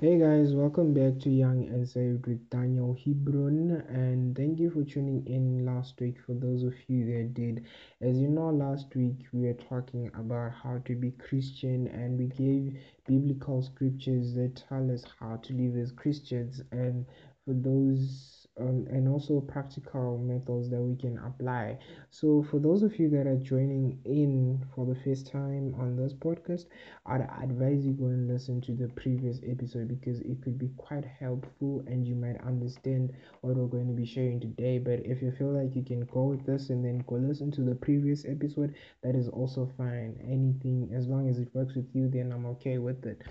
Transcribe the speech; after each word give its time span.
Hey 0.00 0.16
guys, 0.16 0.54
welcome 0.54 0.94
back 0.94 1.18
to 1.22 1.28
Young 1.28 1.64
and 1.70 1.88
Saved 1.88 2.28
with 2.28 2.48
Daniel 2.50 2.96
Hebron, 3.04 3.82
and 3.88 4.36
thank 4.36 4.60
you 4.60 4.70
for 4.70 4.84
tuning 4.84 5.26
in 5.26 5.66
last 5.66 6.00
week. 6.00 6.18
For 6.24 6.34
those 6.34 6.62
of 6.62 6.72
you 6.86 7.04
that 7.06 7.34
did, 7.34 7.64
as 8.00 8.16
you 8.16 8.28
know, 8.28 8.50
last 8.50 8.94
week 8.94 9.26
we 9.32 9.48
were 9.48 9.54
talking 9.54 10.08
about 10.14 10.52
how 10.52 10.78
to 10.84 10.94
be 10.94 11.10
Christian, 11.10 11.88
and 11.88 12.16
we 12.16 12.26
gave 12.26 12.78
biblical 13.08 13.60
scriptures 13.60 14.34
that 14.34 14.62
tell 14.68 14.88
us 14.88 15.02
how 15.18 15.38
to 15.38 15.52
live 15.52 15.76
as 15.76 15.90
Christians. 15.90 16.62
And 16.70 17.04
for 17.44 17.54
those 17.54 18.46
and 18.58 19.08
also 19.08 19.40
practical 19.40 20.18
methods 20.18 20.68
that 20.70 20.80
we 20.80 20.96
can 20.96 21.18
apply. 21.18 21.78
So, 22.10 22.44
for 22.50 22.58
those 22.58 22.82
of 22.82 22.98
you 22.98 23.08
that 23.10 23.26
are 23.26 23.36
joining 23.36 23.98
in 24.04 24.64
for 24.74 24.86
the 24.86 24.98
first 25.02 25.30
time 25.30 25.74
on 25.78 25.96
this 25.96 26.12
podcast, 26.12 26.66
I'd 27.06 27.28
advise 27.42 27.86
you 27.86 27.92
go 27.92 28.06
and 28.06 28.28
listen 28.28 28.60
to 28.62 28.72
the 28.72 28.88
previous 28.88 29.40
episode 29.46 29.88
because 29.88 30.20
it 30.20 30.42
could 30.42 30.58
be 30.58 30.70
quite 30.76 31.04
helpful 31.04 31.82
and 31.86 32.06
you 32.06 32.14
might 32.14 32.40
understand 32.44 33.12
what 33.40 33.56
we're 33.56 33.66
going 33.66 33.86
to 33.86 33.92
be 33.92 34.06
sharing 34.06 34.40
today. 34.40 34.78
But 34.78 35.00
if 35.04 35.22
you 35.22 35.32
feel 35.32 35.52
like 35.52 35.76
you 35.76 35.82
can 35.82 36.04
go 36.06 36.24
with 36.24 36.44
this 36.44 36.70
and 36.70 36.84
then 36.84 37.04
go 37.06 37.16
listen 37.16 37.50
to 37.52 37.62
the 37.62 37.74
previous 37.74 38.24
episode, 38.24 38.74
that 39.02 39.14
is 39.14 39.28
also 39.28 39.70
fine. 39.76 40.18
Anything 40.22 40.90
as 40.94 41.06
long 41.06 41.28
as 41.28 41.38
it 41.38 41.48
works 41.54 41.74
with 41.74 41.88
you, 41.94 42.08
then 42.08 42.32
I'm 42.32 42.46
okay 42.46 42.78
with 42.78 43.04
it. 43.06 43.22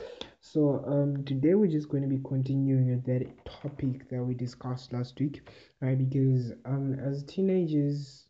So 0.42 0.84
um, 0.88 1.24
today 1.26 1.54
we're 1.54 1.68
just 1.70 1.90
going 1.90 2.02
to 2.02 2.10
be 2.10 2.20
continuing 2.24 3.02
that 3.02 3.46
topic 3.46 4.10
that 4.10 4.24
we 4.24 4.34
discussed 4.34 4.92
last 4.92 5.20
week, 5.20 5.48
right? 5.80 5.96
Because 5.98 6.54
um, 6.66 6.96
as 6.96 7.24
teenagers, 7.26 8.26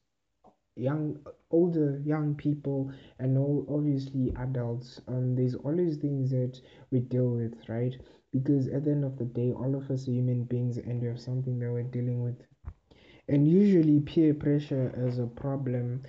young, 0.75 1.19
older, 1.51 2.01
young 2.05 2.35
people, 2.35 2.91
and 3.19 3.37
all 3.37 3.65
obviously 3.69 4.33
adults, 4.37 5.01
um, 5.07 5.35
there's 5.35 5.55
always 5.55 5.97
things 5.97 6.31
that 6.31 6.59
we 6.91 6.99
deal 7.01 7.29
with, 7.29 7.55
right? 7.69 7.95
Because 8.33 8.67
at 8.67 8.83
the 8.85 8.91
end 8.91 9.05
of 9.05 9.17
the 9.17 9.25
day, 9.25 9.53
all 9.53 9.75
of 9.75 9.89
us 9.91 10.07
are 10.07 10.11
human 10.11 10.43
beings, 10.43 10.77
and 10.77 11.01
we 11.01 11.07
have 11.07 11.19
something 11.21 11.59
that 11.59 11.71
we're 11.71 11.83
dealing 11.83 12.21
with. 12.23 12.41
And 13.29 13.47
usually, 13.47 13.99
peer 14.01 14.33
pressure 14.33 14.93
is 14.97 15.19
a 15.19 15.27
problem 15.27 16.03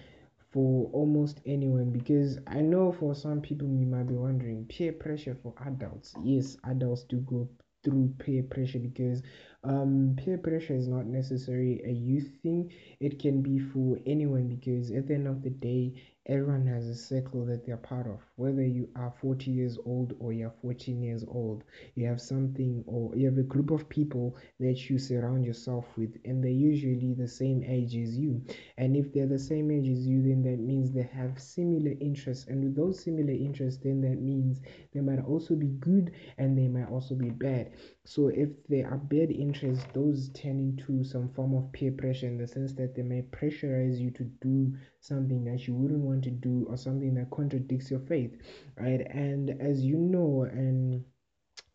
for 0.58 0.90
almost 0.92 1.40
anyone 1.46 1.92
because 1.92 2.40
I 2.48 2.60
know 2.62 2.90
for 2.90 3.14
some 3.14 3.40
people 3.40 3.68
you 3.68 3.86
might 3.86 4.08
be 4.08 4.14
wondering 4.14 4.64
peer 4.66 4.92
pressure 4.92 5.36
for 5.40 5.54
adults. 5.64 6.16
Yes, 6.24 6.56
adults 6.64 7.04
do 7.04 7.18
go 7.18 7.48
through 7.84 8.12
peer 8.18 8.42
pressure 8.42 8.80
because 8.80 9.22
um, 9.62 10.16
peer 10.16 10.36
pressure 10.36 10.74
is 10.74 10.88
not 10.88 11.06
necessarily 11.06 11.80
a 11.84 11.92
youth 11.92 12.32
thing, 12.42 12.72
it 12.98 13.20
can 13.20 13.40
be 13.40 13.60
for 13.60 13.98
anyone 14.04 14.48
because 14.48 14.90
at 14.90 15.06
the 15.06 15.14
end 15.14 15.28
of 15.28 15.42
the 15.42 15.50
day, 15.50 15.94
everyone 16.28 16.66
has 16.66 16.86
a 16.86 16.94
circle 16.94 17.44
that 17.46 17.64
they're 17.64 17.78
part 17.78 18.06
of. 18.06 18.20
Whether 18.36 18.66
you 18.66 18.88
are 18.96 19.12
40 19.20 19.50
years 19.50 19.78
old 19.86 20.14
or 20.20 20.32
you're 20.32 20.52
14 20.62 21.02
years 21.02 21.24
old, 21.26 21.64
you 21.94 22.06
have 22.06 22.20
something 22.20 22.84
or 22.86 23.16
you 23.16 23.26
have 23.26 23.38
a 23.38 23.42
group 23.42 23.70
of 23.70 23.88
people 23.88 24.36
that 24.60 24.90
you 24.90 24.98
surround 24.98 25.44
yourself 25.46 25.86
with, 25.96 26.16
and 26.24 26.44
they're 26.44 26.50
usually 26.50 27.14
the 27.14 27.26
same 27.26 27.64
age 27.64 27.96
as 27.96 28.16
you. 28.16 28.42
And 28.76 28.94
if 28.94 29.12
they're 29.12 29.26
the 29.26 29.38
same 29.38 29.70
age 29.70 29.88
as 29.88 30.06
you, 30.06 30.22
then 30.22 30.42
that 30.42 30.60
means 30.60 30.92
they 30.92 31.08
have 31.14 31.40
similar 31.40 31.94
interests, 32.00 32.46
and 32.46 32.62
with 32.62 32.76
those 32.76 33.02
similar 33.02 33.32
interests, 33.32 33.80
then 33.82 34.02
that 34.02 34.20
means 34.20 34.60
they 34.92 35.00
might 35.00 35.24
also 35.24 35.54
be 35.54 35.68
good 35.80 36.12
and 36.36 36.58
they 36.58 36.68
might 36.68 36.90
also 36.90 37.14
be 37.14 37.30
bad. 37.30 37.72
So 38.08 38.28
if 38.28 38.48
there 38.70 38.88
are 38.88 38.96
bad 38.96 39.30
interests, 39.30 39.84
those 39.92 40.30
turn 40.30 40.58
into 40.58 41.04
some 41.04 41.28
form 41.28 41.52
of 41.54 41.70
peer 41.72 41.92
pressure 41.92 42.26
in 42.26 42.38
the 42.38 42.46
sense 42.46 42.72
that 42.72 42.94
they 42.94 43.02
may 43.02 43.20
pressurize 43.20 43.98
you 43.98 44.10
to 44.12 44.24
do 44.40 44.74
something 45.00 45.44
that 45.44 45.66
you 45.68 45.74
wouldn't 45.74 46.00
want 46.00 46.24
to 46.24 46.30
do 46.30 46.64
or 46.70 46.78
something 46.78 47.12
that 47.16 47.30
contradicts 47.30 47.90
your 47.90 48.00
faith, 48.00 48.34
right? 48.78 49.06
And 49.10 49.50
as 49.60 49.84
you 49.84 49.98
know, 49.98 50.44
and 50.50 51.04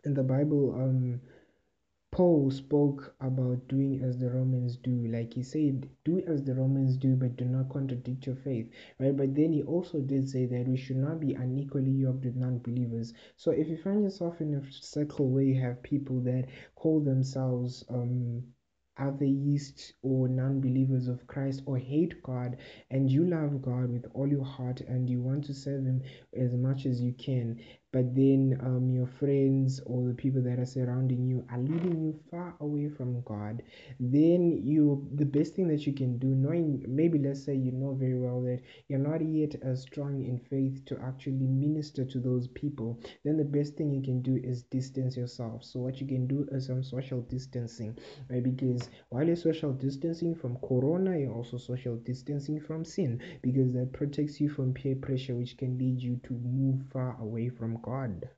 in 0.05 0.15
the 0.15 0.23
Bible, 0.23 0.73
um, 0.73 1.21
Paul 2.14 2.52
spoke 2.52 3.16
about 3.22 3.67
doing 3.67 4.03
as 4.03 4.19
the 4.19 4.30
Romans 4.30 4.78
do. 4.78 5.08
Like 5.08 5.33
he 5.33 5.42
said, 5.42 5.89
do 6.06 6.19
as 6.28 6.44
the 6.44 6.53
Romans 6.53 6.95
do, 6.95 7.16
but 7.16 7.38
do 7.38 7.45
not 7.45 7.69
contradict 7.69 8.28
your 8.28 8.35
faith, 8.35 8.69
right? 9.00 9.18
But 9.18 9.34
then 9.34 9.51
he 9.51 9.63
also 9.63 10.00
did 10.00 10.29
say 10.29 10.46
that 10.46 10.68
we 10.68 10.78
should 10.78 10.97
not 10.97 11.19
be 11.19 11.34
unequally 11.34 11.90
yoked 11.90 12.25
with 12.25 12.35
non 12.35 12.59
believers. 12.59 13.16
So 13.35 13.50
if 13.50 13.68
you 13.68 13.78
find 13.78 14.03
yourself 14.03 14.41
in 14.41 14.53
a 14.53 14.72
circle 14.72 15.28
where 15.28 15.44
you 15.44 15.59
have 15.62 15.81
people 15.81 16.19
that 16.19 16.50
call 16.75 17.00
themselves, 17.00 17.84
um, 17.90 18.44
atheists 19.00 19.94
or 20.03 20.28
non 20.28 20.62
believers 20.62 21.07
of 21.07 21.25
Christ 21.25 21.63
or 21.66 21.79
hate 21.79 22.22
God 22.22 22.57
and 22.91 23.09
you 23.09 23.25
love 23.25 23.59
God 23.63 23.91
with 23.91 24.06
all 24.13 24.28
your 24.28 24.46
heart 24.46 24.81
and 24.81 25.09
you 25.09 25.19
want 25.19 25.46
to 25.46 25.53
serve 25.56 25.84
Him 25.84 26.03
as 26.31 26.53
much 26.53 26.85
as 26.85 27.02
you 27.02 27.13
can, 27.13 27.59
but 27.93 28.13
then 28.15 28.59
um, 28.61 28.91
your 28.91 29.07
friends 29.07 29.79
or 29.85 30.07
the 30.09 30.13
people 30.13 30.41
that 30.41 30.59
are 30.59 30.65
surrounding 30.65 31.25
you 31.25 31.45
are 31.51 31.59
leading 31.59 32.01
you 32.01 32.19
far 32.29 32.55
away 32.59 32.89
from 32.89 33.21
God, 33.21 33.63
then 33.99 34.61
you 34.65 35.07
the 35.15 35.25
best 35.25 35.55
thing 35.55 35.67
that 35.69 35.87
you 35.87 35.93
can 35.93 36.17
do, 36.17 36.27
knowing 36.27 36.83
maybe 36.87 37.19
let's 37.19 37.43
say 37.45 37.55
you 37.55 37.71
know 37.71 37.93
very 37.93 38.19
well 38.19 38.41
that 38.41 38.59
you're 38.89 38.99
not 38.99 39.21
yet 39.25 39.55
as 39.61 39.81
strong 39.83 40.25
in 40.25 40.39
faith 40.39 40.83
to 40.85 40.99
actually 41.01 41.47
minister 41.47 42.03
to 42.03 42.19
those 42.19 42.47
people, 42.49 42.99
then 43.23 43.37
the 43.37 43.45
best 43.45 43.75
thing 43.75 43.91
you 43.91 44.01
can 44.01 44.21
do 44.21 44.39
is 44.43 44.63
distance 44.63 45.15
yourself. 45.15 45.63
So 45.63 45.79
what 45.79 46.01
you 46.01 46.07
can 46.07 46.27
do 46.27 46.47
is 46.51 46.67
some 46.67 46.83
social 46.83 47.21
distancing, 47.21 47.97
right? 48.29 48.43
Because 48.43 48.89
while 49.09 49.25
you're 49.25 49.35
social 49.35 49.71
distancing 49.73 50.35
from 50.35 50.57
corona, 50.57 51.17
you're 51.17 51.33
also 51.33 51.57
social 51.57 51.95
distancing 51.97 52.59
from 52.59 52.83
sin 52.85 53.21
because 53.41 53.73
that 53.73 53.93
protects 53.93 54.39
you 54.41 54.49
from 54.49 54.73
peer 54.73 54.95
pressure, 54.95 55.35
which 55.35 55.57
can 55.57 55.77
lead 55.77 56.01
you 56.01 56.19
to 56.23 56.33
move 56.33 56.81
far 56.91 57.17
away 57.21 57.49
from 57.49 57.77
God. 57.83 58.29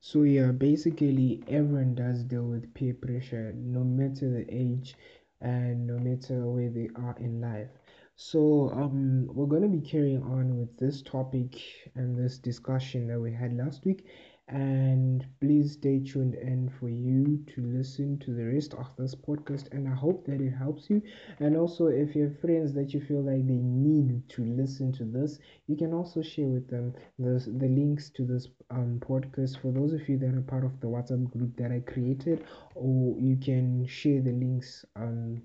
So 0.00 0.22
yeah, 0.22 0.52
basically 0.52 1.42
everyone 1.48 1.94
does 1.94 2.22
deal 2.24 2.44
with 2.44 2.72
peer 2.74 2.94
pressure, 2.94 3.52
no 3.56 3.82
matter 3.84 4.30
the 4.30 4.46
age 4.48 4.94
and 5.40 5.86
no 5.86 5.98
matter 5.98 6.46
where 6.46 6.70
they 6.70 6.90
are 6.96 7.16
in 7.18 7.40
life. 7.40 7.70
So 8.16 8.70
um, 8.70 9.26
we're 9.32 9.46
gonna 9.46 9.68
be 9.68 9.80
carrying 9.80 10.22
on 10.22 10.58
with 10.58 10.76
this 10.78 11.02
topic 11.02 11.60
and 11.94 12.16
this 12.16 12.38
discussion 12.38 13.08
that 13.08 13.20
we 13.20 13.32
had 13.32 13.56
last 13.56 13.84
week, 13.86 14.06
and 14.50 15.24
please 15.40 15.72
stay 15.74 16.00
tuned 16.00 16.34
in 16.34 16.68
for 16.68 16.88
you 16.88 17.38
to 17.46 17.62
listen 17.62 18.18
to 18.18 18.32
the 18.32 18.44
rest 18.44 18.74
of 18.74 18.88
this 18.96 19.14
podcast 19.14 19.72
and 19.72 19.88
i 19.88 19.94
hope 19.94 20.26
that 20.26 20.40
it 20.40 20.50
helps 20.50 20.90
you. 20.90 21.00
And 21.38 21.56
also 21.56 21.86
if 21.86 22.16
you 22.16 22.24
have 22.24 22.40
friends 22.40 22.74
that 22.74 22.92
you 22.92 23.00
feel 23.00 23.22
like 23.22 23.46
they 23.46 23.62
need 23.62 24.28
to 24.30 24.44
listen 24.44 24.92
to 24.94 25.04
this 25.04 25.38
you 25.68 25.76
can 25.76 25.92
also 25.94 26.20
share 26.20 26.48
with 26.48 26.68
them 26.68 26.92
the, 27.18 27.38
the 27.58 27.68
links 27.68 28.10
to 28.10 28.24
this 28.24 28.48
um, 28.70 29.00
podcast. 29.00 29.60
For 29.60 29.70
those 29.70 29.92
of 29.92 30.08
you 30.08 30.18
that 30.18 30.34
are 30.34 30.40
part 30.42 30.64
of 30.64 30.80
the 30.80 30.88
whatsapp 30.88 31.30
group 31.30 31.56
that 31.56 31.70
i 31.70 31.80
created 31.80 32.44
or 32.74 33.16
you 33.18 33.36
can 33.36 33.86
share 33.86 34.20
the 34.20 34.32
links 34.32 34.84
um, 34.96 35.42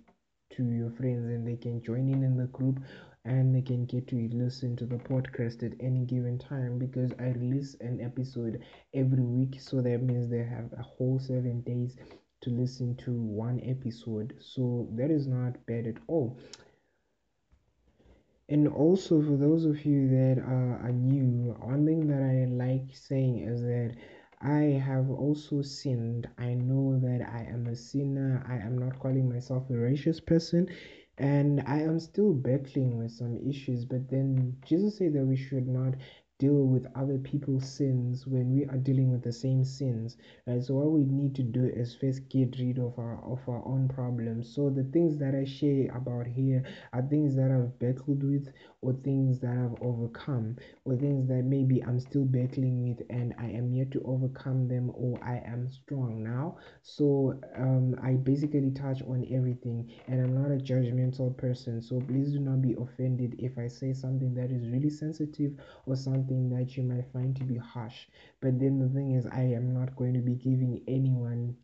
to 0.55 0.71
your 0.71 0.91
friends 0.91 1.25
and 1.27 1.47
they 1.47 1.55
can 1.57 1.81
join 1.81 2.09
in 2.09 2.23
in 2.23 2.38
the 2.38 2.47
group 2.47 2.79
and 3.25 3.55
they 3.55 3.61
can 3.61 3.85
get 3.85 4.07
to 4.07 4.29
listen 4.33 4.75
to 4.77 4.85
the 4.85 4.97
podcast 4.97 5.63
at 5.63 5.73
any 5.79 6.05
given 6.05 6.38
time 6.38 6.77
because 6.79 7.11
I 7.19 7.29
release 7.29 7.75
an 7.81 7.99
episode 8.01 8.61
every 8.93 9.23
week. 9.23 9.59
So 9.59 9.81
that 9.81 10.01
means 10.03 10.29
they 10.29 10.43
have 10.43 10.71
a 10.77 10.83
whole 10.83 11.19
seven 11.19 11.61
days 11.61 11.97
to 12.41 12.49
listen 12.49 12.95
to 12.97 13.11
one 13.13 13.61
episode. 13.66 14.35
So 14.39 14.88
that 14.93 15.11
is 15.11 15.27
not 15.27 15.66
bad 15.66 15.88
at 15.88 15.97
all. 16.07 16.38
And 18.49 18.67
also, 18.67 19.22
for 19.22 19.37
those 19.37 19.66
of 19.66 19.85
you 19.85 20.07
that 20.09 20.39
are, 20.39 20.79
are 20.83 20.91
new, 20.91 21.55
one 21.59 21.85
thing 21.85 22.07
that 22.07 22.22
I 22.22 22.45
like 22.45 22.95
saying 22.95 23.39
is 23.39 23.61
that 23.61 23.95
I 24.45 24.79
have 24.85 25.09
also 25.09 25.63
sinned. 25.63 26.29
I 26.38 26.53
know 26.53 27.00
that 27.00 27.28
I 27.28 27.45
am 27.51 27.66
a 27.67 27.75
sinner. 27.75 28.44
I 28.47 28.57
am 28.57 28.78
not 28.78 29.00
calling 29.00 29.28
myself 29.28 29.69
a 29.72 29.73
righteous 29.73 30.19
person 30.19 30.69
and 31.17 31.63
I 31.66 31.81
am 31.81 32.00
still 32.00 32.33
battling 32.33 32.97
with 32.97 33.11
some 33.11 33.38
issues. 33.38 33.85
But 33.85 34.09
then 34.09 34.57
Jesus 34.66 34.97
said 35.00 35.13
that 35.13 35.25
we 35.25 35.35
should 35.35 35.67
not 35.67 35.95
deal 36.38 36.66
with 36.66 36.85
other 36.96 37.18
people's 37.18 37.68
sins 37.68 38.25
when 38.28 38.53
we 38.53 38.66
are 38.66 38.78
dealing 38.78 39.12
with 39.12 39.23
the 39.23 39.31
same 39.31 39.63
sins 39.63 40.18
right? 40.47 40.63
So 40.63 40.75
what 40.75 40.91
we 40.91 41.05
need 41.05 41.35
to 41.35 41.43
do 41.43 41.66
is 41.66 41.96
first 41.96 42.28
get 42.29 42.58
rid 42.59 42.78
of 42.79 42.97
our 42.99 43.20
of 43.23 43.40
our 43.47 43.64
own 43.66 43.87
problems. 43.87 44.53
So 44.53 44.70
the 44.70 44.84
things 44.84 45.17
that 45.20 45.35
i 45.35 45.43
share 45.46 45.96
about 45.96 46.28
here 46.28 46.64
are 46.93 47.02
things 47.02 47.35
that 47.35 47.52
i've 47.52 47.78
battled 47.79 48.23
with 48.23 48.49
or 48.82 48.93
things 49.03 49.40
that 49.40 49.58
i've 49.58 49.82
overcome 49.82 50.55
or 50.85 50.96
things 50.96 51.28
that 51.28 51.43
maybe 51.43 51.84
i'm 51.84 51.99
still 51.99 52.26
battling 52.26 52.84
with 52.88 53.02
and 53.09 53.34
i 53.38 53.46
am 53.46 53.72
yet 53.73 53.91
to 53.91 54.02
overcome 54.05 54.67
them 54.67 54.91
or 54.96 55.17
i 55.23 55.41
am 55.46 55.67
strong 55.67 56.23
now. 56.23 56.58
So 56.84 57.40
um, 57.55 57.96
i 58.02 58.14
basically 58.14 58.72
touch 58.72 59.02
on 59.03 59.26
everything 59.31 59.90
and 60.08 60.22
i'm 60.22 60.34
not 60.34 60.52
a 60.52 60.59
judgmental 60.61 61.35
person. 61.38 61.81
So 61.81 61.99
please 62.02 62.31
do 62.31 62.40
not 62.40 62.61
be 62.61 62.76
offended 62.79 63.35
if 63.40 63.58
i 63.58 63.67
say 63.67 63.93
something 63.93 64.34
that 64.35 64.52
is 64.52 64.67
really 64.70 64.90
sensitive 64.90 65.53
or 65.85 65.96
something 65.96 66.24
something 66.25 66.49
that 66.49 66.75
you 66.75 66.83
might 66.83 67.11
find 67.13 67.35
to 67.35 67.43
be 67.43 67.57
harsh. 67.57 68.05
But 68.41 68.59
then 68.59 68.79
the 68.79 68.89
thing 68.89 69.11
is, 69.11 69.25
I 69.25 69.41
am 69.41 69.73
not 69.73 69.95
going 69.95 70.13
to 70.13 70.19
be 70.19 70.35
giving 70.35 70.81
anyone 70.87 71.55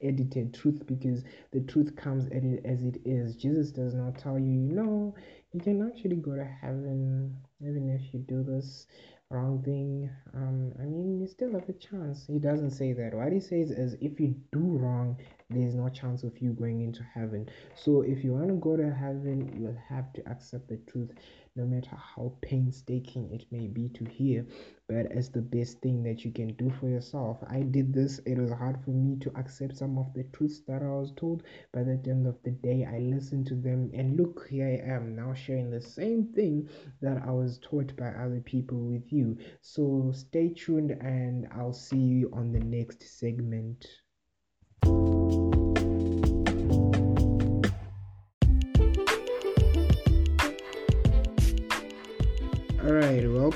edited 0.00 0.54
truth 0.54 0.82
because 0.86 1.22
the 1.52 1.60
truth 1.60 1.94
comes 1.96 2.26
at 2.26 2.44
it 2.44 2.64
as 2.64 2.82
it 2.82 2.98
is. 3.04 3.36
Jesus 3.36 3.70
does 3.70 3.94
not 3.94 4.18
tell 4.18 4.38
you, 4.38 4.52
you 4.52 4.72
know, 4.72 5.14
you 5.52 5.60
can 5.60 5.86
actually 5.86 6.16
go 6.16 6.34
to 6.34 6.44
heaven 6.44 7.36
even 7.60 7.90
if 7.90 8.14
you 8.14 8.20
do 8.20 8.42
this. 8.42 8.86
wrong 9.28 9.60
thing, 9.64 10.08
um, 10.34 10.72
I 10.78 10.84
mean, 10.84 11.18
you 11.20 11.26
still 11.26 11.52
have 11.52 11.68
a 11.68 11.72
chance. 11.72 12.26
He 12.28 12.38
doesn't 12.38 12.70
say 12.70 12.92
that. 12.92 13.12
What 13.12 13.32
he 13.32 13.40
says 13.40 13.70
is 13.70 13.94
if 14.00 14.20
you 14.20 14.36
do 14.52 14.60
wrong, 14.60 15.18
there's 15.48 15.76
no 15.76 15.88
chance 15.88 16.24
of 16.24 16.36
you 16.42 16.52
going 16.52 16.80
into 16.80 17.04
heaven. 17.04 17.48
So 17.76 18.00
if 18.02 18.24
you 18.24 18.32
want 18.32 18.48
to 18.48 18.54
go 18.54 18.76
to 18.76 18.92
heaven, 18.92 19.56
you'll 19.56 19.78
have 19.88 20.12
to 20.14 20.28
accept 20.28 20.66
the 20.68 20.78
truth, 20.88 21.12
no 21.54 21.64
matter 21.64 21.94
how 21.94 22.32
painstaking 22.42 23.32
it 23.32 23.46
may 23.52 23.68
be 23.68 23.88
to 23.90 24.04
hear. 24.06 24.44
But 24.88 25.06
it's 25.12 25.28
the 25.28 25.42
best 25.42 25.80
thing 25.80 26.02
that 26.02 26.24
you 26.24 26.32
can 26.32 26.54
do 26.54 26.72
for 26.80 26.88
yourself. 26.88 27.38
I 27.48 27.60
did 27.60 27.94
this, 27.94 28.18
it 28.26 28.38
was 28.38 28.50
hard 28.50 28.84
for 28.84 28.90
me 28.90 29.18
to 29.20 29.30
accept 29.38 29.76
some 29.76 29.98
of 29.98 30.12
the 30.14 30.24
truths 30.32 30.62
that 30.66 30.82
I 30.82 30.88
was 30.88 31.12
told. 31.16 31.44
But 31.72 31.86
at 31.86 32.02
the 32.02 32.10
end 32.10 32.26
of 32.26 32.42
the 32.42 32.50
day, 32.50 32.84
I 32.84 32.98
listened 32.98 33.46
to 33.46 33.54
them, 33.54 33.92
and 33.94 34.16
look, 34.16 34.48
here 34.50 34.66
I 34.66 34.94
am 34.94 35.14
now 35.14 35.32
sharing 35.32 35.70
the 35.70 35.80
same 35.80 36.32
thing 36.34 36.68
that 37.02 37.22
I 37.24 37.30
was 37.30 37.60
taught 37.60 37.96
by 37.96 38.08
other 38.08 38.40
people 38.40 38.78
with 38.78 39.12
you. 39.12 39.38
So 39.60 40.10
stay 40.12 40.48
tuned, 40.48 40.90
and 40.90 41.46
I'll 41.54 41.72
see 41.72 41.98
you 41.98 42.30
on 42.32 42.50
the 42.50 42.58
next 42.58 43.20
segment. 43.20 43.86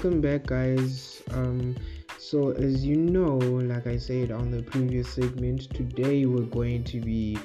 Welcome 0.03 0.23
back 0.23 0.47
guys. 0.47 1.23
Um 1.33 1.77
so 2.17 2.53
as 2.53 2.87
you 2.87 2.97
know 2.97 3.37
like 3.37 3.87
i 3.87 3.99
said 3.99 4.31
on 4.33 4.51
the 4.51 4.63
previous 4.63 5.11
segment 5.11 5.69
today 5.75 6.25
we're 6.25 6.47
going 6.47 6.85
to 6.85 7.01
be 7.01 7.39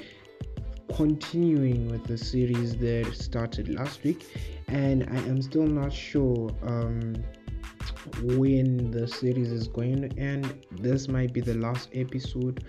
continuing 0.94 1.86
with 1.90 2.04
the 2.04 2.16
series 2.16 2.74
that 2.76 3.14
started 3.14 3.68
last 3.74 4.02
week 4.04 4.26
and 4.68 5.02
i 5.10 5.16
am 5.28 5.42
still 5.42 5.66
not 5.66 5.92
sure 5.92 6.50
um 6.62 7.14
when 8.22 8.90
the 8.90 9.06
series 9.06 9.50
is 9.50 9.68
going 9.68 10.08
to 10.08 10.18
end. 10.18 10.62
This 10.70 11.08
might 11.08 11.32
be 11.32 11.40
the 11.40 11.54
last 11.54 11.88
episode 11.92 12.64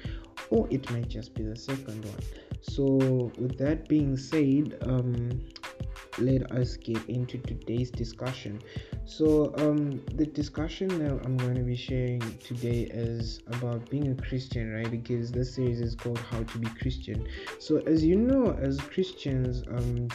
or 0.50 0.68
it 0.70 0.90
might 0.92 1.10
just 1.10 1.34
be 1.34 1.44
the 1.44 1.56
second 1.56 2.04
one. 2.06 2.20
So 2.62 3.32
with 3.38 3.58
that 3.58 3.88
being 3.88 4.18
said 4.18 4.78
um 4.82 5.40
let 6.20 6.52
us 6.52 6.78
get 6.78 7.04
into 7.08 7.38
today's 7.40 7.92
discussion. 7.92 8.62
So, 9.06 9.54
um, 9.58 10.02
the 10.16 10.26
discussion 10.26 10.88
that 11.00 11.26
I'm 11.26 11.38
going 11.38 11.56
to 11.56 11.64
be 11.64 11.76
sharing 11.76 12.20
today 12.40 12.90
is 12.92 13.42
about 13.48 13.90
being 13.90 14.12
a 14.12 14.16
Christian, 14.16 14.74
right? 14.74 14.90
Because 14.90 15.32
this 15.32 15.56
series 15.56 15.80
is 15.80 15.96
called 15.96 16.20
How 16.20 16.44
to 16.44 16.58
Be 16.58 16.68
Christian. 16.82 17.28
So, 17.60 17.78
as 17.88 18.04
you 18.04 18.16
know, 18.16 18.58
as 18.60 18.80
Christians, 18.80 19.64
um, 19.68 20.10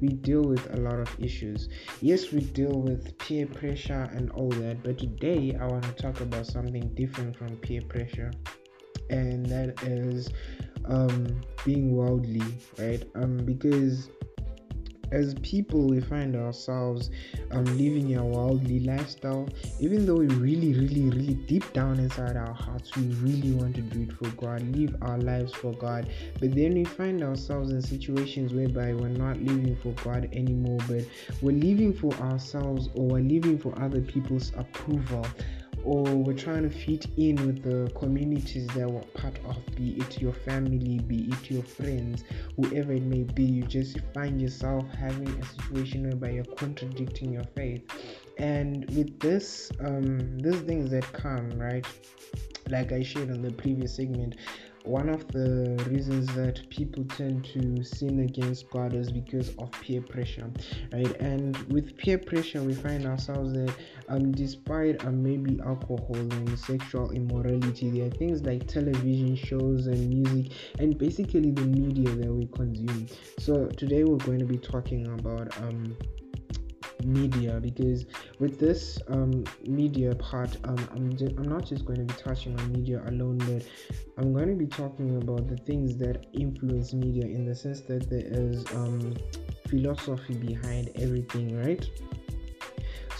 we 0.00 0.08
deal 0.08 0.42
with 0.42 0.74
a 0.74 0.76
lot 0.78 0.98
of 0.98 1.08
issues. 1.20 1.68
Yes, 2.00 2.32
we 2.32 2.40
deal 2.40 2.80
with 2.80 3.16
peer 3.18 3.46
pressure 3.46 4.10
and 4.12 4.30
all 4.32 4.50
that, 4.50 4.82
but 4.82 4.98
today 4.98 5.56
I 5.58 5.64
want 5.66 5.84
to 5.84 5.92
talk 5.92 6.20
about 6.20 6.46
something 6.46 6.92
different 6.94 7.36
from 7.36 7.56
peer 7.56 7.82
pressure, 7.82 8.32
and 9.10 9.46
that 9.46 9.82
is 9.84 10.28
um, 10.86 11.40
being 11.64 11.92
worldly, 11.94 12.42
right? 12.78 13.04
Um, 13.14 13.38
because 13.38 14.10
as 15.12 15.34
people 15.42 15.86
we 15.88 16.00
find 16.00 16.34
ourselves 16.34 17.10
um, 17.50 17.64
living 17.78 18.16
a 18.16 18.24
worldly 18.24 18.80
lifestyle. 18.80 19.48
Even 19.80 20.06
though 20.06 20.16
we 20.16 20.26
really 20.26 20.74
really 20.74 21.10
really 21.10 21.34
deep 21.34 21.70
down 21.72 21.98
inside 21.98 22.36
our 22.36 22.52
hearts 22.52 22.94
we 22.96 23.04
really 23.16 23.52
want 23.52 23.74
to 23.74 23.82
do 23.82 24.02
it 24.02 24.12
for 24.12 24.28
god 24.30 24.62
live 24.76 24.96
our 25.02 25.18
lives 25.18 25.52
for 25.52 25.72
god. 25.74 26.08
But 26.40 26.54
then 26.54 26.74
we 26.74 26.84
find 26.84 27.22
ourselves 27.22 27.70
in 27.70 27.82
situations 27.82 28.52
whereby 28.52 28.94
we're 28.94 29.08
not 29.08 29.36
living 29.38 29.76
for 29.76 29.92
god 30.02 30.28
anymore 30.32 30.80
but 30.88 31.04
we're 31.40 31.52
living 31.52 31.92
for 31.92 32.12
ourselves 32.14 32.88
or 32.94 33.06
we're 33.06 33.20
living 33.20 33.58
for 33.58 33.78
other 33.80 34.00
people's 34.00 34.52
approval 34.56 35.26
or 35.84 36.02
we're 36.04 36.32
trying 36.32 36.62
to 36.62 36.70
fit 36.70 37.06
in 37.16 37.36
with 37.46 37.62
the 37.62 37.90
communities 37.98 38.66
that 38.68 38.88
we're 38.88 39.00
part 39.14 39.38
of, 39.46 39.56
be 39.76 39.96
it 39.98 40.20
your 40.20 40.32
family, 40.32 40.98
be 41.00 41.30
it 41.30 41.50
your 41.50 41.62
friends, 41.62 42.24
whoever 42.56 42.92
it 42.92 43.02
may 43.02 43.22
be, 43.22 43.44
you 43.44 43.62
just 43.64 43.98
find 44.14 44.40
yourself 44.40 44.84
having 44.94 45.28
a 45.28 45.44
situation 45.44 46.04
whereby 46.04 46.30
you're 46.30 46.44
contradicting 46.44 47.32
your 47.32 47.44
faith. 47.56 47.82
And 48.38 48.88
with 48.90 49.18
this, 49.20 49.70
um, 49.80 50.38
these 50.38 50.60
things 50.62 50.90
that 50.90 51.10
come, 51.12 51.50
right? 51.58 51.86
Like 52.68 52.92
I 52.92 53.02
shared 53.02 53.30
on 53.30 53.42
the 53.42 53.52
previous 53.52 53.96
segment, 53.96 54.36
one 54.84 55.08
of 55.08 55.26
the 55.28 55.82
reasons 55.88 56.26
that 56.34 56.68
people 56.70 57.04
tend 57.04 57.44
to 57.44 57.82
sin 57.84 58.20
against 58.20 58.68
God 58.70 58.94
is 58.94 59.10
because 59.10 59.50
of 59.56 59.70
peer 59.80 60.00
pressure, 60.00 60.50
right? 60.92 61.16
And 61.20 61.56
with 61.72 61.96
peer 61.96 62.18
pressure, 62.18 62.62
we 62.62 62.74
find 62.74 63.06
ourselves 63.06 63.52
that, 63.52 63.74
um, 64.08 64.32
despite 64.32 65.04
um, 65.04 65.22
maybe 65.22 65.60
alcohol 65.64 66.16
and 66.16 66.58
sexual 66.58 67.10
immorality, 67.12 67.90
there 67.90 68.06
are 68.06 68.10
things 68.10 68.42
like 68.42 68.66
television 68.66 69.36
shows 69.36 69.86
and 69.86 70.08
music, 70.08 70.52
and 70.78 70.98
basically 70.98 71.50
the 71.50 71.62
media 71.62 72.10
that 72.10 72.32
we 72.32 72.46
consume. 72.46 73.06
So 73.38 73.66
today 73.66 74.04
we're 74.04 74.16
going 74.16 74.40
to 74.40 74.44
be 74.44 74.58
talking 74.58 75.06
about 75.18 75.56
um 75.58 75.96
media 77.04 77.58
because 77.60 78.06
with 78.38 78.58
this 78.58 79.00
um, 79.08 79.44
media 79.66 80.14
part 80.14 80.56
um, 80.64 80.88
I'm, 80.92 81.16
just, 81.16 81.32
I'm 81.38 81.48
not 81.48 81.64
just 81.64 81.84
going 81.84 82.06
to 82.06 82.14
be 82.14 82.20
touching 82.20 82.58
on 82.58 82.72
media 82.72 83.02
alone 83.06 83.38
but 83.38 83.62
i'm 84.18 84.32
going 84.32 84.48
to 84.48 84.54
be 84.54 84.66
talking 84.66 85.16
about 85.22 85.48
the 85.48 85.56
things 85.56 85.96
that 85.98 86.26
influence 86.32 86.92
media 86.92 87.24
in 87.24 87.44
the 87.44 87.54
sense 87.54 87.80
that 87.82 88.08
there 88.10 88.26
is 88.26 88.64
um, 88.72 89.14
philosophy 89.68 90.34
behind 90.34 90.90
everything 90.96 91.58
right 91.64 91.88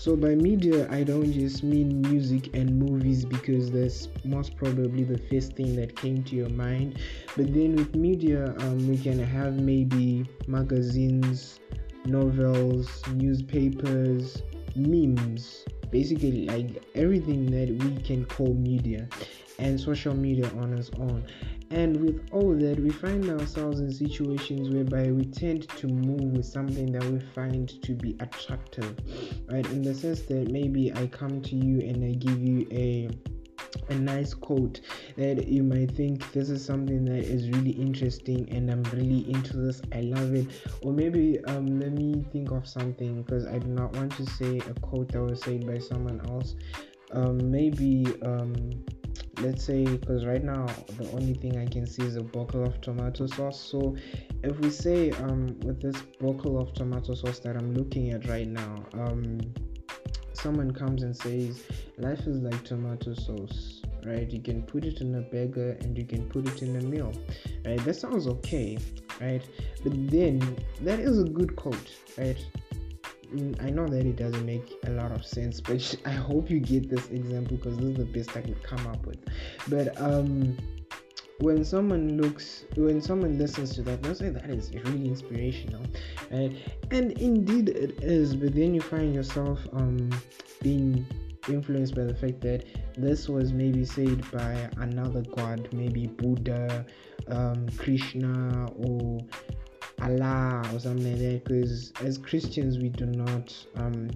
so 0.02 0.16
by 0.16 0.34
media, 0.34 0.90
I 0.90 1.04
don't 1.04 1.32
just 1.32 1.62
mean 1.62 2.00
music 2.00 2.56
and 2.56 2.76
movies 2.76 3.24
because 3.24 3.70
that's 3.70 4.08
most 4.24 4.56
probably 4.56 5.04
the 5.04 5.18
first 5.30 5.52
thing 5.52 5.76
that 5.76 5.94
came 5.94 6.24
to 6.24 6.34
your 6.34 6.48
mind. 6.48 6.98
But 7.36 7.54
then 7.54 7.76
with 7.76 7.94
media, 7.94 8.52
um, 8.58 8.88
we 8.88 8.98
can 8.98 9.20
have 9.20 9.60
maybe 9.60 10.26
magazines, 10.48 11.60
novels, 12.04 13.02
newspapers, 13.14 14.42
memes, 14.74 15.64
basically 15.90 16.46
like 16.46 16.82
everything 16.94 17.46
that 17.46 17.68
we 17.68 18.02
can 18.02 18.24
call 18.24 18.54
media 18.54 19.08
and 19.58 19.78
social 19.78 20.14
media 20.14 20.50
on 20.58 20.72
its 20.72 20.90
own. 20.98 21.24
And 21.70 21.96
with 22.00 22.28
all 22.32 22.54
that, 22.54 22.78
we 22.78 22.90
find 22.90 23.28
ourselves 23.30 23.80
in 23.80 23.90
situations 23.90 24.68
whereby 24.68 25.10
we 25.10 25.24
tend 25.24 25.68
to 25.70 25.86
move 25.86 26.36
with 26.36 26.44
something 26.44 26.92
that 26.92 27.04
we 27.04 27.18
find 27.18 27.82
to 27.82 27.92
be 27.94 28.14
attractive, 28.20 28.94
right? 29.50 29.64
In 29.66 29.82
the 29.82 29.94
sense 29.94 30.20
that 30.22 30.50
maybe 30.50 30.92
I 30.94 31.06
come 31.06 31.40
to 31.40 31.56
you 31.56 31.80
and 31.80 32.04
I 32.04 32.12
give 32.12 32.38
you 32.42 32.66
a 32.70 33.08
a 33.88 33.94
nice 33.94 34.34
quote 34.34 34.80
that 35.16 35.48
you 35.48 35.62
might 35.62 35.90
think 35.92 36.30
this 36.32 36.50
is 36.50 36.64
something 36.64 37.04
that 37.04 37.24
is 37.24 37.50
really 37.50 37.72
interesting 37.72 38.48
and 38.50 38.70
I'm 38.70 38.82
really 38.94 39.30
into 39.30 39.56
this. 39.56 39.82
I 39.92 40.00
love 40.00 40.34
it. 40.34 40.46
Or 40.82 40.92
maybe 40.92 41.42
um, 41.46 41.80
let 41.80 41.92
me 41.92 42.24
think 42.32 42.50
of 42.50 42.66
something 42.66 43.22
because 43.22 43.46
I 43.46 43.58
do 43.58 43.68
not 43.68 43.94
want 43.96 44.12
to 44.16 44.26
say 44.26 44.58
a 44.58 44.74
quote 44.80 45.12
that 45.12 45.22
was 45.22 45.40
said 45.42 45.66
by 45.66 45.78
someone 45.78 46.20
else. 46.28 46.54
Um, 47.12 47.50
maybe 47.50 48.06
um, 48.22 48.54
let's 49.40 49.64
say 49.64 49.84
because 49.84 50.24
right 50.24 50.42
now 50.42 50.66
the 50.98 51.10
only 51.12 51.34
thing 51.34 51.58
I 51.58 51.66
can 51.66 51.86
see 51.86 52.02
is 52.02 52.16
a 52.16 52.22
bottle 52.22 52.64
of 52.64 52.80
tomato 52.80 53.26
sauce. 53.26 53.60
So 53.60 53.96
if 54.42 54.58
we 54.60 54.70
say 54.70 55.10
um, 55.12 55.58
with 55.60 55.80
this 55.80 56.00
bottle 56.20 56.60
of 56.60 56.72
tomato 56.74 57.14
sauce 57.14 57.40
that 57.40 57.56
I'm 57.56 57.74
looking 57.74 58.10
at 58.10 58.28
right 58.28 58.48
now, 58.48 58.84
um, 58.94 59.40
someone 60.42 60.72
comes 60.72 61.02
and 61.02 61.16
says 61.16 61.62
life 61.98 62.26
is 62.26 62.42
like 62.42 62.64
tomato 62.64 63.14
sauce 63.14 63.82
right? 64.04 64.28
You 64.30 64.40
can 64.40 64.62
put 64.62 64.84
it 64.84 65.00
in 65.00 65.14
a 65.14 65.20
burger 65.20 65.76
and 65.80 65.96
you 65.96 66.04
can 66.04 66.28
put 66.28 66.48
it 66.48 66.62
in 66.62 66.76
a 66.76 66.80
meal 66.80 67.12
right? 67.64 67.82
That 67.84 67.94
sounds 67.94 68.26
okay 68.26 68.76
right? 69.20 69.42
But 69.84 69.92
then 70.10 70.56
that 70.80 70.98
is 70.98 71.20
a 71.20 71.24
good 71.24 71.54
quote 71.54 71.94
right? 72.18 72.44
Mm, 73.32 73.62
I 73.64 73.70
know 73.70 73.86
that 73.86 74.04
it 74.04 74.16
doesn't 74.16 74.44
make 74.44 74.74
a 74.84 74.90
lot 74.90 75.12
of 75.12 75.24
sense, 75.24 75.60
but 75.60 75.94
I 76.04 76.10
hope 76.10 76.50
you 76.50 76.60
get 76.60 76.90
this 76.90 77.08
example 77.08 77.56
because 77.56 77.76
this 77.78 77.86
is 77.90 77.96
the 77.96 78.04
best 78.04 78.36
I 78.36 78.42
could 78.42 78.62
come 78.62 78.86
up 78.86 79.06
with. 79.06 79.18
But 79.68 79.98
um, 80.00 80.58
when 81.42 81.64
someone 81.64 82.16
looks 82.20 82.64
when 82.76 83.02
someone 83.02 83.36
listens 83.36 83.74
to 83.74 83.82
that 83.82 84.00
they'll 84.00 84.14
say 84.14 84.30
that 84.30 84.48
is 84.48 84.72
really 84.84 85.06
inspirational 85.06 85.84
right? 86.30 86.52
And 86.92 87.12
indeed 87.12 87.68
it 87.70 88.02
is 88.02 88.36
but 88.36 88.54
then 88.54 88.74
you 88.74 88.80
find 88.80 89.12
yourself 89.12 89.58
um 89.72 90.10
being 90.62 91.04
influenced 91.48 91.96
by 91.96 92.04
the 92.04 92.14
fact 92.14 92.40
that 92.42 92.64
this 92.96 93.28
was 93.28 93.52
maybe 93.52 93.84
said 93.84 94.30
by 94.30 94.70
another 94.76 95.22
god 95.34 95.68
maybe 95.72 96.06
buddha 96.06 96.86
um 97.26 97.68
krishna 97.76 98.68
or 98.76 99.18
allah 100.02 100.62
or 100.72 100.78
something 100.78 101.10
like 101.10 101.18
that 101.18 101.44
because 101.44 101.92
as 102.00 102.18
christians 102.18 102.78
we 102.78 102.88
do 102.88 103.06
not 103.06 103.52
um 103.76 104.08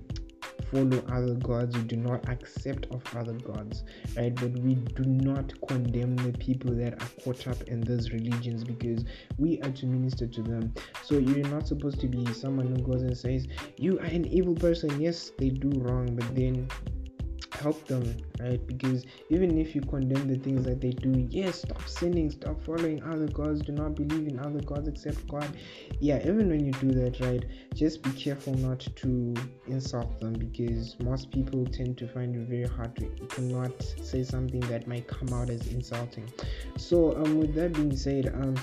follow 0.71 1.03
other 1.11 1.35
gods, 1.35 1.77
we 1.77 1.83
do 1.85 1.97
not 1.97 2.29
accept 2.29 2.87
of 2.91 3.03
other 3.17 3.35
gods, 3.35 3.85
right? 4.17 4.35
But 4.35 4.53
we 4.59 4.75
do 4.75 5.05
not 5.05 5.53
condemn 5.69 6.17
the 6.17 6.37
people 6.39 6.75
that 6.75 6.95
are 7.03 7.09
caught 7.23 7.47
up 7.47 7.63
in 7.63 7.81
those 7.81 8.11
religions 8.11 8.65
because 8.65 9.05
we 9.39 9.61
are 9.63 9.71
to 9.71 9.87
minister 9.87 10.27
to 10.27 10.43
them. 10.43 10.75
So 11.03 11.19
you're 11.19 11.49
not 11.49 11.67
supposed 11.67 12.01
to 12.01 12.09
be 12.09 12.33
someone 12.33 12.67
who 12.67 12.83
goes 12.83 13.03
and 13.03 13.17
says, 13.17 13.47
You 13.77 13.99
are 13.99 14.07
an 14.07 14.27
evil 14.27 14.55
person. 14.55 15.01
Yes, 15.01 15.33
they 15.39 15.51
do 15.51 15.71
wrong, 15.81 16.15
but 16.15 16.35
then 16.35 16.69
help 17.53 17.87
them 17.87 18.17
right? 18.41 18.65
Because 18.67 19.05
even 19.31 19.59
if 19.59 19.75
you 19.75 19.81
condemn 19.81 20.29
the 20.29 20.37
things 20.37 20.65
that 20.65 20.81
they 20.81 20.91
do 20.91 21.27
yes 21.31 21.63
stop 21.63 21.87
sinning 21.89 22.31
stop 22.31 22.63
following 22.65 23.03
other 23.03 23.29
gods 23.29 23.63
do 23.63 23.73
not 23.73 23.95
believe 23.95 24.27
in 24.27 24.39
other 24.39 24.61
gods 24.61 24.89
except 24.89 25.27
god. 25.29 25.49
Yeah 26.01 26.19
even 26.21 26.49
when 26.49 26.65
you 26.65 26.73
do 26.73 26.91
that 26.93 27.21
right 27.21 27.45
just 27.75 28.03
be 28.03 28.11
careful 28.11 28.55
not 28.55 28.81
to 28.97 29.35
insult 29.67 30.21
them 30.21 30.35
because 30.35 30.99
most 31.01 31.31
people 31.31 31.65
tend 31.67 31.99
to 31.99 32.09
find 32.09 32.35
it 32.35 32.49
very 32.49 32.67
hard 32.67 32.97
to, 32.97 33.09
to 33.37 33.41
not 33.43 33.73
say 34.03 34.23
something 34.23 34.61
that 34.61 34.87
might 34.87 35.07
come 35.07 35.33
out 35.33 35.51
as 35.51 35.67
insulting. 35.69 36.31
So 36.77 37.17
um 37.17 37.39
with 37.39 37.55
that 37.55 37.73
being 37.73 37.97
said 37.97 38.29
um 38.35 38.57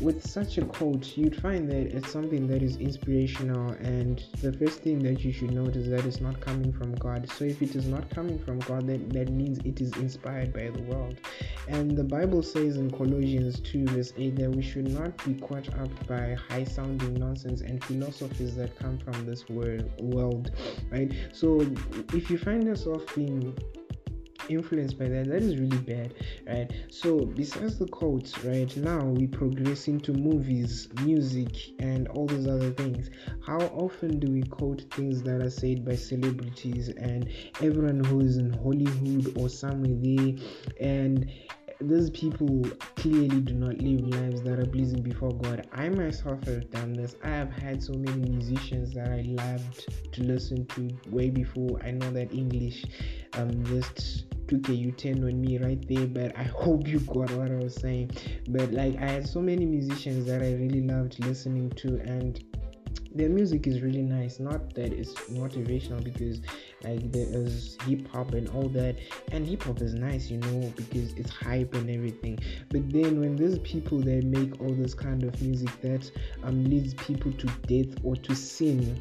with 0.00 0.26
such 0.26 0.58
a 0.58 0.64
quote, 0.64 1.16
you'd 1.16 1.40
find 1.40 1.68
that 1.70 1.94
it's 1.94 2.10
something 2.10 2.46
that 2.48 2.62
is 2.62 2.76
inspirational, 2.76 3.72
and 3.72 4.24
the 4.40 4.52
first 4.52 4.80
thing 4.80 4.98
that 5.00 5.24
you 5.24 5.32
should 5.32 5.52
note 5.52 5.76
is 5.76 5.88
that 5.90 6.04
it's 6.06 6.20
not 6.20 6.40
coming 6.40 6.72
from 6.72 6.94
God. 6.94 7.28
So, 7.30 7.44
if 7.44 7.62
it 7.62 7.76
is 7.76 7.86
not 7.86 8.08
coming 8.10 8.38
from 8.38 8.58
God, 8.60 8.86
then 8.86 9.08
that 9.10 9.30
means 9.30 9.58
it 9.64 9.80
is 9.80 9.92
inspired 9.96 10.52
by 10.52 10.70
the 10.70 10.82
world. 10.82 11.16
And 11.68 11.96
the 11.96 12.04
Bible 12.04 12.42
says 12.42 12.76
in 12.76 12.90
Colossians 12.90 13.60
2, 13.60 13.86
verse 13.86 14.12
8, 14.16 14.36
that 14.36 14.50
we 14.50 14.62
should 14.62 14.88
not 14.88 15.24
be 15.24 15.34
caught 15.34 15.68
up 15.78 16.06
by 16.06 16.34
high 16.48 16.64
sounding 16.64 17.14
nonsense 17.14 17.60
and 17.60 17.82
philosophies 17.84 18.56
that 18.56 18.76
come 18.78 18.98
from 18.98 19.26
this 19.26 19.48
world, 19.48 20.50
right? 20.90 21.12
So, 21.32 21.60
if 22.12 22.30
you 22.30 22.38
find 22.38 22.64
yourself 22.64 23.02
being 23.14 23.56
influenced 24.48 24.98
by 24.98 25.08
that 25.08 25.26
that 25.26 25.42
is 25.42 25.56
really 25.56 25.78
bad 25.78 26.14
right? 26.46 26.70
So 26.90 27.24
besides 27.24 27.78
the 27.78 27.86
quotes 27.86 28.42
right 28.44 28.74
now 28.76 29.04
we 29.04 29.26
progress 29.26 29.88
into 29.88 30.12
movies 30.12 30.88
music 31.02 31.80
and 31.80 32.08
all 32.08 32.26
these 32.26 32.46
other 32.46 32.70
things. 32.72 33.10
How 33.44 33.58
often 33.58 34.18
do 34.18 34.32
we 34.32 34.42
quote 34.42 34.82
things 34.92 35.22
that 35.22 35.40
are 35.40 35.50
said 35.50 35.84
by 35.84 35.94
celebrities 35.94 36.88
and 36.88 37.28
everyone 37.60 38.02
who 38.04 38.20
is 38.20 38.36
in 38.36 38.52
hollywood 38.52 39.36
or 39.38 39.48
somewhere 39.48 39.96
there 40.00 40.34
and 40.80 41.30
these 41.88 42.10
people 42.10 42.62
clearly 42.96 43.40
do 43.40 43.54
not 43.54 43.78
live 43.78 44.06
lives 44.08 44.42
that 44.42 44.58
are 44.58 44.66
pleasing 44.66 45.02
before 45.02 45.32
God. 45.32 45.66
I 45.72 45.88
myself 45.88 46.44
have 46.44 46.70
done 46.70 46.92
this. 46.92 47.16
I 47.22 47.28
have 47.28 47.50
had 47.50 47.82
so 47.82 47.92
many 47.94 48.28
musicians 48.30 48.92
that 48.94 49.08
I 49.08 49.22
loved 49.22 50.12
to 50.12 50.22
listen 50.22 50.66
to 50.66 50.90
way 51.10 51.30
before 51.30 51.80
I 51.84 51.90
know 51.90 52.10
that 52.12 52.32
English 52.32 52.84
um, 53.34 53.64
just 53.64 54.24
took 54.48 54.68
a 54.68 54.74
U-turn 54.74 55.24
on 55.24 55.40
me 55.40 55.58
right 55.58 55.82
there, 55.88 56.06
but 56.06 56.36
I 56.38 56.42
hope 56.64 56.86
you 56.86 57.00
got 57.00 57.30
what 57.32 57.50
I 57.50 57.56
was 57.56 57.74
saying. 57.74 58.10
But 58.48 58.72
like 58.72 58.96
I 58.96 59.06
had 59.06 59.28
so 59.28 59.40
many 59.40 59.64
musicians 59.64 60.26
that 60.26 60.42
I 60.42 60.52
really 60.54 60.82
loved 60.82 61.24
listening 61.24 61.70
to 61.70 62.00
and 62.00 62.42
their 63.14 63.28
music 63.28 63.66
is 63.66 63.80
really 63.80 64.02
nice. 64.02 64.40
Not 64.40 64.74
that 64.74 64.92
it's 64.92 65.12
motivational 65.30 66.02
because 66.02 66.40
like 66.82 67.10
there 67.12 67.26
is 67.28 67.76
hip 67.86 68.08
hop 68.08 68.32
and 68.32 68.48
all 68.50 68.68
that. 68.70 68.96
And 69.32 69.46
hip 69.46 69.62
hop 69.64 69.80
is 69.80 69.94
nice 69.94 70.30
you 70.30 70.38
know 70.38 70.72
because 70.76 71.12
it's 71.14 71.30
hype 71.30 71.74
and 71.74 71.90
everything. 71.90 72.38
But 72.70 72.90
then 72.90 73.20
when 73.20 73.36
there's 73.36 73.58
people 73.60 74.00
that 74.00 74.24
make 74.24 74.60
all 74.60 74.72
this 74.74 74.94
kind 74.94 75.22
of 75.24 75.40
music 75.42 75.70
that 75.82 76.10
um 76.42 76.64
leads 76.64 76.94
people 76.94 77.32
to 77.32 77.46
death 77.66 77.96
or 78.02 78.16
to 78.16 78.34
sin 78.34 79.00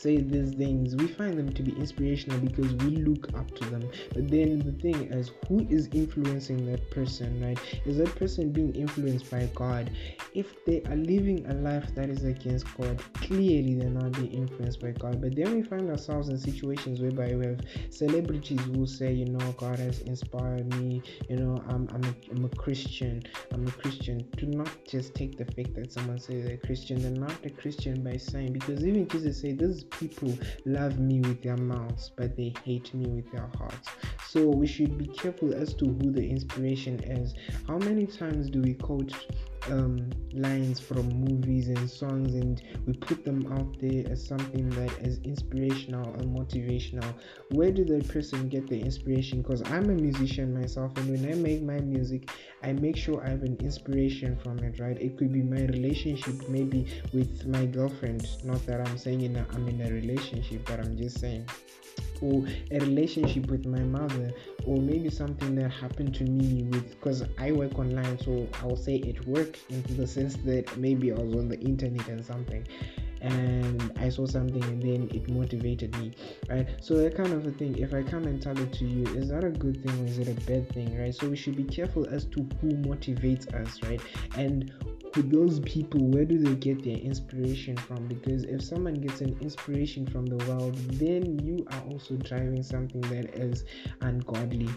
say 0.00 0.18
these 0.18 0.54
things, 0.54 0.94
we 0.96 1.08
find 1.08 1.36
them 1.36 1.52
to 1.52 1.62
be 1.62 1.72
inspirational 1.72 2.38
because 2.38 2.72
we 2.74 2.96
look 2.96 3.28
up 3.34 3.52
to 3.56 3.64
them. 3.70 3.88
But 4.14 4.30
then 4.30 4.60
the 4.60 4.72
thing 4.72 5.10
is, 5.12 5.32
who 5.48 5.66
is 5.68 5.88
influencing 5.92 6.66
that 6.66 6.90
person, 6.90 7.42
right? 7.42 7.58
Is 7.84 7.98
that 7.98 8.14
person 8.14 8.52
being 8.52 8.74
influenced 8.74 9.30
by 9.30 9.48
God? 9.54 9.90
If 10.34 10.64
they 10.64 10.82
are 10.82 10.96
living 10.96 11.44
a 11.46 11.54
life 11.54 11.94
that 11.96 12.10
is 12.10 12.24
against 12.24 12.66
God, 12.76 13.02
clearly 13.14 13.74
they're 13.74 13.90
not 13.90 14.12
being 14.12 14.32
influenced 14.32 14.80
by 14.80 14.92
God. 14.92 15.20
But 15.20 15.34
then 15.34 15.54
we 15.54 15.62
find 15.62 15.90
ourselves 15.90 16.28
in 16.28 16.38
situations 16.38 17.00
whereby 17.00 17.34
we 17.34 17.46
have 17.46 17.60
celebrities 17.90 18.60
who 18.60 18.86
say, 18.86 19.12
you 19.12 19.26
know, 19.26 19.52
God 19.56 19.78
has 19.80 20.00
inspired 20.02 20.72
me, 20.76 21.02
you 21.28 21.36
know, 21.36 21.62
I'm, 21.68 21.88
I'm, 21.92 22.04
a, 22.04 22.14
I'm 22.30 22.44
a 22.44 22.48
Christian, 22.50 23.22
I'm 23.52 23.66
a 23.66 23.72
Christian. 23.72 24.28
Do 24.36 24.46
not 24.46 24.70
just 24.86 25.14
take 25.14 25.36
the 25.36 25.44
fact 25.44 25.74
that 25.74 25.92
someone 25.92 26.20
says 26.20 26.44
they're 26.44 26.56
Christian, 26.56 27.02
they're 27.02 27.10
not 27.10 27.34
a 27.44 27.50
Christian 27.50 28.04
by 28.04 28.16
saying, 28.16 28.52
because 28.52 28.84
even 28.84 29.08
Jesus 29.08 29.40
said, 29.40 29.58
this 29.58 29.84
people 29.90 30.36
love 30.64 30.98
me 30.98 31.20
with 31.20 31.42
their 31.42 31.56
mouths, 31.56 32.10
but 32.16 32.36
they 32.36 32.52
hate 32.64 32.92
me 32.94 33.06
with 33.06 33.30
their 33.30 33.48
hearts. 33.58 33.88
So 34.28 34.46
we 34.46 34.66
should 34.66 34.98
be 34.98 35.06
careful 35.06 35.54
as 35.54 35.74
to 35.74 35.84
who 35.86 36.10
the 36.10 36.28
inspiration 36.28 37.00
is. 37.00 37.34
How 37.66 37.78
many 37.78 38.06
times 38.06 38.50
do 38.50 38.60
we 38.60 38.74
quote 38.74 39.12
um, 39.70 40.10
lines 40.32 40.80
from 40.80 41.08
movies 41.08 41.68
and 41.68 41.90
songs 41.90 42.34
and 42.34 42.62
we 42.86 42.92
put 42.94 43.24
them 43.24 43.50
out 43.52 43.78
there 43.80 44.04
as 44.10 44.24
something 44.24 44.68
that 44.70 44.90
is 45.00 45.18
inspirational 45.24 46.12
and 46.14 46.36
motivational. 46.36 47.12
Where 47.50 47.70
did 47.70 47.88
that 47.88 48.08
person 48.08 48.48
get 48.48 48.68
the 48.68 48.80
inspiration? 48.80 49.42
Because 49.42 49.62
i'm 49.70 49.90
a 49.90 49.94
musician 49.94 50.58
myself 50.58 50.96
and 50.96 51.10
when 51.10 51.32
i 51.32 51.34
make 51.34 51.62
my 51.62 51.80
music 51.80 52.30
i 52.62 52.72
make 52.72 52.96
sure 52.96 53.24
i 53.24 53.30
have 53.30 53.42
an 53.42 53.56
inspiration 53.60 54.36
from 54.36 54.58
it 54.60 54.78
right? 54.80 55.00
It 55.00 55.16
could 55.18 55.32
be 55.32 55.42
my 55.42 55.62
relationship 55.62 56.48
maybe 56.48 56.86
with 57.12 57.46
my 57.46 57.66
girlfriend. 57.66 58.26
Not 58.44 58.64
that 58.66 58.86
i'm 58.86 58.98
saying 58.98 59.22
in 59.22 59.36
i'm 59.36 59.68
in 59.68 59.80
a 59.82 59.90
relationship 59.90 60.64
but 60.66 60.80
i'm 60.80 60.96
just 60.96 61.20
saying. 61.20 61.46
Or 62.20 62.44
a 62.72 62.78
relationship 62.80 63.46
with 63.48 63.64
my 63.64 63.80
mother 63.80 64.32
or 64.66 64.76
maybe 64.76 65.08
something 65.08 65.54
that 65.56 65.70
happened 65.70 66.14
to 66.16 66.24
me 66.24 66.64
with 66.64 66.90
because 66.90 67.22
i 67.38 67.52
work 67.52 67.78
online 67.78 68.18
so 68.18 68.48
i'll 68.62 68.76
say 68.76 68.96
it 68.96 69.24
worked 69.48 69.70
in 69.70 69.96
the 69.96 70.06
sense 70.06 70.36
that 70.44 70.76
maybe 70.76 71.12
i 71.12 71.14
was 71.14 71.34
on 71.34 71.48
the 71.48 71.58
internet 71.60 72.06
and 72.08 72.24
something 72.24 72.66
and 73.20 73.92
I 73.98 74.10
saw 74.10 74.26
something 74.26 74.62
and 74.62 74.80
then 74.80 75.10
it 75.12 75.28
motivated 75.28 75.98
me, 75.98 76.12
right? 76.48 76.68
So 76.80 76.94
that 76.98 77.16
kind 77.16 77.32
of 77.32 77.44
a 77.48 77.50
thing. 77.50 77.76
If 77.76 77.92
I 77.92 78.04
come 78.04 78.28
and 78.28 78.40
tell 78.40 78.56
it 78.56 78.72
to 78.74 78.84
you, 78.84 79.02
is 79.16 79.30
that 79.30 79.42
a 79.42 79.50
good 79.50 79.82
thing 79.82 80.00
or 80.00 80.06
is 80.06 80.20
it 80.20 80.28
a 80.28 80.40
bad 80.42 80.72
thing, 80.72 80.96
right? 80.96 81.12
So 81.12 81.28
we 81.28 81.34
should 81.34 81.56
be 81.56 81.64
careful 81.64 82.06
as 82.08 82.26
to 82.26 82.48
who 82.60 82.68
motivates 82.68 83.52
us, 83.52 83.82
right? 83.82 84.00
And 84.36 84.72
who 85.14 85.22
those 85.22 85.58
people 85.60 86.00
where 86.00 86.24
do 86.24 86.38
they 86.38 86.54
get 86.54 86.84
their 86.84 86.96
inspiration 86.96 87.76
from 87.76 88.06
because 88.06 88.44
if 88.44 88.62
someone 88.62 88.94
gets 88.94 89.20
an 89.20 89.36
inspiration 89.40 90.06
from 90.06 90.26
the 90.26 90.36
world 90.44 90.76
then 90.92 91.40
you 91.40 91.66
are 91.72 91.82
also 91.90 92.14
driving 92.16 92.62
something 92.62 93.00
that 93.00 93.34
is 93.34 93.64
ungodly 94.02 94.68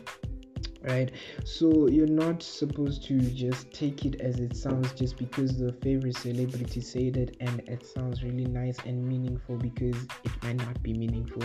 right 0.84 1.12
so 1.44 1.88
you're 1.88 2.08
not 2.08 2.42
supposed 2.42 3.04
to 3.04 3.20
just 3.20 3.72
take 3.72 4.06
it 4.06 4.20
as 4.22 4.40
it 4.40 4.56
sounds 4.56 4.92
just 4.94 5.18
because 5.18 5.58
the 5.58 5.72
favorite 5.82 6.18
celebrity 6.18 6.82
said 6.82 7.18
it 7.18 7.38
and 7.40 7.60
it 7.68 7.86
sounds 7.86 8.24
really 8.24 8.46
nice 8.46 8.78
and 8.86 9.08
meaningful 9.08 9.58
because 9.58 9.96
it 10.24 10.32
might 10.44 10.58
not 10.58 10.82
be 10.82 10.94
meaningful 10.94 11.44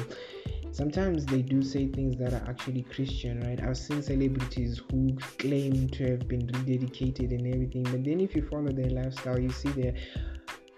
sometimes 0.76 1.24
they 1.24 1.40
do 1.40 1.62
say 1.62 1.88
things 1.88 2.16
that 2.18 2.34
are 2.34 2.44
actually 2.48 2.82
Christian, 2.82 3.40
right? 3.40 3.58
I've 3.62 3.78
seen 3.78 4.02
celebrities 4.02 4.82
who 4.90 5.16
claim 5.38 5.88
to 5.88 6.10
have 6.10 6.28
been 6.28 6.46
rededicated 6.48 7.30
and 7.30 7.46
everything, 7.46 7.84
but 7.84 8.04
then 8.04 8.20
if 8.20 8.36
you 8.36 8.42
follow 8.42 8.70
their 8.70 8.90
lifestyle, 8.90 9.38
you 9.38 9.50
see 9.50 9.70
that 9.70 9.94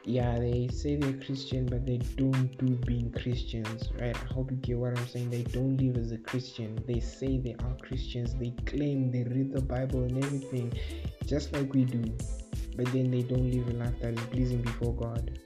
yeah, 0.08 0.38
they 0.38 0.68
say 0.72 0.96
they're 0.96 1.12
Christian, 1.24 1.66
but 1.66 1.84
they 1.84 1.98
don't 2.16 2.56
do 2.56 2.76
being 2.86 3.12
Christians, 3.12 3.90
right? 4.00 4.16
I 4.16 4.32
hope 4.32 4.50
you 4.50 4.56
get 4.56 4.78
what 4.78 4.98
I'm 4.98 5.06
saying. 5.06 5.28
They 5.28 5.42
don't 5.42 5.76
live 5.76 5.96
as 5.98 6.12
a 6.12 6.18
Christian. 6.18 6.82
They 6.86 6.98
say 6.98 7.36
they 7.36 7.54
are 7.60 7.76
Christians. 7.82 8.34
They 8.34 8.54
claim 8.64 9.10
they 9.10 9.24
read 9.24 9.52
the 9.52 9.60
Bible 9.60 10.04
and 10.04 10.24
everything, 10.24 10.72
just 11.26 11.52
like 11.52 11.74
we 11.74 11.84
do, 11.84 12.02
but 12.74 12.86
then 12.92 13.10
they 13.10 13.22
don't 13.22 13.50
live 13.50 13.68
a 13.68 13.72
life 13.72 14.00
that 14.00 14.14
is 14.14 14.24
pleasing 14.26 14.62
before 14.62 14.94
God. 14.94 15.38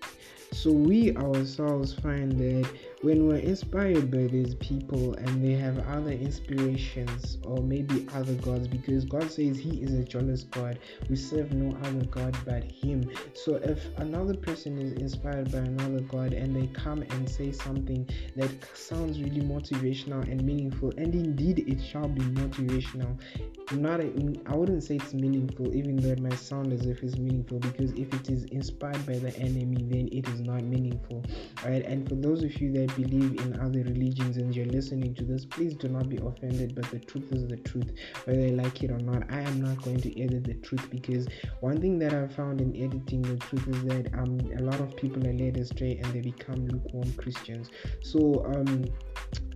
So 0.53 0.71
we 0.71 1.17
ourselves 1.17 1.95
find 1.95 2.31
that 2.39 2.69
when 3.03 3.27
we're 3.27 3.37
inspired 3.37 4.13
by 4.13 4.29
these 4.29 4.55
people 4.57 5.15
and 5.15 5.45
they 5.45 5.55
have 5.55 5.77
other 5.89 6.13
inspirations 6.13 7.39
or 7.45 7.61
maybe 7.61 8.07
other 8.15 8.35
gods 8.35 8.69
because 8.69 9.05
God 9.05 9.29
says 9.29 9.59
he 9.59 9.83
is 9.83 9.93
a 9.95 10.05
jealous 10.05 10.45
God. 10.45 10.79
We 11.11 11.17
serve 11.17 11.53
no 11.53 11.77
other 11.85 12.05
God 12.07 12.37
but 12.45 12.63
him. 12.63 13.11
So 13.35 13.57
if 13.57 13.85
another 13.99 14.35
person 14.35 14.79
is 14.79 14.93
inspired 14.93 15.51
by 15.51 15.59
another 15.59 16.01
God 16.01 16.33
and 16.33 16.55
they 16.55 16.69
come 16.69 17.03
and 17.03 17.29
say 17.29 17.51
something 17.51 18.09
that 18.37 18.51
sounds 18.77 19.21
really 19.21 19.41
motivational 19.41 20.23
and 20.31 20.41
meaningful 20.45 20.93
and 20.97 21.13
indeed 21.13 21.65
it 21.67 21.83
shall 21.83 22.09
be 22.09 22.23
motivational. 22.23 23.19
Not 23.73 24.01
a, 24.01 24.13
I 24.47 24.55
wouldn't 24.55 24.85
say 24.85 24.97
it's 24.97 25.15
meaningful 25.15 25.75
even 25.75 25.97
though 25.97 26.11
it 26.11 26.21
might 26.21 26.39
sound 26.39 26.73
as 26.73 26.87
if 26.87 27.03
it's 27.03 27.17
meaningful 27.17 27.59
because 27.59 27.91
if 27.93 28.15
it 28.15 28.31
is 28.31 28.45
inspired 28.45 29.05
by 29.07 29.15
the 29.15 29.37
enemy 29.39 29.83
then 29.89 30.09
it 30.13 30.29
is 30.29 30.41
not 30.41 30.63
meaningful. 30.63 31.25
Right? 31.65 31.85
And 31.85 32.09
for 32.09 32.15
those 32.15 32.45
of 32.45 32.61
you 32.61 32.73
that 32.75 32.92
believe 32.95 33.41
in 33.41 33.59
other 33.61 33.83
religions 33.83 34.37
and 34.37 34.55
you're 34.55 34.67
listening 34.67 35.15
to 35.15 35.25
this, 35.25 35.45
please 35.45 35.75
do 35.75 35.89
not 35.89 36.09
be 36.09 36.17
offended. 36.19 36.75
But 36.75 36.91
the 36.91 36.99
truth 37.01 37.33
is 37.33 37.47
the 37.49 37.57
truth, 37.59 37.91
whether 38.25 38.41
you 38.41 38.57
like 38.57 38.83
it 38.83 38.91
or 38.91 38.99
not. 38.99 39.31
I 39.31 39.41
am 39.41 39.61
not 39.61 39.83
going 39.83 40.01
to 40.01 40.23
edit 40.23 40.45
the 40.45 40.55
truth 40.55 40.89
because 40.91 41.27
one 41.61 41.81
thing 41.81 41.99
that 42.01 42.15
I've 42.15 42.35
found 42.35 42.61
in 42.61 42.75
editing 42.77 43.23
the 43.23 43.37
truth 43.37 43.69
is 43.69 43.85
that 43.85 44.13
um 44.15 44.39
a 44.59 44.63
lot 44.63 44.81
of 44.81 44.95
people 44.97 45.27
are 45.27 45.33
led 45.33 45.57
astray 45.57 45.99
and 46.03 46.13
they 46.13 46.21
become 46.21 46.67
lukewarm 46.67 47.13
Christians. 47.15 47.71
So 48.03 48.45
um 48.47 48.85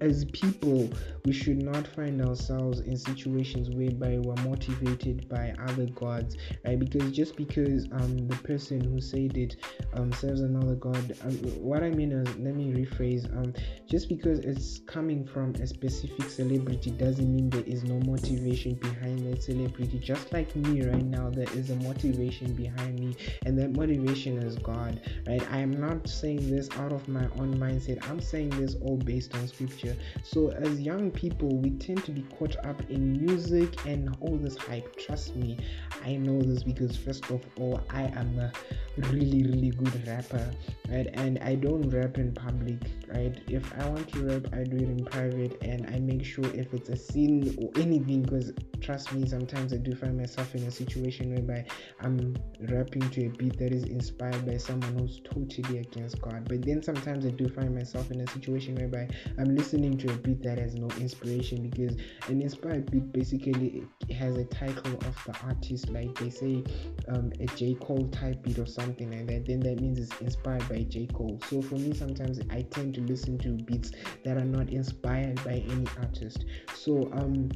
as 0.01 0.25
people, 0.27 0.89
we 1.25 1.33
should 1.33 1.63
not 1.63 1.87
find 1.87 2.21
ourselves 2.23 2.81
in 2.81 2.97
situations 2.97 3.71
whereby 3.71 4.19
we're 4.19 4.43
motivated 4.45 5.29
by 5.29 5.55
other 5.67 5.87
gods, 5.87 6.37
right? 6.65 6.79
Because 6.79 7.13
just 7.13 7.37
because 7.37 7.87
um 7.93 8.29
the 8.29 8.37
person 8.37 8.81
who 8.81 9.01
said 9.01 9.37
it 9.37 9.57
um 9.95 10.13
serves 10.13 10.41
another 10.41 10.75
god, 10.75 11.17
um, 11.25 11.35
what 11.63 11.83
I 11.83 11.91
mean 11.91 12.13
is, 12.13 12.27
let 12.39 12.55
me 12.55 12.73
rephrase. 12.73 13.26
Um 13.37 13.53
just 13.89 14.09
because 14.09 14.41
it's 14.41 14.81
coming 14.87 15.25
from 15.25 15.55
a 15.57 15.67
specific 15.67 16.29
celebrity 16.29 16.91
doesn't 16.91 17.33
mean 17.35 17.51
there 17.51 17.63
is 17.65 17.85
no 17.85 17.99
motivation 18.01 18.75
behind 18.75 19.19
that 19.31 19.43
celebrity. 19.43 19.99
Just 19.99 20.33
like 20.33 20.55
me 20.57 20.83
right 20.83 21.05
now 21.05 21.31
there 21.31 21.51
is 21.55 21.71
a 21.71 21.77
motivation 21.77 22.53
behind 22.55 22.99
me 22.99 23.17
and 23.45 23.59
that 23.59 23.73
motivation 23.77 24.39
is 24.39 24.57
god 24.57 25.01
right? 25.27 25.43
I 25.53 25.59
am 25.59 25.81
not 25.81 26.09
saying 26.09 26.51
this 26.51 26.69
out 26.73 26.93
of 26.93 27.07
my 27.09 27.25
own 27.39 27.57
mindset. 27.59 28.09
I'm 28.09 28.21
saying 28.21 28.51
this 28.51 28.75
all 28.83 28.97
based 28.97 29.35
on 29.35 29.47
scripture. 29.49 29.97
So 30.23 30.51
as 30.51 30.81
young 30.81 31.11
people 31.11 31.49
we 31.57 31.71
tend 31.71 32.05
to 32.05 32.11
be 32.11 32.23
caught 32.39 32.57
up 32.65 32.81
in 32.91 33.25
music 33.25 33.87
and 33.87 34.17
all 34.21 34.37
this 34.37 34.57
hype. 34.57 34.97
Trust 34.97 35.37
me 35.37 35.59
i 36.05 36.17
know 36.17 36.41
this 36.41 36.63
because 36.63 36.97
first 36.97 37.29
of 37.31 37.45
all 37.59 37.81
i 37.91 38.03
am 38.03 38.39
a 38.39 38.53
really 39.11 39.43
really 39.45 39.71
good 39.71 40.07
rapper 40.07 40.51
right? 40.91 41.09
And 41.15 41.39
i 41.41 41.55
don't 41.55 41.89
rap 41.91 42.19
in 42.19 42.33
public 42.33 42.79
right? 43.09 43.41
If 43.49 43.73
i 43.79 43.89
want 43.89 44.13
to 44.13 44.25
rap 44.25 44.47
i 44.53 44.65
do 44.65 44.77
it 44.77 44.89
in 44.89 45.05
private 45.05 45.61
and 45.63 45.87
i 45.95 45.99
make 45.99 46.25
sure 46.25 46.45
if 46.55 46.73
it's 46.75 46.89
a 46.89 46.97
scene 46.97 47.57
or 47.61 47.71
anything 47.81 48.23
because 48.23 48.53
trust 48.81 49.13
me 49.13 49.27
sometimes 49.27 49.73
i 49.73 49.77
do 49.77 49.95
find 49.95 50.17
myself 50.17 50.55
in 50.55 50.63
a 50.65 50.71
situation 50.71 51.35
whereby 51.35 51.65
i'm 52.01 52.37
rapping 52.71 53.09
to 53.11 53.27
a 53.27 53.29
beat 53.31 53.59
that 53.59 53.73
is 53.73 53.85
inspired 53.85 54.45
by 54.47 54.57
someone 54.57 54.99
who's 54.99 55.21
totally 55.25 55.79
against 55.79 56.21
god. 56.21 56.49
But 56.49 56.65
then 56.65 56.83
sometimes 56.83 57.25
i 57.27 57.31
do 57.31 57.49
find 57.49 57.75
myself 57.75 58.11
in 58.11 58.21
a 58.21 58.27
situation 58.27 58.75
whereby 58.75 59.09
i'm 59.39 59.55
listening 59.55 59.99
to 59.99 60.13
a 60.13 60.17
beat 60.17 60.43
that 60.43 60.59
has 60.59 60.75
no 60.75 60.89
inspiration 60.99 61.69
because 61.69 61.97
an 62.29 62.43
inspired 62.43 62.91
beat 62.91 63.13
basically 63.13 63.85
has 64.17 64.37
a 64.37 64.45
title 64.45 64.95
of 64.95 65.25
the 65.27 65.35
artist 65.45 65.89
like 65.91 66.15
they 66.19 66.31
say 66.31 66.65
um, 67.09 67.33
a 67.41 67.47
j. 67.57 67.75
Cole 67.75 68.09
type 68.09 68.43
beat 68.43 68.59
or 68.59 68.67
something 68.67 69.11
like 69.11 69.27
that 69.29 69.47
then 69.47 69.61
that 69.61 69.81
means 69.81 69.99
it's 69.99 70.21
inspired 70.21 70.69
by 70.69 70.83
j. 70.83 71.07
Cole. 71.07 71.39
So 71.49 71.63
for 71.63 71.77
me 71.77 71.95
sometimes 71.95 72.41
i 72.51 72.63
tend 72.63 72.96
to 72.97 73.03
listen 73.03 73.39
to 73.39 73.51
beats 73.65 73.93
that 74.25 74.37
are 74.37 74.45
not 74.45 74.71
inspired 74.71 75.43
by 75.45 75.63
any 75.71 75.87
artist. 76.01 76.45
So 76.75 77.11
um 77.13 77.51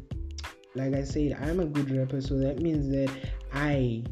like 0.75 0.95
i 0.95 1.03
said 1.03 1.37
i'm 1.41 1.61
a 1.61 1.67
good 1.67 1.91
rapper 1.91 2.21
so 2.21 2.39
that 2.39 2.61
means 2.61 2.89
that 2.89 3.11
i 3.53 4.03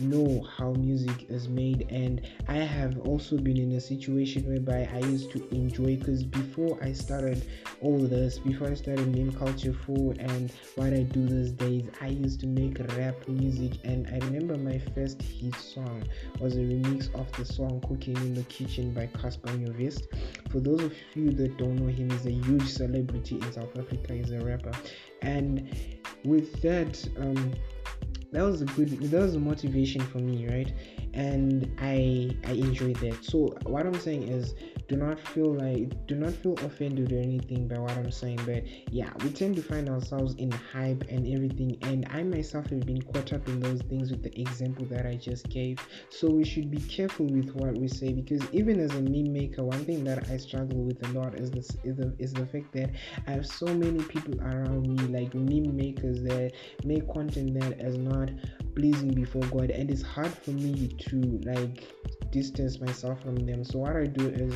know 0.00 0.46
how 0.56 0.72
music 0.72 1.26
is 1.28 1.48
made 1.48 1.86
and 1.90 2.20
i 2.48 2.54
have 2.54 2.98
also 3.00 3.36
been 3.36 3.56
in 3.56 3.72
a 3.72 3.80
situation 3.80 4.42
whereby 4.44 4.88
i 4.94 4.98
used 5.06 5.30
to 5.30 5.46
enjoy 5.50 5.96
because 5.96 6.22
before 6.22 6.78
i 6.82 6.92
started 6.92 7.44
all 7.80 7.98
this 7.98 8.38
before 8.38 8.68
i 8.68 8.74
started 8.74 9.06
meme 9.14 9.32
culture 9.32 9.72
food 9.72 10.16
and 10.18 10.52
what 10.76 10.92
i 10.92 11.02
do 11.02 11.26
these 11.26 11.52
days 11.52 11.84
i 12.00 12.08
used 12.08 12.40
to 12.40 12.46
make 12.46 12.78
rap 12.96 13.16
music 13.28 13.72
and 13.84 14.06
i 14.08 14.24
remember 14.26 14.56
my 14.56 14.78
first 14.94 15.20
hit 15.22 15.54
song 15.54 16.02
was 16.40 16.56
a 16.56 16.60
remix 16.60 17.12
of 17.14 17.30
the 17.32 17.44
song 17.44 17.80
cooking 17.88 18.16
in 18.16 18.34
the 18.34 18.42
kitchen 18.44 18.92
by 18.92 19.06
Cassper 19.08 19.50
Nyovest 19.58 20.06
for 20.50 20.60
those 20.60 20.82
of 20.82 20.94
you 21.14 21.30
that 21.32 21.56
don't 21.56 21.76
know 21.76 21.86
him 21.86 22.10
he's 22.10 22.26
a 22.26 22.30
huge 22.30 22.68
celebrity 22.68 23.36
in 23.36 23.52
south 23.52 23.76
africa 23.76 24.14
he's 24.14 24.30
a 24.30 24.40
rapper. 24.40 24.72
And 25.22 25.68
with 26.24 26.60
that 26.62 27.08
um 27.18 27.52
that 28.32 28.42
was 28.42 28.62
a 28.62 28.66
good 28.66 28.88
that 28.90 29.20
was 29.20 29.34
a 29.34 29.40
motivation 29.40 30.00
for 30.00 30.18
me 30.18 30.48
right? 30.48 30.72
And 31.14 31.70
i 31.80 32.30
i 32.44 32.52
enjoyed 32.52 32.96
that. 32.96 33.24
So 33.24 33.56
what 33.64 33.86
i'm 33.86 33.98
saying 33.98 34.24
is 34.28 34.54
do 34.88 34.96
not 34.96 35.20
feel 35.20 35.52
like 35.52 36.06
do 36.06 36.14
not 36.14 36.32
feel 36.32 36.54
offended 36.64 37.12
or 37.12 37.18
anything 37.18 37.68
by 37.68 37.78
what 37.78 37.92
i'm 37.92 38.10
saying 38.10 38.40
but 38.46 38.62
yeah 38.90 39.10
we 39.22 39.28
tend 39.30 39.54
to 39.54 39.62
find 39.62 39.88
ourselves 39.88 40.34
in 40.36 40.50
hype 40.50 41.04
and 41.10 41.26
everything 41.32 41.76
and 41.82 42.06
i 42.10 42.22
myself 42.22 42.68
have 42.70 42.86
been 42.86 43.00
caught 43.02 43.32
up 43.34 43.46
in 43.48 43.60
those 43.60 43.82
things 43.82 44.10
with 44.10 44.22
the 44.22 44.40
example 44.40 44.86
that 44.86 45.06
i 45.06 45.14
just 45.14 45.48
gave. 45.50 45.78
So 46.10 46.30
we 46.30 46.44
should 46.44 46.70
be 46.70 46.80
careful 46.80 47.26
with 47.26 47.54
what 47.54 47.76
we 47.76 47.88
say 47.88 48.12
because 48.12 48.42
even 48.52 48.80
as 48.80 48.92
a 48.92 49.02
meme 49.02 49.32
maker 49.32 49.62
one 49.62 49.84
thing 49.84 50.04
that 50.04 50.30
i 50.30 50.36
struggle 50.36 50.82
with 50.82 51.06
a 51.08 51.12
lot 51.12 51.34
is 51.34 51.50
this 51.50 51.76
is 51.84 51.96
the, 51.96 52.14
is 52.18 52.32
the 52.32 52.46
fact 52.46 52.72
that 52.72 52.90
i 53.26 53.30
have 53.32 53.46
so 53.46 53.66
many 53.66 54.02
people 54.04 54.40
around 54.40 54.86
me 54.88 54.96
like 55.18 55.34
meme 55.34 55.76
makers 55.76 56.22
that 56.22 56.52
make 56.84 57.06
content 57.12 57.60
that 57.60 57.80
is 57.80 57.98
not 57.98 58.30
pleasing 58.74 59.12
before 59.12 59.42
god 59.42 59.70
and 59.70 59.90
it's 59.90 60.02
hard 60.02 60.32
for 60.32 60.52
me 60.52 60.88
to 60.98 61.40
like 61.44 61.86
distance 62.30 62.80
myself 62.80 63.22
from 63.22 63.36
them. 63.36 63.64
So 63.64 63.78
what 63.78 63.96
i 63.96 64.04
do 64.04 64.28
is 64.28 64.54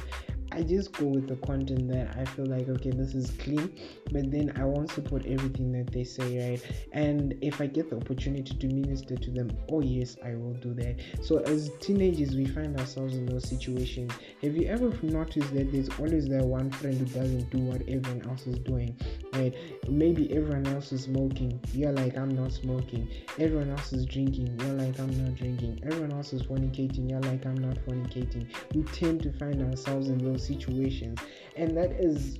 I 0.54 0.62
just 0.62 0.92
go 0.92 1.06
with 1.06 1.28
the 1.28 1.36
content 1.46 1.88
that 1.88 2.16
I 2.16 2.24
feel 2.24 2.46
like 2.46 2.68
okay 2.68 2.90
this 2.90 3.14
is 3.14 3.30
clean 3.38 3.74
but 4.10 4.30
then 4.30 4.52
I 4.56 4.64
won't 4.64 4.90
support 4.90 5.24
everything 5.26 5.72
that 5.72 5.92
they 5.92 6.04
say 6.04 6.50
right? 6.50 6.62
And 6.92 7.34
if 7.40 7.60
I 7.60 7.66
get 7.66 7.90
the 7.90 7.96
opportunity 7.96 8.54
to 8.54 8.66
minister 8.66 9.16
to 9.16 9.30
them 9.30 9.50
oh 9.70 9.80
yes 9.80 10.16
I 10.24 10.34
will 10.34 10.54
do 10.54 10.74
that. 10.74 10.96
So 11.22 11.38
as 11.38 11.70
teenagers 11.80 12.34
we 12.34 12.46
find 12.46 12.78
ourselves 12.78 13.16
in 13.16 13.26
those 13.26 13.48
situations. 13.48 14.12
Have 14.42 14.56
you 14.56 14.68
ever 14.68 14.92
noticed 15.02 15.52
that 15.54 15.72
there's 15.72 15.88
always 15.98 16.28
that 16.28 16.44
one 16.44 16.70
friend 16.70 16.96
who 16.98 17.06
doesn't 17.06 17.50
do 17.50 17.58
what 17.58 17.82
everyone 17.82 18.28
else 18.28 18.46
is 18.46 18.58
doing 18.58 18.96
right? 19.32 19.54
Maybe 19.88 20.32
everyone 20.34 20.66
else 20.68 20.92
is 20.92 21.04
smoking. 21.04 21.60
You're 21.72 21.92
like 21.92 22.16
I'm 22.16 22.30
not 22.30 22.52
smoking. 22.52 23.08
Everyone 23.38 23.70
else 23.70 23.92
is 23.92 24.06
drinking. 24.06 24.58
You're 24.60 24.74
like 24.74 24.98
I'm 24.98 25.24
not 25.24 25.34
drinking. 25.36 25.80
Everyone 25.84 26.12
else 26.12 26.32
is 26.32 26.42
fornicating. 26.42 27.10
You're 27.10 27.20
like 27.20 27.46
I'm 27.46 27.56
not 27.56 27.76
fornicating. 27.86 28.46
We 28.74 28.82
tend 28.84 29.22
to 29.22 29.32
find 29.32 29.62
ourselves 29.62 30.08
in 30.08 30.18
those 30.18 30.41
situations. 30.42 31.18
And 31.56 31.76
that 31.76 31.92
is 31.92 32.38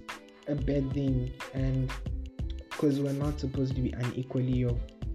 a 0.48 0.54
bad 0.54 0.92
thing. 0.92 1.32
And 1.54 1.90
because 2.70 3.00
we're 3.00 3.12
not 3.12 3.38
supposed 3.38 3.74
to 3.76 3.80
be 3.80 3.92
unequally 3.92 4.52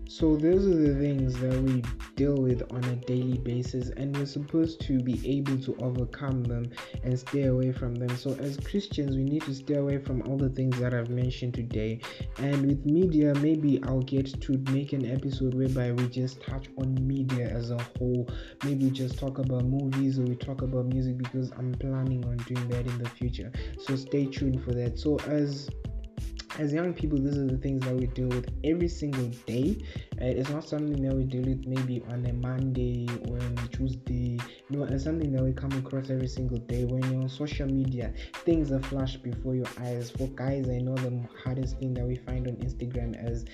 so 0.07 0.37
those 0.37 0.65
are 0.65 0.75
the 0.75 0.95
things 0.95 1.37
that 1.39 1.61
we 1.61 1.83
deal 2.15 2.35
with 2.35 2.63
on 2.71 2.83
a 2.85 2.95
daily 2.95 3.37
basis 3.37 3.89
and 3.89 4.15
we're 4.15 4.25
supposed 4.25 4.79
to 4.81 4.99
be 4.99 5.19
able 5.37 5.57
to 5.57 5.75
overcome 5.81 6.43
them 6.43 6.69
and 7.03 7.19
stay 7.19 7.43
away 7.43 7.73
from 7.73 7.93
them. 7.95 8.15
So 8.17 8.31
as 8.39 8.57
Christians 8.57 9.17
we 9.17 9.23
need 9.23 9.41
to 9.43 9.53
stay 9.53 9.75
away 9.75 9.97
from 9.97 10.21
all 10.23 10.37
the 10.37 10.49
things 10.49 10.79
that 10.79 10.93
I've 10.93 11.09
mentioned 11.09 11.55
today. 11.55 11.99
And 12.37 12.65
with 12.65 12.85
media 12.85 13.35
maybe 13.35 13.83
I'll 13.83 14.01
get 14.01 14.41
to 14.41 14.57
make 14.71 14.93
an 14.93 15.05
episode 15.05 15.53
whereby 15.53 15.91
we 15.91 16.07
just 16.07 16.41
touch 16.41 16.67
on 16.77 16.95
media 17.05 17.49
as 17.49 17.71
a 17.71 17.77
whole. 17.97 18.29
Maybe 18.63 18.85
we 18.85 18.91
just 18.91 19.19
talk 19.19 19.39
about 19.39 19.65
movies 19.65 20.19
or 20.19 20.23
we 20.23 20.35
talk 20.35 20.61
about 20.61 20.85
music 20.85 21.17
because 21.17 21.51
I'm 21.51 21.73
planning 21.73 22.23
on 22.25 22.37
doing 22.37 22.67
that 22.69 22.87
in 22.87 22.97
the 22.97 23.09
future. 23.09 23.51
So 23.79 23.95
stay 23.95 24.25
tuned 24.25 24.63
for 24.63 24.71
that. 24.71 24.97
So 24.97 25.17
as 25.27 25.69
as 26.59 26.73
young 26.73 26.93
people, 26.93 27.19
these 27.19 27.37
are 27.37 27.45
the 27.45 27.57
things 27.57 27.81
that 27.85 27.95
we 27.95 28.07
deal 28.07 28.27
with 28.29 28.49
every 28.63 28.87
single 28.87 29.27
day. 29.45 29.77
Right? 30.19 30.35
It's 30.35 30.49
not 30.49 30.67
something 30.67 31.01
that 31.03 31.15
we 31.15 31.23
deal 31.23 31.43
with 31.43 31.65
maybe 31.67 32.03
on 32.09 32.25
a 32.25 32.33
Monday 32.33 33.07
or 33.27 33.37
on 33.37 33.57
a 33.63 33.67
Tuesday. 33.67 34.39
No, 34.69 34.83
it's 34.83 35.03
something 35.03 35.31
that 35.33 35.43
we 35.43 35.53
come 35.53 35.71
across 35.73 36.09
every 36.09 36.27
single 36.27 36.57
day. 36.57 36.85
When 36.85 37.03
you're 37.11 37.21
on 37.21 37.29
social 37.29 37.67
media, 37.67 38.13
things 38.45 38.71
are 38.71 38.81
flashed 38.81 39.23
before 39.23 39.55
your 39.55 39.67
eyes. 39.79 40.09
For 40.11 40.27
guys, 40.27 40.67
I 40.69 40.79
know 40.79 40.95
the 40.95 41.21
hardest 41.43 41.77
thing 41.77 41.93
that 41.93 42.05
we 42.05 42.15
find 42.15 42.47
on 42.47 42.55
Instagram 42.55 43.15
is 43.29 43.45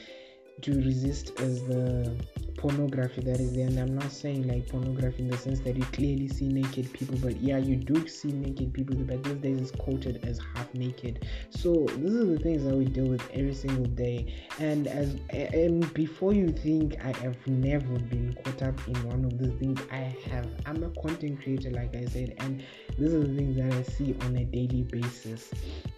to 0.61 0.73
resist 0.75 1.39
as 1.39 1.63
the 1.65 2.15
pornography 2.63 3.19
that 3.21 3.39
is 3.41 3.53
there. 3.53 3.67
And 3.67 3.77
i'm 3.77 3.95
not 3.95 4.09
saying 4.09 4.47
like 4.47 4.69
pornography 4.69 5.23
in 5.23 5.27
the 5.27 5.37
sense 5.37 5.59
that 5.61 5.75
you 5.75 5.83
clearly 5.85 6.29
see 6.29 6.47
naked 6.47 6.91
people 6.93 7.17
but 7.21 7.35
yeah 7.41 7.57
you 7.57 7.75
do 7.75 8.07
see 8.07 8.31
naked 8.31 8.73
people 8.73 8.95
but 8.95 9.21
these 9.23 9.33
days 9.35 9.61
it's 9.61 9.71
quoted 9.71 10.23
as 10.23 10.39
half 10.55 10.73
naked. 10.73 11.27
So 11.49 11.85
these 11.97 12.15
are 12.15 12.25
the 12.25 12.39
things 12.39 12.63
that 12.63 12.75
we 12.75 12.85
deal 12.85 13.07
with 13.07 13.21
every 13.33 13.53
single 13.53 13.85
day. 13.85 14.33
And 14.59 14.87
as 14.87 15.17
and 15.29 15.93
before 15.93 16.33
you 16.33 16.49
think 16.49 16.95
i 17.03 17.11
have 17.17 17.35
never 17.47 17.99
been 17.99 18.33
caught 18.43 18.61
up 18.63 18.87
in 18.87 18.95
one 19.09 19.25
of 19.25 19.37
these 19.37 19.53
things 19.59 19.79
i 19.91 20.15
have. 20.31 20.47
I'm 20.65 20.83
a 20.83 20.89
content 21.01 21.41
creator 21.41 21.71
like 21.71 21.95
i 21.95 22.05
said 22.05 22.35
and 22.39 22.63
these 22.97 23.13
are 23.13 23.19
the 23.19 23.35
things 23.35 23.57
that 23.57 23.73
i 23.73 23.83
see 23.83 24.15
on 24.21 24.37
a 24.37 24.45
daily 24.45 24.83
basis. 24.83 25.51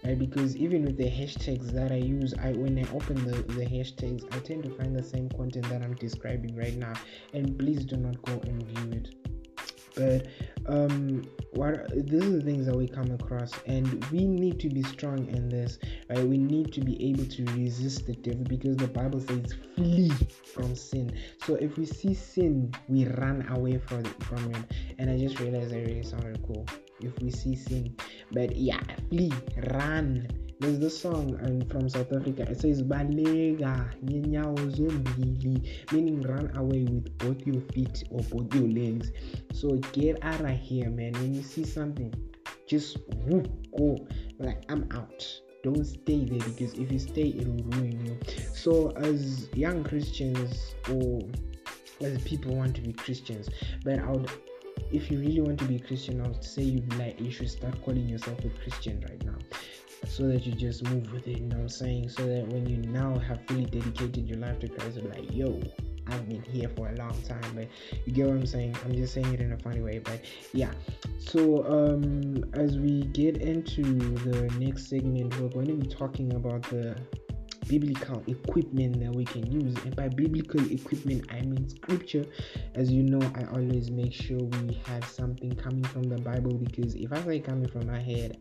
Right? 0.04 0.18
Because 0.18 0.56
even 0.56 0.84
with 0.84 0.96
the 0.96 1.10
hashtags 1.10 1.70
that 1.72 1.92
i 1.92 1.96
use 1.96 2.34
i 2.42 2.52
when 2.52 2.76
i 2.78 2.86
open 2.92 3.24
the, 3.24 3.36
the 3.54 3.66
hashtags 3.66 4.24
i 4.34 4.40
tend 4.46 4.62
to 4.62 4.70
find 4.70 4.94
the 4.94 5.02
same 5.02 5.28
content 5.30 5.68
that 5.68 5.82
i'm 5.82 5.94
describing 5.94 6.54
right 6.54 6.76
now 6.76 6.92
and 7.32 7.58
please 7.58 7.84
do 7.84 7.96
not 7.96 8.20
go 8.22 8.32
and 8.44 8.62
view 8.62 9.00
it. 9.00 9.14
But 9.96 10.26
um 10.68 11.26
what 11.54 11.88
these 12.06 12.22
are 12.22 12.36
the 12.36 12.42
things 12.42 12.66
that 12.66 12.76
we 12.76 12.86
come 12.86 13.10
across 13.12 13.52
and 13.66 14.04
we 14.10 14.26
need 14.26 14.60
to 14.60 14.68
be 14.68 14.82
strong 14.82 15.26
in 15.28 15.48
this 15.48 15.78
right? 16.10 16.24
We 16.24 16.36
need 16.36 16.72
to 16.74 16.80
be 16.80 17.10
able 17.10 17.24
to 17.24 17.44
resist 17.52 18.06
the 18.06 18.14
devil 18.14 18.44
because 18.44 18.76
the 18.76 18.88
bible 18.88 19.20
says 19.20 19.54
flee 19.74 20.12
from 20.54 20.76
sin. 20.76 21.18
So 21.44 21.54
if 21.54 21.78
we 21.78 21.86
see 21.86 22.14
sin 22.14 22.72
we 22.88 23.06
run 23.06 23.46
away 23.50 23.78
from 23.78 24.00
it, 24.00 24.24
from 24.24 24.54
it. 24.54 24.62
And 24.98 25.10
i 25.10 25.18
just 25.18 25.40
realized 25.40 25.70
that 25.70 25.78
really 25.78 26.02
sounded 26.02 26.42
cool. 26.46 26.66
If 27.00 27.18
we 27.20 27.30
see 27.30 27.56
sin 27.56 27.96
but 28.32 28.54
yeah 28.54 28.80
flee 29.08 29.32
run 29.72 30.28
there's 30.58 30.78
this 30.78 30.98
song 30.98 31.38
um, 31.42 31.68
from 31.68 31.88
South 31.88 32.12
Africa. 32.12 32.42
It 32.50 32.60
says 32.60 32.82
Balega 32.82 33.92
meaning 35.92 36.22
run 36.22 36.56
away 36.56 36.84
with 36.84 37.18
both 37.18 37.46
your 37.46 37.60
feet 37.72 38.04
or 38.10 38.20
both 38.22 38.54
your 38.54 38.68
legs. 38.68 39.12
So 39.52 39.76
get 39.92 40.18
out 40.22 40.40
of 40.40 40.50
here, 40.50 40.88
man. 40.88 41.12
When 41.12 41.34
you 41.34 41.42
see 41.42 41.64
something, 41.64 42.14
just 42.66 42.96
whoop, 43.26 43.48
go. 43.76 43.98
Like 44.38 44.62
I'm 44.70 44.88
out. 44.92 45.26
Don't 45.62 45.84
stay 45.84 46.24
there 46.24 46.48
because 46.48 46.74
if 46.74 46.90
you 46.90 46.98
stay, 46.98 47.28
it 47.28 47.46
will 47.46 47.64
ruin 47.78 48.06
you. 48.06 48.18
So 48.54 48.90
as 48.92 49.48
young 49.54 49.84
Christians 49.84 50.74
or 50.90 51.20
as 52.00 52.22
people 52.22 52.54
want 52.54 52.74
to 52.76 52.80
be 52.80 52.92
Christians, 52.92 53.48
but 53.84 53.98
I 53.98 54.10
would 54.10 54.30
if 54.92 55.10
you 55.10 55.18
really 55.18 55.40
want 55.40 55.58
to 55.58 55.64
be 55.64 55.76
a 55.76 55.80
Christian, 55.80 56.20
I 56.20 56.28
would 56.28 56.44
say 56.44 56.62
you 56.62 56.82
like 56.96 57.20
you 57.20 57.30
should 57.30 57.50
start 57.50 57.74
calling 57.84 58.08
yourself 58.08 58.38
a 58.44 58.50
Christian 58.50 59.04
right 59.08 59.22
now 59.24 59.36
so 60.08 60.26
that 60.28 60.46
you 60.46 60.52
just 60.52 60.84
move 60.84 61.12
with 61.12 61.26
it, 61.26 61.38
you 61.38 61.46
know 61.46 61.56
what 61.56 61.62
I'm 61.62 61.68
saying? 61.68 62.08
So 62.10 62.26
that 62.26 62.46
when 62.48 62.66
you 62.66 62.76
now 62.78 63.18
have 63.18 63.40
fully 63.46 63.64
dedicated 63.66 64.28
your 64.28 64.38
life 64.38 64.60
to 64.60 64.68
Christ, 64.68 64.96
you're 64.96 65.10
like, 65.10 65.32
yo, 65.34 65.60
I've 66.08 66.28
been 66.28 66.42
here 66.42 66.70
for 66.76 66.88
a 66.88 66.94
long 66.96 67.20
time, 67.22 67.42
but 67.54 67.68
you 68.04 68.12
get 68.12 68.26
what 68.26 68.36
I'm 68.36 68.46
saying? 68.46 68.76
I'm 68.84 68.94
just 68.94 69.14
saying 69.14 69.32
it 69.34 69.40
in 69.40 69.52
a 69.52 69.58
funny 69.58 69.80
way, 69.80 69.98
but 69.98 70.20
yeah. 70.52 70.72
So 71.18 71.64
um 71.66 72.44
as 72.54 72.78
we 72.78 73.02
get 73.06 73.38
into 73.38 73.82
the 73.82 74.42
next 74.58 74.88
segment, 74.88 75.38
we're 75.40 75.48
going 75.48 75.66
to 75.66 75.74
be 75.74 75.86
talking 75.88 76.34
about 76.34 76.62
the 76.64 76.96
biblical 77.68 78.22
equipment 78.26 79.00
that 79.00 79.12
we 79.12 79.24
can 79.24 79.50
use 79.50 79.74
and 79.84 79.96
by 79.96 80.08
biblical 80.08 80.60
equipment 80.70 81.24
i 81.32 81.40
mean 81.40 81.68
scripture 81.68 82.24
as 82.74 82.92
you 82.92 83.02
know 83.02 83.20
i 83.34 83.44
always 83.56 83.90
make 83.90 84.12
sure 84.12 84.38
we 84.38 84.80
have 84.86 85.04
something 85.04 85.52
coming 85.56 85.82
from 85.82 86.04
the 86.04 86.18
bible 86.18 86.54
because 86.54 86.94
if 86.94 87.12
i 87.12 87.20
say 87.24 87.40
coming 87.40 87.68
from 87.68 87.86
my 87.86 87.98
head 87.98 88.38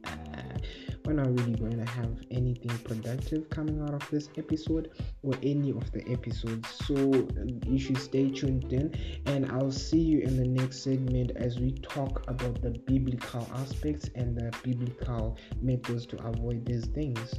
we're 1.05 1.13
not 1.13 1.27
really 1.27 1.55
going 1.55 1.77
to 1.77 1.91
have 1.91 2.11
anything 2.31 2.77
productive 2.79 3.49
coming 3.49 3.81
out 3.81 3.93
of 3.93 4.09
this 4.09 4.29
episode 4.37 4.91
or 5.23 5.33
any 5.43 5.71
of 5.71 5.91
the 5.91 6.03
episodes. 6.11 6.67
So 6.85 6.95
uh, 6.95 7.45
you 7.67 7.79
should 7.79 7.97
stay 7.97 8.29
tuned 8.29 8.71
in, 8.73 8.93
and 9.25 9.51
I'll 9.51 9.71
see 9.71 9.99
you 9.99 10.19
in 10.19 10.37
the 10.37 10.47
next 10.47 10.83
segment 10.83 11.31
as 11.35 11.59
we 11.59 11.71
talk 11.71 12.23
about 12.29 12.61
the 12.61 12.71
biblical 12.71 13.47
aspects 13.55 14.09
and 14.15 14.35
the 14.37 14.51
biblical 14.63 15.37
methods 15.61 16.05
to 16.07 16.17
avoid 16.25 16.65
these 16.65 16.85
things. 16.85 17.35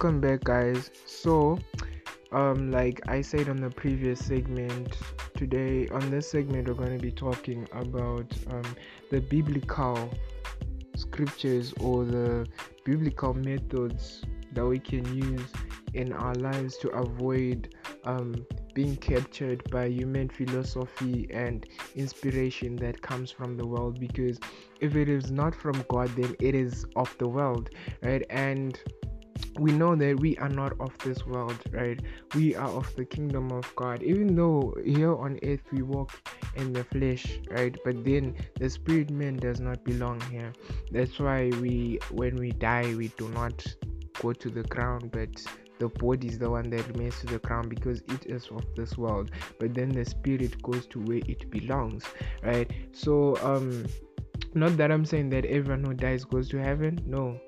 Welcome 0.00 0.20
back 0.20 0.44
guys. 0.44 0.92
So 1.06 1.58
um 2.30 2.70
like 2.70 3.00
i 3.08 3.20
said 3.20 3.48
on 3.48 3.56
the 3.56 3.70
previous 3.70 4.24
segment 4.24 4.96
today 5.34 5.88
on 5.88 6.08
this 6.08 6.30
segment 6.30 6.68
we're 6.68 6.74
going 6.74 6.96
to 6.96 7.02
be 7.02 7.10
talking 7.10 7.66
about 7.72 8.32
um 8.50 8.76
the 9.10 9.20
biblical 9.22 10.08
scriptures 10.94 11.74
or 11.80 12.04
the 12.04 12.46
biblical 12.84 13.34
methods 13.34 14.22
that 14.52 14.64
we 14.64 14.78
can 14.78 15.04
use 15.16 15.50
in 15.94 16.12
our 16.12 16.34
lives 16.34 16.76
to 16.78 16.88
avoid 16.90 17.74
um, 18.04 18.46
being 18.74 18.96
captured 18.96 19.68
by 19.70 19.86
human 19.86 20.28
philosophy 20.28 21.26
and 21.30 21.66
inspiration 21.96 22.76
that 22.76 23.00
comes 23.02 23.30
from 23.30 23.56
the 23.56 23.66
world. 23.66 23.98
Because 23.98 24.38
if 24.80 24.94
it 24.96 25.08
is 25.08 25.30
not 25.30 25.54
from 25.54 25.84
god 25.88 26.08
then 26.16 26.36
it 26.38 26.54
is 26.54 26.86
of 26.96 27.14
the 27.18 27.28
world 27.28 27.70
right? 28.02 28.24
And 28.30 28.78
we 29.58 29.72
know 29.72 29.96
that 29.96 30.20
we 30.20 30.36
are 30.38 30.48
not 30.48 30.72
of 30.80 30.96
this 30.98 31.26
world, 31.26 31.58
right? 31.70 32.00
We 32.34 32.54
are 32.54 32.68
of 32.68 32.94
the 32.96 33.04
kingdom 33.04 33.50
of 33.50 33.74
God. 33.76 34.02
Even 34.02 34.34
though 34.34 34.74
here 34.84 35.14
on 35.14 35.38
earth 35.42 35.62
we 35.72 35.82
walk 35.82 36.12
in 36.56 36.72
the 36.72 36.84
flesh, 36.84 37.38
right? 37.50 37.76
But 37.84 38.04
then 38.04 38.36
the 38.58 38.70
spirit 38.70 39.10
man 39.10 39.36
does 39.36 39.60
not 39.60 39.84
belong 39.84 40.20
here. 40.30 40.52
That's 40.90 41.18
why 41.18 41.50
we, 41.60 41.98
when 42.10 42.36
we 42.36 42.52
die, 42.52 42.94
we 42.94 43.08
do 43.16 43.28
not 43.30 43.64
go 44.20 44.32
to 44.32 44.50
the 44.50 44.62
ground, 44.64 45.10
but 45.10 45.42
the 45.78 45.88
body 45.88 46.28
is 46.28 46.38
the 46.38 46.50
one 46.50 46.70
that 46.70 46.86
remains 46.88 47.20
to 47.20 47.26
the 47.26 47.38
ground 47.38 47.70
because 47.70 48.00
it 48.08 48.26
is 48.26 48.48
of 48.48 48.64
this 48.74 48.96
world. 48.98 49.30
But 49.60 49.74
then 49.74 49.90
the 49.90 50.04
spirit 50.04 50.60
goes 50.62 50.86
to 50.86 51.00
where 51.00 51.20
it 51.26 51.50
belongs, 51.50 52.04
right? 52.42 52.70
So, 52.92 53.36
um, 53.42 53.86
not 54.54 54.76
that 54.76 54.90
I'm 54.90 55.04
saying 55.04 55.30
that 55.30 55.44
everyone 55.44 55.84
who 55.84 55.94
dies 55.94 56.24
goes 56.24 56.48
to 56.50 56.58
heaven. 56.58 56.98
No, 57.06 57.38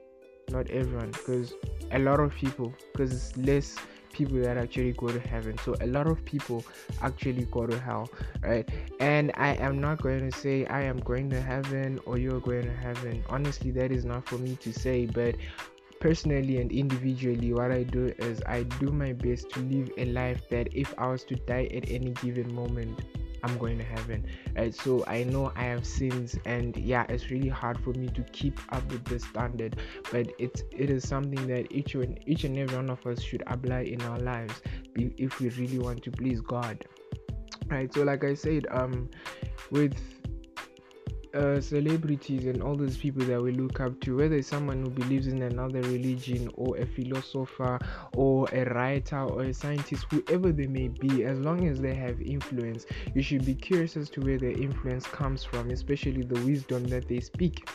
not 0.51 0.69
everyone 0.71 1.11
because 1.11 1.55
a 1.93 1.99
lot 1.99 2.21
of 2.21 2.35
people 2.35 2.73
because 2.93 3.13
it's 3.13 3.37
less 3.37 3.77
people 4.13 4.41
that 4.41 4.57
actually 4.57 4.93
go 4.93 5.07
to 5.09 5.21
heaven. 5.21 5.57
So 5.65 5.77
a 5.81 5.87
lot 5.87 6.07
of 6.07 6.25
people 6.25 6.65
actually 7.01 7.47
go 7.51 7.67
to 7.67 7.79
hell 7.79 8.11
right? 8.43 8.69
And 8.99 9.33
i 9.37 9.55
am 9.55 9.81
not 9.81 10.03
going 10.03 10.31
to 10.31 10.37
say 10.37 10.67
i 10.67 10.83
am 10.83 10.99
going 11.01 11.31
to 11.31 11.41
heaven 11.41 12.01
or 12.07 12.19
you're 12.19 12.41
going 12.41 12.65
to 12.65 12.75
heaven. 12.75 13.25
Honestly 13.29 13.71
that 13.73 13.93
is 13.93 14.05
not 14.05 14.27
for 14.27 14.39
me 14.39 14.57
to 14.57 14.73
say 14.73 15.07
but 15.07 15.37
personally 16.01 16.61
and 16.61 16.73
individually 16.73 17.53
what 17.53 17.71
i 17.71 17.83
do 17.83 18.13
is 18.19 18.43
i 18.47 18.63
do 18.63 18.91
my 18.91 19.13
best 19.13 19.51
to 19.51 19.61
live 19.61 19.91
a 19.99 20.07
life 20.07 20.49
that 20.49 20.69
if 20.73 20.95
i 20.99 21.07
was 21.07 21.25
to 21.25 21.37
die 21.37 21.69
at 21.75 21.89
any 21.91 22.11
given 22.23 22.53
moment 22.55 23.01
I'm 23.43 23.57
going 23.59 23.79
to 23.79 23.85
heaven. 23.85 24.27
Right? 24.57 24.75
So 24.75 25.05
I 25.07 25.25
know 25.25 25.53
I 25.57 25.65
have 25.65 25.87
sins, 25.87 26.37
and 26.45 26.77
yeah, 26.77 27.07
it's 27.09 27.31
really 27.31 27.49
hard 27.49 27.83
for 27.83 27.91
me 27.91 28.09
to 28.09 28.23
keep 28.33 28.61
up 28.73 28.91
with 28.91 29.05
the 29.05 29.19
standard. 29.19 29.77
But 30.11 30.33
it's 30.39 30.63
it 30.71 30.91
is 30.91 31.07
something 31.09 31.47
that 31.47 31.73
each 31.73 31.95
and 31.95 32.19
each 32.27 32.45
and 32.45 32.57
every 32.59 32.77
one 32.77 32.91
of 32.91 33.05
us 33.07 33.23
should 33.23 33.43
apply 33.47 33.81
in 33.83 34.03
our 34.03 34.19
lives 34.19 34.61
if 34.97 35.41
we 35.41 35.49
really 35.51 35.79
want 35.79 36.03
to 36.05 36.11
please 36.11 36.41
God. 36.41 36.85
Right. 37.69 37.93
So 37.93 38.03
like 38.03 38.25
I 38.25 38.35
said, 38.35 38.67
um, 38.71 39.09
with 39.71 39.95
uh, 41.35 41.61
celebrities 41.61 42.47
and 42.47 42.63
all 42.63 42.77
those 42.77 42.97
people 42.97 43.25
that 43.25 43.41
we 43.41 43.53
look 43.53 43.81
up 43.81 43.99
to, 44.01 44.17
whether 44.17 44.37
it's 44.37 44.49
someone 44.49 44.83
who 44.83 44.91
believes 44.91 45.27
in 45.27 45.43
another 45.43 45.81
religion 45.83 46.51
or 46.55 46.77
a 46.77 46.87
philosopher 46.87 47.79
or 48.15 48.49
a 48.53 48.65
writer 48.75 49.21
or 49.21 49.45
a 49.45 49.55
scientist, 49.55 50.07
whoever 50.11 50.53
they 50.53 50.67
may 50.67 50.89
be, 50.89 51.25
as 51.25 51.39
long 51.39 51.67
as 51.69 51.81
they 51.81 51.95
have 51.95 52.21
influence, 52.21 52.87
you 53.15 53.23
should 53.23 53.45
be 53.45 53.55
curious 53.55 53.97
as 53.97 54.11
to 54.11 54.21
where 54.21 54.39
their 54.39 54.53
influence 54.53 55.07
comes 55.07 55.45
from, 55.45 55.71
especially 55.71 56.23
the 56.23 56.41
wisdom 56.45 56.85
that 56.85 57.09
they 57.09 57.21
speak. 57.21 57.69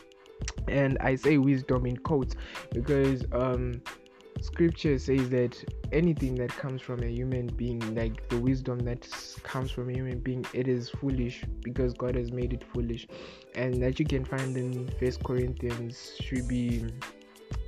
And 0.68 0.98
I 1.00 1.16
say 1.16 1.38
wisdom 1.38 1.86
in 1.86 1.98
quotes 1.98 2.36
because 2.72 3.24
um, 3.32 3.82
scripture 4.42 4.98
says 5.00 5.30
that 5.30 5.64
anything 5.92 6.36
that 6.36 6.50
comes 6.50 6.82
from 6.82 7.02
a 7.04 7.08
human 7.08 7.48
being 7.48 7.96
like 7.96 8.28
the 8.30 8.38
wisdom 8.38 8.80
that 8.80 9.08
comes 9.44 9.72
from 9.72 9.90
a 9.90 9.94
human 9.94 10.20
being 10.20 10.46
it 10.54 10.68
is 10.68 10.90
foolish 10.90 11.44
because 11.62 11.94
god 11.94 12.16
has 12.16 12.32
made 12.32 12.54
it 12.54 12.64
foolish. 12.74 13.08
And 13.56 13.82
that 13.82 14.00
you 14.00 14.06
can 14.06 14.26
find 14.26 14.58
in 14.58 14.90
first 15.00 15.24
corinthians 15.24 16.16
should 16.20 16.48
be 16.48 16.86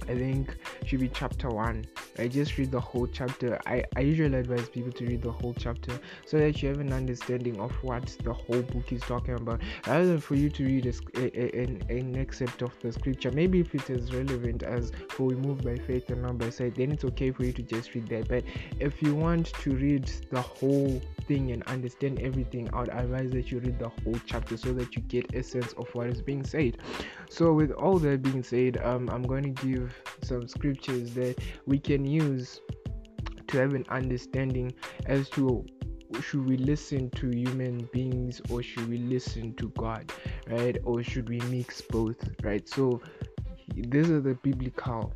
I 0.04 0.16
think 0.16 0.56
should 0.86 1.00
be 1.00 1.10
chapter 1.10 1.50
one. 1.50 1.86
I 2.18 2.28
just 2.28 2.58
read 2.58 2.72
the 2.72 2.80
whole 2.80 3.08
chapter. 3.08 3.60
I, 3.66 3.84
I 3.96 4.02
usually 4.02 4.38
advise 4.38 4.70
people 4.70 4.92
to 4.94 5.06
read 5.06 5.22
the 5.22 5.32
whole 5.32 5.54
chapter 5.54 6.00
so 6.26 6.38
that 6.38 6.62
you 6.62 6.70
have 6.70 6.80
an 6.80 6.94
understanding 6.94 7.60
of 7.60 7.72
what 7.84 8.06
the 8.24 8.34
whole 8.34 8.62
book 8.62 8.92
is 8.92 9.02
talking 9.02 9.36
about, 9.36 9.62
rather 9.86 10.06
than 10.06 10.20
for 10.20 10.36
you 10.36 10.50
to 10.50 10.66
read 10.66 10.86
a, 10.86 11.62
an, 11.62 11.82
an 11.90 12.16
excerpt 12.16 12.62
of 12.62 12.74
the 12.82 12.92
scripture. 12.92 13.32
Maybe 13.32 13.60
if 13.60 13.76
it 13.76 13.90
is 13.90 14.14
relevant 14.14 14.64
as 14.64 14.92
for 15.10 15.28
we 15.28 15.36
move 15.36 15.64
by 15.64 15.78
faith 15.78 16.10
and 16.10 16.22
not 16.22 16.38
by 16.38 16.50
sight, 16.50 16.76
then 16.76 16.92
it's 16.92 17.04
okay 17.06 17.32
for 17.32 17.44
you 17.44 17.54
to 17.54 17.64
just 17.64 17.94
read 17.94 18.08
that. 18.10 18.28
But 18.28 18.44
if 18.80 19.02
you 19.02 19.14
want 19.14 19.54
to 19.62 19.76
read 19.76 20.12
the 20.30 20.42
whole 20.42 21.02
thing 21.28 21.52
and 21.52 21.64
understand 21.64 22.20
everything, 22.20 22.70
I 22.74 22.80
would 22.80 22.90
advise 22.90 23.32
that 23.32 23.52
you 23.52 23.60
read 23.60 23.80
the 23.80 23.90
whole 23.90 24.20
chapter 24.26 24.58
so 24.58 24.74
that 24.74 24.96
you 24.96 25.02
get 25.04 25.34
a 25.36 25.44
sense 25.44 25.74
of 25.74 25.94
what 25.94 26.08
is 26.08 26.22
being 26.22 26.44
said. 26.44 26.78
So, 27.30 27.54
with 27.54 27.72
all 27.72 28.00
that 28.00 28.22
being 28.24 28.44
said, 28.44 28.78
um, 28.84 29.10
I'm 29.10 29.24
going 29.24 29.54
to 29.54 29.66
give 29.66 29.87
some 30.24 30.48
scriptures 30.48 31.14
that 31.14 31.38
we 31.66 31.80
can 31.80 32.06
use 32.06 32.62
to 33.48 33.58
have 33.58 33.74
an 33.74 33.86
understanding 33.90 34.74
as 35.06 35.30
to 35.30 35.66
should 36.22 36.48
we 36.48 36.58
listen 36.58 37.10
to 37.12 37.30
human 37.30 37.90
beings 37.92 38.42
or 38.50 38.64
should 38.64 38.90
we 38.90 38.98
listen 38.98 39.54
to 39.56 39.70
God, 39.78 40.12
right? 40.50 40.78
Or 40.84 41.04
should 41.04 41.28
we 41.28 41.40
mix 41.42 41.82
both, 41.82 42.18
right? 42.44 42.68
So, 42.68 43.02
these 43.76 44.10
are 44.10 44.22
the 44.22 44.36
biblical 44.36 45.14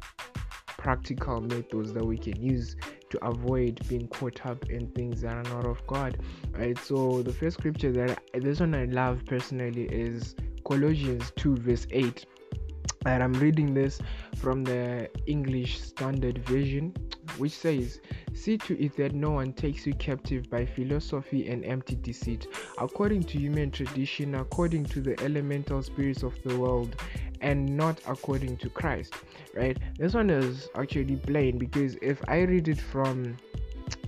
practical 0.82 1.40
methods 1.40 1.94
that 1.94 2.04
we 2.04 2.18
can 2.18 2.42
use 2.42 2.76
to 3.12 3.24
avoid 3.26 3.80
being 3.88 4.08
caught 4.08 4.44
up 4.46 4.70
in 4.70 4.88
things 4.92 5.22
that 5.22 5.34
are 5.34 5.44
not 5.44 5.66
of 5.66 5.86
God. 5.86 6.18
Right. 6.52 6.78
So 6.80 7.22
the 7.22 7.32
first 7.32 7.60
scripture 7.60 7.92
that 7.92 8.20
I, 8.34 8.40
this 8.40 8.60
one 8.60 8.74
I 8.74 8.86
love 8.86 9.24
personally 9.26 9.84
is 9.86 10.36
Colossians 10.66 11.32
2 11.36 11.58
verse 11.58 11.86
8. 11.92 12.26
And 13.06 13.24
I'm 13.24 13.34
reading 13.34 13.74
this 13.74 14.00
from 14.36 14.64
the 14.64 15.10
English 15.26 15.82
Standard 15.82 16.46
Version, 16.46 16.94
which 17.38 17.54
says, 17.54 18.00
See 18.34 18.58
to 18.60 18.80
it 18.80 18.96
that 18.98 19.14
no 19.14 19.32
one 19.32 19.54
takes 19.54 19.88
you 19.88 19.94
captive 19.94 20.50
by 20.50 20.66
philosophy 20.66 21.50
and 21.50 21.66
empty 21.66 21.96
deceit, 21.96 22.48
according 22.80 23.24
to 23.24 23.40
human 23.40 23.72
tradition, 23.72 24.36
according 24.36 24.86
to 24.86 25.02
the 25.02 25.20
elemental 25.24 25.82
spirits 25.82 26.22
of 26.22 26.34
the 26.44 26.56
world, 26.58 26.96
and 27.42 27.66
not 27.76 28.00
according 28.08 28.58
to 28.58 28.70
Christ. 28.70 29.16
Right? 29.56 29.78
This 29.98 30.14
one 30.14 30.30
is 30.30 30.70
actually 30.76 31.16
plain 31.16 31.58
because 31.58 31.96
if 32.02 32.22
I 32.28 32.42
read 32.42 32.68
it 32.68 32.80
from 32.80 33.36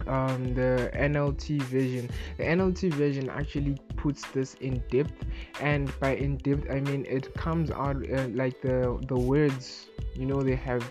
um, 0.08 0.54
the 0.54 0.92
NLT 0.94 1.62
version, 1.63 2.10
the 2.38 2.44
NLT 2.44 2.94
version 2.94 3.30
actually 3.30 3.78
puts 3.96 4.26
this 4.32 4.56
in 4.56 4.84
depth, 4.89 5.26
and 5.60 5.92
by 6.00 6.16
in 6.16 6.38
depth 6.38 6.70
I 6.70 6.80
mean 6.82 7.06
it 7.08 7.34
comes 7.36 7.72
out 7.72 7.98
uh, 8.10 8.28
like 8.34 8.62
the 8.62 9.00
the 9.08 9.18
words 9.18 9.88
you 10.16 10.26
know 10.26 10.42
they 10.42 10.56
have 10.56 10.89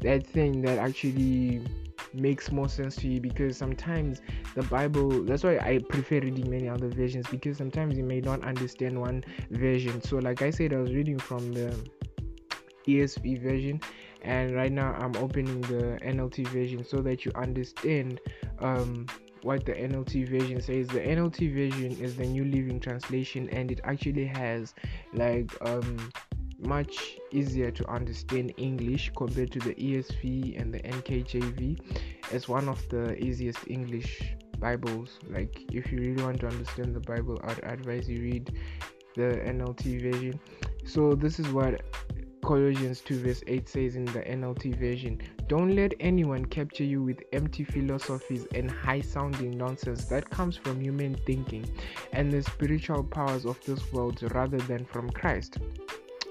that 0.00 0.26
thing 0.26 0.62
that 0.62 0.78
actually 0.78 1.62
makes 2.14 2.50
more 2.50 2.68
sense 2.68 2.96
to 2.96 3.08
you 3.08 3.20
because 3.20 3.56
sometimes 3.56 4.22
the 4.54 4.62
bible 4.64 5.22
that's 5.24 5.44
why 5.44 5.58
i 5.58 5.78
prefer 5.90 6.20
reading 6.20 6.48
many 6.50 6.68
other 6.68 6.88
versions 6.88 7.26
because 7.30 7.58
sometimes 7.58 7.98
you 7.98 8.04
may 8.04 8.20
not 8.20 8.42
understand 8.44 8.98
one 8.98 9.22
version. 9.50 10.00
So 10.02 10.16
like 10.16 10.40
i 10.42 10.50
said 10.50 10.72
i 10.72 10.78
was 10.78 10.92
reading 10.92 11.18
from 11.18 11.52
the 11.52 11.76
ESV 12.88 13.42
version, 13.42 13.80
and 14.22 14.54
right 14.54 14.72
now 14.72 14.94
I'm 14.94 15.16
opening 15.16 15.60
the 15.62 15.98
NLT 16.02 16.48
version 16.48 16.84
so 16.84 16.98
that 17.02 17.24
you 17.24 17.32
understand 17.34 18.20
um, 18.60 19.06
what 19.42 19.64
the 19.64 19.72
NLT 19.72 20.28
version 20.28 20.60
says. 20.60 20.88
The 20.88 21.00
NLT 21.00 21.54
version 21.54 21.92
is 22.02 22.16
the 22.16 22.24
New 22.24 22.44
Living 22.44 22.80
Translation, 22.80 23.48
and 23.50 23.70
it 23.70 23.80
actually 23.84 24.26
has 24.26 24.74
like 25.12 25.50
um, 25.62 26.10
much 26.58 27.18
easier 27.30 27.70
to 27.70 27.88
understand 27.88 28.52
English 28.56 29.12
compared 29.16 29.52
to 29.52 29.58
the 29.60 29.74
ESV 29.74 30.60
and 30.60 30.74
the 30.74 30.80
NKJV. 30.80 31.80
It's 32.32 32.48
one 32.48 32.68
of 32.68 32.86
the 32.88 33.16
easiest 33.22 33.58
English 33.68 34.34
Bibles. 34.58 35.18
Like, 35.28 35.62
if 35.72 35.92
you 35.92 36.00
really 36.00 36.22
want 36.22 36.40
to 36.40 36.48
understand 36.48 36.94
the 36.94 37.00
Bible, 37.00 37.40
I'd 37.44 37.62
advise 37.62 38.08
you 38.08 38.20
read 38.20 38.58
the 39.14 39.40
NLT 39.44 40.02
version. 40.02 40.40
So, 40.84 41.14
this 41.14 41.38
is 41.38 41.48
what 41.48 41.82
Colossians 42.42 43.00
2 43.02 43.20
verse 43.20 43.42
8 43.46 43.68
says 43.68 43.96
in 43.96 44.04
the 44.06 44.20
NLT 44.20 44.76
version 44.76 45.20
Don't 45.48 45.74
let 45.74 45.92
anyone 46.00 46.44
capture 46.44 46.84
you 46.84 47.02
with 47.02 47.22
empty 47.32 47.64
philosophies 47.64 48.46
and 48.54 48.70
high 48.70 49.00
sounding 49.00 49.56
nonsense 49.56 50.04
that 50.06 50.28
comes 50.30 50.56
from 50.56 50.80
human 50.80 51.14
thinking 51.26 51.68
and 52.12 52.32
the 52.32 52.42
spiritual 52.42 53.02
powers 53.04 53.44
of 53.44 53.58
this 53.64 53.92
world 53.92 54.22
rather 54.32 54.58
than 54.58 54.84
from 54.84 55.10
Christ. 55.10 55.58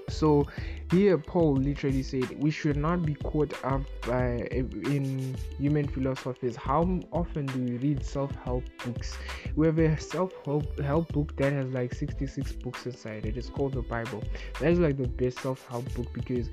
So 0.08 0.46
here 0.90 1.18
Paul 1.18 1.56
literally 1.56 2.02
said 2.02 2.42
we 2.42 2.50
should 2.50 2.76
not 2.76 3.04
be 3.04 3.14
caught 3.14 3.52
up 3.64 3.82
by 4.06 4.48
in 4.52 5.36
human 5.58 5.86
philosophies. 5.86 6.56
How 6.56 6.82
often 7.12 7.46
do 7.46 7.60
we 7.60 7.76
read 7.78 8.04
self-help 8.04 8.64
books? 8.84 9.16
We 9.54 9.66
have 9.66 9.78
a 9.78 10.00
self-help 10.00 10.80
help 10.80 11.12
book 11.12 11.36
that 11.36 11.52
has 11.52 11.68
like 11.70 11.94
66 11.94 12.52
books 12.52 12.86
inside. 12.86 13.26
It 13.26 13.36
is 13.36 13.50
called 13.50 13.74
the 13.74 13.82
Bible. 13.82 14.22
That 14.60 14.72
is 14.72 14.78
like 14.78 14.96
the 14.96 15.08
best 15.08 15.40
self-help 15.40 15.92
book 15.94 16.12
because 16.12 16.48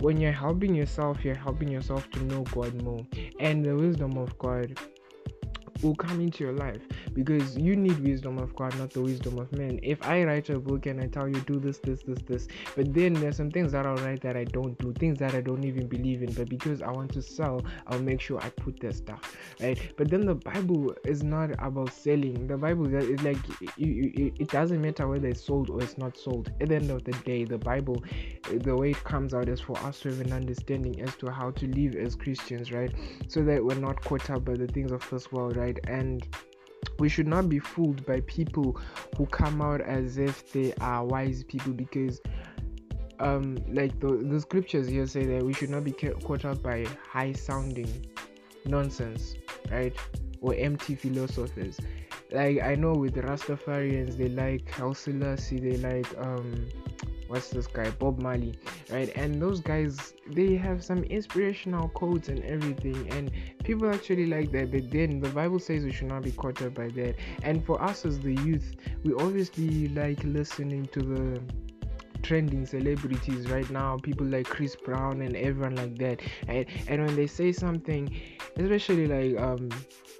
when 0.00 0.18
you're 0.18 0.32
helping 0.32 0.74
yourself, 0.74 1.24
you're 1.24 1.34
helping 1.34 1.68
yourself 1.68 2.10
to 2.10 2.24
know 2.24 2.42
God 2.52 2.82
more 2.82 3.06
and 3.38 3.64
the 3.64 3.76
wisdom 3.76 4.16
of 4.16 4.36
God 4.38 4.78
will 5.82 5.94
come 5.94 6.20
into 6.20 6.44
your 6.44 6.52
life 6.52 6.80
because 7.14 7.56
you 7.56 7.76
need 7.76 7.98
wisdom 8.00 8.38
of 8.38 8.54
God, 8.56 8.76
not 8.78 8.90
the 8.90 9.00
wisdom 9.00 9.38
of 9.38 9.50
men. 9.52 9.80
If 9.82 10.02
I 10.06 10.24
write 10.24 10.50
a 10.50 10.58
book 10.58 10.86
and 10.86 11.00
I 11.00 11.06
tell 11.06 11.28
you 11.28 11.40
do 11.42 11.58
this, 11.58 11.78
this, 11.78 12.02
this, 12.02 12.18
this, 12.26 12.48
but 12.76 12.92
then 12.94 13.14
there's 13.14 13.36
some 13.36 13.50
things 13.50 13.72
that 13.72 13.86
I'll 13.86 13.96
write 13.96 14.20
that 14.22 14.36
I 14.36 14.44
don't 14.44 14.76
do, 14.78 14.92
things 14.92 15.18
that 15.18 15.34
I 15.34 15.40
don't 15.40 15.64
even 15.64 15.86
believe 15.86 16.22
in, 16.22 16.32
but 16.32 16.48
because 16.48 16.82
I 16.82 16.90
want 16.90 17.12
to 17.14 17.22
sell, 17.22 17.62
I'll 17.86 18.00
make 18.00 18.20
sure 18.20 18.40
I 18.40 18.50
put 18.50 18.80
that 18.80 18.94
stuff, 18.94 19.36
right? 19.60 19.78
But 19.96 20.10
then 20.10 20.26
the 20.26 20.34
Bible 20.34 20.94
is 21.04 21.22
not 21.22 21.50
about 21.64 21.92
selling. 21.92 22.46
The 22.46 22.56
Bible 22.56 22.92
is 22.94 23.22
like 23.22 23.38
it 23.76 24.48
doesn't 24.48 24.80
matter 24.80 25.06
whether 25.08 25.28
it's 25.28 25.44
sold 25.44 25.70
or 25.70 25.82
it's 25.82 25.98
not 25.98 26.16
sold. 26.16 26.50
At 26.60 26.68
the 26.68 26.76
end 26.76 26.90
of 26.90 27.04
the 27.04 27.12
day, 27.12 27.44
the 27.44 27.58
Bible, 27.58 28.02
the 28.50 28.76
way 28.76 28.90
it 28.90 29.04
comes 29.04 29.34
out 29.34 29.48
is 29.48 29.60
for 29.60 29.78
us 29.78 30.00
to 30.00 30.10
have 30.10 30.20
an 30.20 30.32
understanding 30.32 31.00
as 31.00 31.14
to 31.16 31.30
how 31.30 31.50
to 31.52 31.66
live 31.66 31.94
as 31.96 32.14
Christians, 32.14 32.72
right? 32.72 32.92
So 33.28 33.42
that 33.44 33.64
we're 33.64 33.74
not 33.74 34.02
caught 34.02 34.28
up 34.30 34.44
by 34.44 34.54
the 34.54 34.66
things 34.66 34.92
of 34.92 35.08
this 35.10 35.30
world, 35.32 35.56
right? 35.56 35.69
And 35.84 36.26
we 36.98 37.08
should 37.08 37.26
not 37.26 37.48
be 37.48 37.58
fooled 37.58 38.04
by 38.06 38.20
people 38.22 38.78
who 39.16 39.26
come 39.26 39.60
out 39.62 39.80
as 39.80 40.18
if 40.18 40.52
they 40.52 40.72
are 40.80 41.04
wise 41.04 41.44
people 41.44 41.72
because 41.72 42.20
um 43.18 43.56
like 43.68 43.98
the, 44.00 44.08
the 44.08 44.40
scriptures 44.40 44.88
here 44.88 45.06
say 45.06 45.24
that 45.24 45.42
we 45.42 45.52
should 45.52 45.70
not 45.70 45.84
be 45.84 45.92
caught 45.92 46.44
up 46.44 46.62
by 46.62 46.86
high 47.10 47.32
sounding 47.32 48.06
nonsense 48.64 49.34
right? 49.70 49.94
Or 50.40 50.54
empty 50.54 50.94
philosophers. 50.94 51.78
Like 52.32 52.62
i 52.62 52.74
know 52.74 52.92
with 52.92 53.14
the 53.14 53.22
rastafarians 53.22 54.16
they 54.16 54.28
like 54.28 54.72
Selassie, 54.94 55.58
they 55.58 55.76
like 55.76 56.06
um 56.18 56.66
what's 57.30 57.50
this 57.50 57.68
guy 57.68 57.88
bob 57.90 58.18
marley 58.18 58.58
right? 58.90 59.16
And 59.16 59.40
those 59.40 59.60
guys 59.60 60.14
they 60.26 60.56
have 60.56 60.82
some 60.82 61.04
inspirational 61.04 61.88
quotes 61.90 62.28
and 62.28 62.42
everything 62.44 63.08
and 63.12 63.30
people 63.62 63.88
actually 63.88 64.26
like 64.26 64.50
that. 64.50 64.72
But 64.72 64.90
then 64.90 65.20
the 65.20 65.28
bible 65.28 65.60
says 65.60 65.84
we 65.84 65.92
should 65.92 66.08
not 66.08 66.22
be 66.22 66.32
caught 66.32 66.60
up 66.60 66.74
by 66.74 66.88
that. 66.88 67.14
And 67.44 67.64
for 67.64 67.80
us 67.80 68.04
as 68.04 68.18
the 68.18 68.34
youth 68.34 68.74
we 69.04 69.14
obviously 69.14 69.88
like 69.88 70.22
listening 70.24 70.88
to 70.88 71.00
the 71.00 71.40
trending 72.22 72.66
celebrities 72.66 73.48
right 73.48 73.68
now 73.70 73.96
people 74.02 74.26
like 74.26 74.46
chris 74.46 74.76
brown 74.76 75.22
and 75.22 75.36
everyone 75.36 75.76
like 75.76 75.96
that. 75.98 76.20
And, 76.48 76.66
and 76.88 77.06
when 77.06 77.16
they 77.16 77.26
say 77.26 77.52
something 77.52 78.14
especially 78.56 79.06
like 79.06 79.40
um 79.42 79.68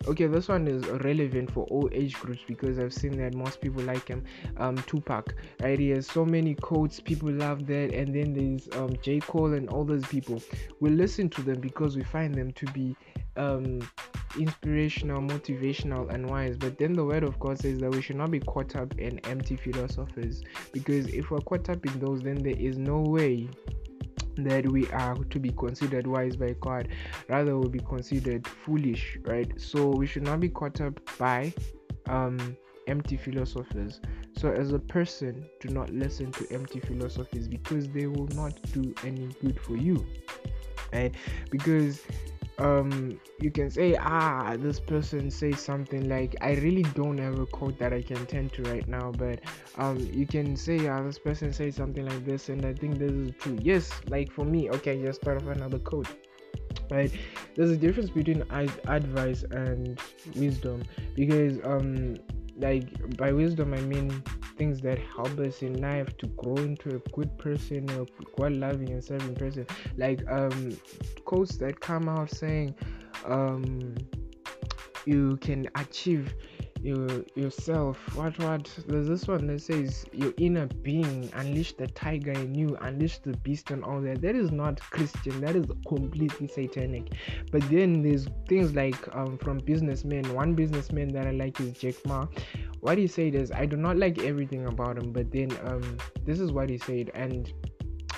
okay 0.07 0.27
this 0.27 0.49
one 0.49 0.67
is 0.67 0.85
relevant 1.03 1.51
for 1.51 1.65
all 1.65 1.89
age 1.93 2.15
groups 2.15 2.41
because 2.47 2.79
i've 2.79 2.93
seen 2.93 3.17
that 3.19 3.35
most 3.35 3.61
people 3.61 3.83
like 3.83 4.09
him 4.09 4.25
um 4.57 4.77
tupac 4.87 5.35
right? 5.61 5.79
He 5.79 5.91
has 5.91 6.07
so 6.07 6.25
many 6.25 6.55
quotes 6.55 7.01
people 7.01 7.31
love 7.31 7.67
that. 7.67 7.93
And 7.93 8.15
then 8.15 8.33
there's 8.33 8.69
um 8.77 8.97
j. 9.03 9.21
Cole 9.21 9.55
and 9.55 9.69
all 9.69 9.85
those 9.85 10.07
people. 10.07 10.43
We 10.81 10.91
listen 10.91 11.29
to 11.31 11.43
them 11.43 11.61
because 11.61 11.97
we 11.97 12.03
find 12.03 12.35
them 12.35 12.53
to 12.53 12.67
be 12.67 12.97
um 13.37 13.81
inspirational 14.39 15.21
motivational 15.21 16.09
and 16.13 16.29
wise 16.29 16.57
but 16.57 16.79
then 16.79 16.93
the 16.93 17.05
word 17.05 17.25
of 17.25 17.39
god 17.41 17.59
says 17.59 17.79
that 17.79 17.91
we 17.91 18.01
should 18.01 18.17
not 18.17 18.31
be 18.31 18.39
caught 18.41 18.77
up 18.77 18.97
in 18.99 19.19
empty 19.21 19.57
philosophers 19.57 20.43
because 20.73 21.07
if 21.09 21.31
we're 21.31 21.41
caught 21.41 21.69
up 21.69 21.85
in 21.85 21.99
those 21.99 22.23
then 22.23 22.41
there 22.43 22.57
is 22.57 22.79
no 22.79 23.01
way 23.01 23.49
that 24.45 24.71
we 24.71 24.89
are 24.91 25.17
to 25.17 25.39
be 25.39 25.51
considered 25.51 26.07
wise 26.07 26.37
by 26.37 26.55
God, 26.61 26.89
rather 27.29 27.57
we 27.57 27.63
will 27.63 27.69
be 27.69 27.81
considered 27.81 28.47
foolish, 28.47 29.19
right? 29.25 29.51
So 29.61 29.89
we 29.89 30.07
should 30.07 30.23
not 30.23 30.41
be 30.41 30.49
caught 30.49 30.81
up 30.81 30.99
by 31.19 31.53
um, 32.09 32.57
empty 32.87 33.17
philosophers. 33.17 34.01
So 34.37 34.51
as 34.51 34.73
a 34.73 34.79
person, 34.79 35.47
do 35.61 35.69
not 35.69 35.91
listen 35.91 36.33
to 36.33 36.47
empty 36.53 36.81
philosophies 36.81 37.49
because 37.49 37.89
they 37.89 38.07
will 38.07 38.29
not 38.29 38.61
do 38.73 38.95
any 39.05 39.29
good 39.43 39.61
for 39.61 39.77
you, 39.77 40.07
right? 40.93 41.15
Because 41.51 42.01
um 42.61 43.19
you 43.39 43.51
can 43.51 43.71
say 43.71 43.97
ah 43.99 44.55
this 44.59 44.79
person 44.79 45.31
says 45.31 45.61
something 45.61 46.09
like 46.09 46.37
i 46.41 46.53
really 46.55 46.83
don't 46.95 47.19
have 47.19 47.39
a 47.39 47.47
quote 47.47 47.79
that 47.79 47.93
i 47.93 48.03
can 48.03 48.25
tend 48.27 48.53
to 48.53 48.63
right 48.65 48.87
now 48.87 49.11
but 49.17 49.41
um 49.79 49.99
you 50.13 50.27
can 50.27 50.55
say 50.57 50.87
ah 50.89 51.03
this 51.03 51.19
person 51.19 51.53
says 51.53 51.75
something 51.75 52.07
like 52.07 52.25
this 52.25 52.49
and 52.51 52.65
i 52.65 52.73
think 52.73 52.99
this 52.99 53.13
is 53.13 53.33
true. 53.39 53.59
Yes 53.63 53.91
like 54.09 54.31
for 54.31 54.45
me 54.45 54.69
okay 54.71 55.01
just 55.03 55.23
start 55.23 55.43
off 55.43 55.49
another 55.49 55.79
quote 55.79 56.09
right? 56.91 57.13
There's 57.57 57.71
a 57.71 57.77
difference 57.77 58.11
between 58.11 58.45
advice 58.51 59.45
and 59.51 59.99
wisdom 60.35 60.83
because 61.15 61.59
um 61.65 62.17
like 62.61 63.17
by 63.17 63.33
wisdom 63.33 63.75
i 63.75 63.81
mean 63.81 64.23
things 64.57 64.81
that 64.81 64.99
help 64.99 65.39
us 65.41 65.63
in 65.63 65.81
life 65.81 66.17
to 66.19 66.27
grow 66.29 66.57
into 66.57 66.97
a 66.97 66.99
good 67.13 67.37
person 67.39 67.89
a 67.91 68.07
god 68.39 68.53
loving 68.53 68.91
and 68.91 69.03
serving 69.03 69.35
person. 69.35 69.67
Like 69.97 70.21
um 70.31 70.77
quotes 71.25 71.57
that 71.57 71.81
come 71.81 72.09
out 72.11 72.31
saying 72.31 72.75
um 73.25 73.95
you 75.07 75.39
can 75.39 75.67
achieve 75.77 76.35
you 76.83 77.25
yourself. 77.35 77.99
What 78.17 78.39
what 78.39 78.69
there's 78.87 79.09
this 79.09 79.29
one 79.29 79.47
that 79.49 79.61
says 79.61 80.05
your 80.13 80.33
inner 80.39 80.67
being 80.67 81.31
unleash 81.35 81.73
the 81.75 81.87
tiger 81.89 82.33
in 82.33 82.55
you 82.55 82.77
unleash 82.81 83.19
the 83.19 83.37
beast 83.39 83.71
and 83.71 83.85
all 83.85 84.01
that? 84.03 84.23
That 84.23 84.35
is 84.35 84.51
not 84.51 84.81
christian. 84.81 85.41
That 85.41 85.57
is 85.57 85.67
completely 85.87 86.49
satanic. 86.49 87.13
But 87.53 87.69
then 87.71 88.03
there's 88.03 88.29
things 88.49 88.75
like 88.75 89.15
um, 89.15 89.39
from 89.39 89.59
businessmen. 89.59 90.33
One 90.35 90.55
businessman 90.55 91.09
that 91.13 91.27
i 91.27 91.31
like 91.31 91.61
is 91.61 91.73
jack 91.73 91.95
ma. 92.07 92.27
What 92.81 92.99
he 92.99 93.07
said 93.07 93.35
is 93.35 93.53
i 93.53 93.67
do 93.67 93.77
not 93.77 93.97
like 93.97 94.19
everything 94.21 94.67
about 94.67 94.97
him 94.97 95.13
but 95.13 95.31
then 95.31 95.51
um 95.65 95.99
this 96.25 96.41
is 96.41 96.53
what 96.53 96.71
he 96.71 96.79
said 96.79 97.11
and 97.15 97.53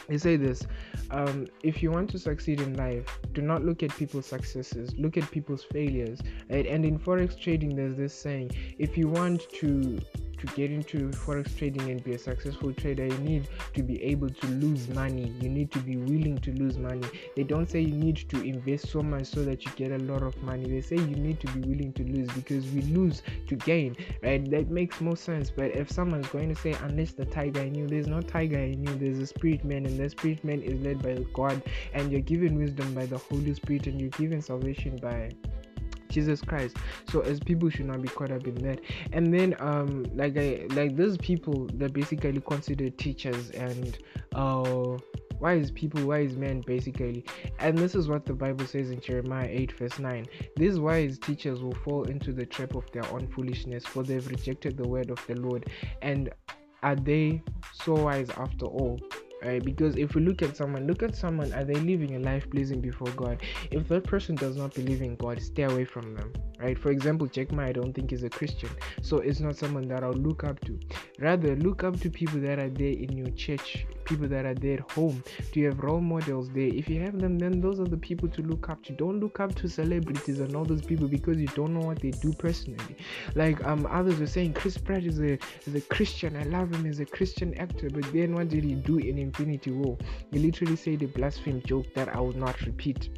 he 0.08 0.18
say 0.18 0.36
this 0.36 0.66
um, 1.10 1.46
if 1.62 1.82
you 1.82 1.90
want 1.90 2.10
to 2.10 2.18
succeed 2.18 2.60
in 2.60 2.74
life 2.76 3.18
do 3.32 3.42
not 3.42 3.64
look 3.64 3.82
at 3.82 3.90
people's 3.96 4.26
successes 4.26 4.94
look 4.96 5.16
at 5.16 5.30
people's 5.30 5.64
failures. 5.64 6.20
Right? 6.50 6.66
And 6.66 6.84
in 6.84 6.98
forex 6.98 7.38
trading 7.38 7.76
there's 7.76 7.96
this 7.96 8.14
saying 8.14 8.52
if 8.78 8.96
you 8.96 9.08
want 9.08 9.48
to 9.60 10.00
to 10.42 10.46
get 10.54 10.72
into 10.72 11.08
forex 11.10 11.56
trading 11.56 11.88
and 11.88 12.02
be 12.02 12.14
a 12.14 12.18
successful 12.18 12.72
trader 12.72 13.06
you 13.06 13.18
need 13.18 13.48
to 13.74 13.82
be 13.82 14.02
able 14.02 14.28
to 14.28 14.46
lose 14.48 14.88
money. 14.88 15.32
You 15.40 15.48
need 15.48 15.70
to 15.72 15.78
be 15.78 15.96
willing 15.96 16.38
to 16.38 16.52
lose 16.52 16.76
money. 16.76 17.06
They 17.36 17.44
don't 17.44 17.70
say 17.70 17.80
you 17.80 17.94
need 17.94 18.16
to 18.28 18.42
invest 18.42 18.90
so 18.90 19.02
much 19.02 19.26
so 19.26 19.44
that 19.44 19.64
you 19.64 19.70
get 19.76 19.92
a 19.92 19.98
lot 19.98 20.22
of 20.22 20.36
money. 20.42 20.68
They 20.68 20.80
say 20.80 20.96
you 20.96 21.16
need 21.16 21.38
to 21.40 21.46
be 21.52 21.60
willing 21.60 21.92
to 21.92 22.02
lose 22.02 22.28
because 22.32 22.66
we 22.70 22.82
lose 22.82 23.22
to 23.46 23.56
gain 23.56 23.96
right? 24.22 24.50
That 24.50 24.68
makes 24.68 25.00
more 25.00 25.16
sense. 25.16 25.50
But 25.50 25.76
if 25.76 25.90
someone's 25.90 26.28
going 26.28 26.52
to 26.52 26.60
say 26.60 26.76
unless 26.82 27.12
the 27.12 27.24
tiger 27.24 27.60
in 27.60 27.74
you 27.74 27.86
there's 27.86 28.08
no 28.08 28.20
tiger 28.20 28.58
in 28.58 28.82
you. 28.84 28.94
There's 28.96 29.18
a 29.18 29.26
spirit 29.26 29.64
man 29.64 29.86
and 29.86 29.98
the 29.98 30.08
spirit 30.10 30.42
man 30.42 30.60
is 30.60 30.80
led 30.80 31.02
by 31.02 31.24
god. 31.32 31.62
And 31.94 32.10
you're 32.10 32.20
given 32.20 32.58
wisdom 32.58 32.94
by 32.94 33.06
the 33.06 33.18
holy 33.18 33.54
spirit 33.54 33.86
and 33.86 34.00
you're 34.00 34.10
given 34.10 34.42
salvation 34.42 34.96
by 34.96 35.30
Jesus 36.12 36.40
Christ. 36.40 36.76
So 37.10 37.20
as 37.20 37.40
people 37.40 37.70
should 37.70 37.86
not 37.86 38.02
be 38.02 38.08
caught 38.08 38.30
up 38.30 38.46
in 38.46 38.54
that. 38.56 38.80
And 39.12 39.32
then 39.32 39.56
um 39.58 40.04
like 40.14 40.36
I 40.36 40.66
like 40.70 40.96
those 40.96 41.16
people 41.18 41.68
that 41.74 41.92
basically 41.92 42.40
considered 42.40 42.98
teachers 42.98 43.50
and 43.50 43.98
uh 44.34 44.98
wise 45.42 45.72
people, 45.72 46.06
wise 46.06 46.36
men, 46.36 46.62
basically. 46.64 47.24
And 47.58 47.76
this 47.76 47.96
is 47.96 48.08
what 48.08 48.24
the 48.24 48.32
Bible 48.32 48.64
says 48.64 48.92
in 48.92 49.00
Jeremiah 49.00 49.48
8, 49.50 49.72
verse 49.72 49.98
9. 49.98 50.26
These 50.56 50.78
wise 50.78 51.18
teachers 51.18 51.60
will 51.60 51.74
fall 51.74 52.04
into 52.04 52.32
the 52.32 52.46
trap 52.46 52.76
of 52.76 52.90
their 52.92 53.04
own 53.12 53.26
foolishness, 53.26 53.84
for 53.84 54.04
they've 54.04 54.26
rejected 54.28 54.76
the 54.76 54.86
word 54.86 55.10
of 55.10 55.20
the 55.26 55.34
Lord. 55.34 55.68
And 56.00 56.30
are 56.84 56.94
they 56.94 57.42
so 57.72 57.94
wise 57.94 58.30
after 58.30 58.66
all? 58.66 59.00
Right 59.44 59.64
because 59.64 59.96
if 59.96 60.14
we 60.14 60.22
look 60.22 60.42
at 60.42 60.56
someone 60.56 60.86
look 60.86 61.02
at 61.02 61.14
someone 61.16 61.52
are 61.52 61.64
they 61.64 61.74
living 61.74 62.16
a 62.16 62.18
life 62.18 62.48
pleasing 62.50 62.80
before 62.80 63.08
god? 63.10 63.42
If 63.70 63.88
that 63.88 64.04
person 64.04 64.34
does 64.34 64.56
not 64.56 64.74
believe 64.74 65.02
in 65.02 65.16
god 65.16 65.40
stay 65.40 65.64
away 65.64 65.84
from 65.84 66.14
them 66.14 66.32
right? 66.60 66.78
For 66.78 66.90
example 66.90 67.26
Jack 67.26 67.52
Ma 67.52 67.64
I 67.64 67.72
don't 67.72 67.92
think 67.92 68.12
is 68.12 68.22
a 68.22 68.30
Christian 68.30 68.70
so 69.02 69.18
it's 69.18 69.40
not 69.40 69.56
someone 69.56 69.88
that 69.88 70.02
I'll 70.02 70.12
look 70.12 70.44
up 70.44 70.60
to. 70.60 70.78
Rather 71.18 71.56
look 71.56 71.84
up 71.84 71.98
to 72.00 72.10
people 72.10 72.40
that 72.40 72.58
are 72.58 72.70
there 72.70 72.92
in 72.92 73.16
your 73.16 73.30
church 73.30 73.86
people 74.04 74.28
that 74.28 74.44
are 74.44 74.54
there 74.54 74.74
at 74.74 74.90
home. 74.90 75.22
Do 75.52 75.60
you 75.60 75.66
have 75.66 75.78
role 75.80 76.00
models 76.00 76.50
there? 76.50 76.66
If 76.66 76.88
you 76.88 77.00
have 77.02 77.18
them 77.18 77.38
then 77.38 77.60
those 77.60 77.80
are 77.80 77.86
the 77.86 77.96
people 77.96 78.28
to 78.28 78.42
look 78.42 78.68
up 78.68 78.82
to. 78.84 78.92
Don't 78.92 79.20
look 79.20 79.40
up 79.40 79.54
to 79.56 79.68
celebrities 79.68 80.40
and 80.40 80.54
all 80.54 80.64
those 80.64 80.82
people 80.82 81.08
because 81.08 81.40
you 81.40 81.48
don't 81.48 81.74
know 81.74 81.86
what 81.86 82.00
they 82.00 82.10
do 82.10 82.32
personally. 82.32 82.96
Like 83.34 83.64
um 83.64 83.86
others 83.90 84.18
were 84.18 84.26
saying 84.26 84.54
Chris 84.54 84.78
Pratt 84.78 85.04
is 85.04 85.20
a 85.20 85.38
is 85.66 85.74
a 85.74 85.80
Christian. 85.80 86.36
I 86.36 86.44
love 86.44 86.72
him 86.72 86.86
as 86.86 87.00
a 87.00 87.06
Christian 87.06 87.54
actor 87.58 87.88
but 87.90 88.10
then 88.12 88.34
what 88.34 88.48
did 88.48 88.64
he 88.64 88.74
do 88.74 88.98
in 88.98 89.18
Infinity 89.32 89.70
War. 89.70 89.96
He 90.30 90.38
literally 90.38 90.76
said 90.76 91.02
a 91.02 91.08
blasphemy 91.08 91.62
joke 91.62 91.86
that 91.94 92.14
I 92.14 92.20
will 92.20 92.36
not 92.36 92.60
repeat. 92.62 93.08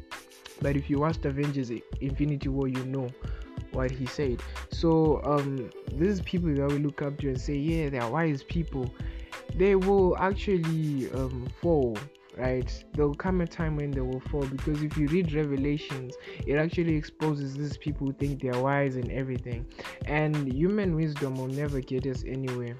But 0.61 0.77
if 0.77 0.89
you 0.89 0.99
watched 0.99 1.25
Avengers 1.25 1.69
Infinity 1.99 2.47
War 2.47 2.69
you 2.69 2.85
know 2.85 3.09
what 3.71 3.91
he 3.91 4.05
said. 4.05 4.41
So 4.71 5.21
um 5.25 5.69
these 5.91 6.21
people 6.21 6.53
that 6.55 6.71
we 6.71 6.77
look 6.77 7.01
up 7.01 7.17
to 7.19 7.27
and 7.27 7.39
say 7.39 7.55
yeah 7.55 7.89
they 7.89 7.99
are 7.99 8.09
wise 8.09 8.43
people. 8.43 8.89
They 9.55 9.75
will 9.75 10.17
actually 10.17 11.11
um, 11.11 11.47
fall 11.61 11.97
right? 12.37 12.83
There 12.93 13.07
will 13.07 13.15
come 13.15 13.39
a 13.41 13.47
time 13.47 13.77
when 13.77 13.91
they 13.91 14.01
will 14.01 14.19
fall 14.19 14.45
because 14.45 14.81
if 14.83 14.97
you 14.97 15.07
read 15.07 15.33
revelations 15.33 16.15
it 16.45 16.55
actually 16.55 16.95
exposes 16.95 17.55
these 17.55 17.77
people 17.77 18.07
who 18.07 18.13
think 18.13 18.41
they're 18.41 18.61
wise 18.61 18.95
and 18.95 19.11
everything. 19.11 19.65
And 20.05 20.51
human 20.53 20.95
wisdom 20.95 21.37
will 21.37 21.47
never 21.47 21.79
get 21.81 22.05
us 22.05 22.23
anywhere 22.25 22.77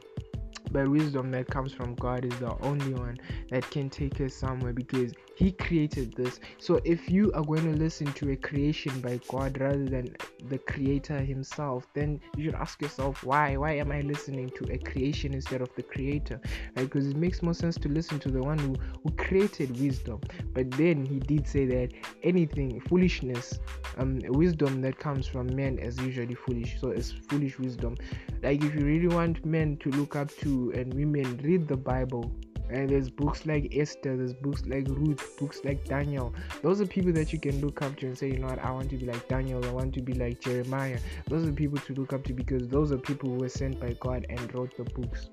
but 0.72 0.90
wisdom 0.90 1.32
that 1.32 1.50
comes 1.50 1.74
from 1.74 1.96
God 1.96 2.26
is 2.26 2.38
the 2.40 2.56
only 2.62 2.94
one 2.94 3.18
that 3.50 3.70
can 3.70 3.90
take 3.90 4.20
us 4.22 4.34
somewhere 4.34 4.74
because 4.74 5.14
He 5.36 5.52
created 5.52 6.14
this. 6.14 6.40
So 6.60 6.80
if 6.86 7.10
you 7.10 7.32
are 7.34 7.44
going 7.44 7.72
to 7.72 7.78
listen 7.78 8.12
to 8.14 8.32
a 8.32 8.36
creation 8.38 9.02
by 9.02 9.20
God 9.28 9.60
rather 9.60 9.84
than 9.86 10.16
the 10.48 10.58
Creator 10.58 11.20
Himself, 11.20 11.86
then 11.94 12.22
you 12.38 12.46
should 12.46 12.56
ask 12.56 12.82
yourself 12.82 13.22
why? 13.24 13.58
Why 13.58 13.74
am 13.74 13.92
I 13.92 14.02
listening 14.02 14.50
to 14.52 14.72
a 14.72 14.78
creation 14.78 15.34
instead 15.34 15.62
of 15.62 15.70
the 15.76 15.84
Creator? 15.84 16.40
Right? 16.76 16.86
Because 16.86 17.08
it 17.08 17.18
makes 17.18 17.44
more 17.44 17.54
sense 17.54 17.76
to 17.80 17.90
listen 17.90 18.18
to 18.20 18.32
the 18.32 18.42
one 18.42 18.58
who, 18.60 18.76
who 19.04 19.12
created 19.12 19.78
wisdom. 19.80 20.22
But 20.54 20.72
then 20.72 21.06
He 21.06 21.20
did 21.20 21.48
say 21.48 21.66
that 21.66 21.90
anything 22.24 22.80
foolishness, 22.80 23.60
um, 23.98 24.22
wisdom 24.30 24.82
that 24.82 24.98
comes 24.98 25.28
from 25.28 25.54
men 25.54 25.80
is 25.80 26.00
usually 26.00 26.36
foolish. 26.36 26.80
So 26.80 26.92
it's 26.92 27.12
foolish 27.12 27.60
wisdom. 27.60 27.98
Like 28.42 28.64
if 28.64 28.74
you 28.74 28.86
really 28.86 29.08
want 29.08 29.46
men 29.46 29.78
to 29.78 29.90
look 29.92 30.16
up 30.16 30.30
to 30.38 30.72
and 30.76 30.94
women 30.94 31.38
read 31.44 31.68
the 31.68 31.78
Bible. 31.78 32.34
And 32.70 32.90
there's 32.90 33.10
books 33.10 33.46
like 33.46 33.76
Esther, 33.76 34.18
there's 34.18 34.34
books 34.34 34.64
like 34.66 34.88
Ruth, 34.88 35.38
books 35.40 35.62
like 35.64 35.86
Daniel. 35.86 36.34
Those 36.62 36.82
are 36.82 36.86
people 36.86 37.12
that 37.14 37.32
you 37.32 37.40
can 37.40 37.62
look 37.62 37.82
up 37.82 37.96
to 37.98 38.08
and 38.08 38.18
say, 38.18 38.30
you 38.30 38.40
know 38.40 38.48
what, 38.48 38.60
I 38.60 38.72
want 38.72 38.90
to 38.90 38.98
be 38.98 39.06
like 39.06 39.28
Daniel, 39.28 39.64
I 39.66 39.72
want 39.72 39.94
to 39.96 40.02
be 40.02 40.14
like 40.14 40.42
Jeremiah. 40.42 41.00
Those 41.28 41.48
are 41.48 41.52
people 41.52 41.78
to 41.80 41.94
look 41.94 42.14
up 42.14 42.24
to 42.26 42.34
because 42.34 42.68
those 42.68 42.92
are 42.92 42.98
people 42.98 43.30
who 43.30 43.38
were 43.38 43.50
sent 43.50 43.80
by 43.80 43.94
God 44.00 44.26
and 44.30 44.54
wrote 44.54 44.76
the 44.78 44.84
books. 44.84 45.30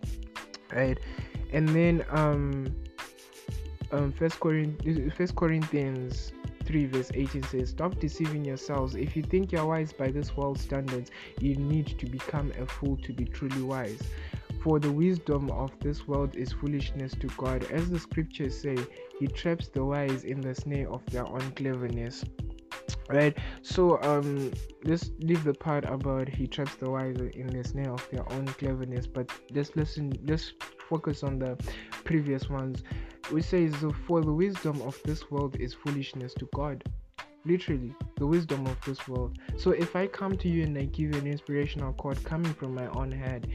Right? 0.72 0.98
And 1.52 1.68
then 1.68 2.04
um 2.10 2.74
um 3.92 4.12
first 4.12 4.40
Corinthians 4.40 5.12
first 5.14 5.36
Corinthians 5.36 6.32
3 6.64 6.86
verse 6.86 7.10
18 7.14 7.42
says 7.44 7.70
stop 7.70 7.98
deceiving 7.98 8.44
yourselves 8.44 8.94
if 8.94 9.16
you 9.16 9.22
think 9.22 9.52
you're 9.52 9.66
wise 9.66 9.92
by 9.92 10.10
this 10.10 10.36
world 10.36 10.58
standards 10.58 11.10
you 11.40 11.56
need 11.56 11.98
to 11.98 12.06
become 12.06 12.52
a 12.60 12.66
fool 12.66 12.96
to 12.98 13.12
be 13.12 13.24
truly 13.24 13.62
wise 13.62 14.00
for 14.62 14.78
the 14.78 14.90
wisdom 14.90 15.50
of 15.50 15.72
this 15.80 16.06
world 16.06 16.36
is 16.36 16.52
foolishness 16.52 17.12
to 17.20 17.26
God. 17.36 17.64
As 17.70 17.90
the 17.90 17.98
scriptures 17.98 18.60
say, 18.60 18.76
He 19.18 19.26
traps 19.26 19.68
the 19.68 19.84
wise 19.84 20.24
in 20.24 20.40
the 20.40 20.54
snare 20.54 20.88
of 20.88 21.04
their 21.06 21.26
own 21.26 21.50
cleverness. 21.52 22.24
Right, 23.08 23.36
so 23.62 24.00
um, 24.02 24.52
let's 24.84 25.10
leave 25.18 25.44
the 25.44 25.52
part 25.52 25.84
about 25.84 26.28
he 26.28 26.46
traps 26.46 26.76
the 26.76 26.88
wise 26.88 27.16
in 27.16 27.48
the 27.48 27.62
snare 27.62 27.92
of 27.92 28.08
their 28.10 28.30
own 28.32 28.46
cleverness, 28.46 29.06
but 29.06 29.30
let's 29.50 29.76
listen, 29.76 30.12
let's 30.24 30.52
focus 30.88 31.22
on 31.22 31.38
the 31.38 31.58
previous 32.04 32.48
ones. 32.48 32.82
We 33.30 33.42
say, 33.42 33.70
so 33.70 33.90
for 34.06 34.22
the 34.22 34.32
wisdom 34.32 34.80
of 34.82 34.98
this 35.04 35.30
world 35.30 35.56
is 35.56 35.74
foolishness 35.74 36.32
to 36.34 36.48
God 36.54 36.82
literally 37.44 37.92
the 38.18 38.26
wisdom 38.26 38.64
of 38.66 38.80
this 38.82 39.08
world 39.08 39.36
so 39.56 39.72
if 39.72 39.96
i 39.96 40.06
come 40.06 40.36
to 40.36 40.48
you 40.48 40.62
and 40.62 40.78
i 40.78 40.84
give 40.84 41.12
you 41.12 41.20
an 41.20 41.26
inspirational 41.26 41.92
quote 41.94 42.22
coming 42.22 42.54
from 42.54 42.72
my 42.74 42.86
own 42.88 43.10
head 43.10 43.48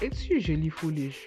it's 0.00 0.28
usually 0.28 0.70
foolish. 0.70 1.26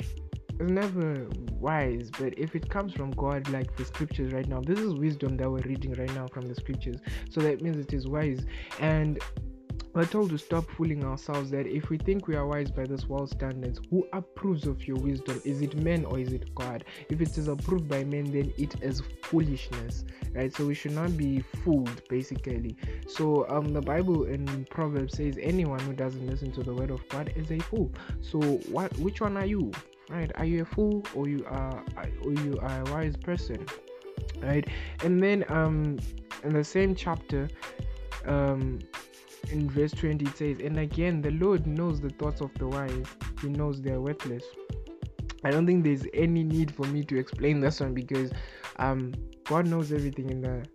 It's 0.59 0.71
never 0.71 1.27
wise, 1.51 2.09
but 2.17 2.37
if 2.37 2.55
it 2.55 2.69
comes 2.69 2.93
from 2.93 3.11
God, 3.11 3.49
like 3.49 3.75
the 3.75 3.85
scriptures 3.85 4.31
right 4.31 4.47
now, 4.47 4.61
this 4.61 4.79
is 4.79 4.93
wisdom 4.93 5.37
that 5.37 5.49
we're 5.49 5.59
reading 5.59 5.93
right 5.93 6.13
now 6.15 6.27
from 6.27 6.47
the 6.47 6.55
scriptures. 6.55 6.97
So 7.29 7.41
that 7.41 7.61
means 7.61 7.77
it 7.77 7.93
is 7.93 8.07
wise. 8.07 8.45
And 8.79 9.19
we're 9.95 10.05
told 10.05 10.29
to 10.29 10.37
stop 10.37 10.69
fooling 10.71 11.05
ourselves 11.05 11.49
that 11.51 11.65
if 11.65 11.89
we 11.89 11.97
think 11.97 12.27
we 12.27 12.35
are 12.35 12.45
wise 12.45 12.69
by 12.69 12.83
this 12.83 13.07
world 13.07 13.29
standards, 13.29 13.79
who 13.89 14.05
approves 14.11 14.67
of 14.67 14.85
your 14.85 14.97
wisdom? 14.97 15.41
Is 15.45 15.61
it 15.61 15.73
men 15.77 16.03
or 16.03 16.19
is 16.19 16.33
it 16.33 16.53
God? 16.53 16.83
If 17.09 17.21
it 17.21 17.37
is 17.37 17.47
approved 17.47 17.87
by 17.87 18.03
men, 18.03 18.25
then 18.25 18.53
it 18.57 18.75
is 18.81 19.01
foolishness, 19.23 20.03
right? 20.33 20.53
So 20.53 20.65
we 20.65 20.75
should 20.75 20.91
not 20.91 21.15
be 21.15 21.39
fooled, 21.39 22.01
basically. 22.09 22.75
So 23.07 23.47
um, 23.47 23.71
the 23.71 23.79
Bible 23.79 24.25
in 24.25 24.67
Proverbs 24.69 25.15
says 25.15 25.39
anyone 25.41 25.79
who 25.79 25.93
doesn't 25.93 26.27
listen 26.27 26.51
to 26.51 26.63
the 26.63 26.73
word 26.73 26.91
of 26.91 27.07
God 27.07 27.31
is 27.37 27.49
a 27.51 27.59
fool. 27.59 27.89
So 28.19 28.39
what? 28.69 28.95
Which 28.97 29.21
one 29.21 29.37
are 29.37 29.45
you? 29.45 29.71
Right? 30.09 30.29
Are 30.35 30.45
you 30.45 30.63
a 30.63 30.65
fool 30.65 31.05
or 31.15 31.29
you 31.29 31.45
are 31.45 31.83
or 32.25 32.33
you 32.33 32.59
are 32.61 32.81
a 32.81 32.91
wise 32.91 33.15
person? 33.15 33.65
Right? 34.41 34.67
And 35.05 35.23
then 35.23 35.45
um, 35.47 35.99
in 36.43 36.51
the 36.51 36.65
same 36.65 36.95
chapter, 36.95 37.47
um 38.25 38.79
in 39.51 39.69
verse 39.69 39.91
20 39.91 40.25
it 40.25 40.37
says 40.37 40.57
and 40.59 40.79
again 40.79 41.21
the 41.21 41.31
lord 41.31 41.65
knows 41.67 42.01
the 42.01 42.09
thoughts 42.09 42.41
of 42.41 42.53
the 42.55 42.67
wise. 42.67 43.05
He 43.41 43.49
knows 43.49 43.81
they 43.81 43.91
are 43.91 44.01
worthless. 44.01 44.43
I 45.43 45.51
don't 45.51 45.67
think 45.67 45.83
there's 45.83 46.05
any 46.13 46.43
need 46.43 46.73
for 46.73 46.85
me 46.87 47.03
to 47.03 47.17
explain 47.17 47.59
this 47.59 47.79
one 47.79 47.93
because 47.93 48.31
um 48.77 49.13
god 49.45 49.67
knows 49.67 49.91
everything 49.91 50.29
in 50.29 50.41
the 50.41 50.65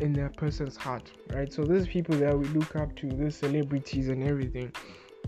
in 0.00 0.12
their 0.12 0.28
person's 0.30 0.76
heart 0.76 1.10
right? 1.32 1.52
So 1.52 1.64
those 1.64 1.86
people 1.86 2.16
that 2.16 2.36
we 2.36 2.46
look 2.46 2.76
up 2.76 2.94
to 2.96 3.08
those 3.08 3.36
celebrities 3.36 4.08
and 4.08 4.24
everything 4.24 4.72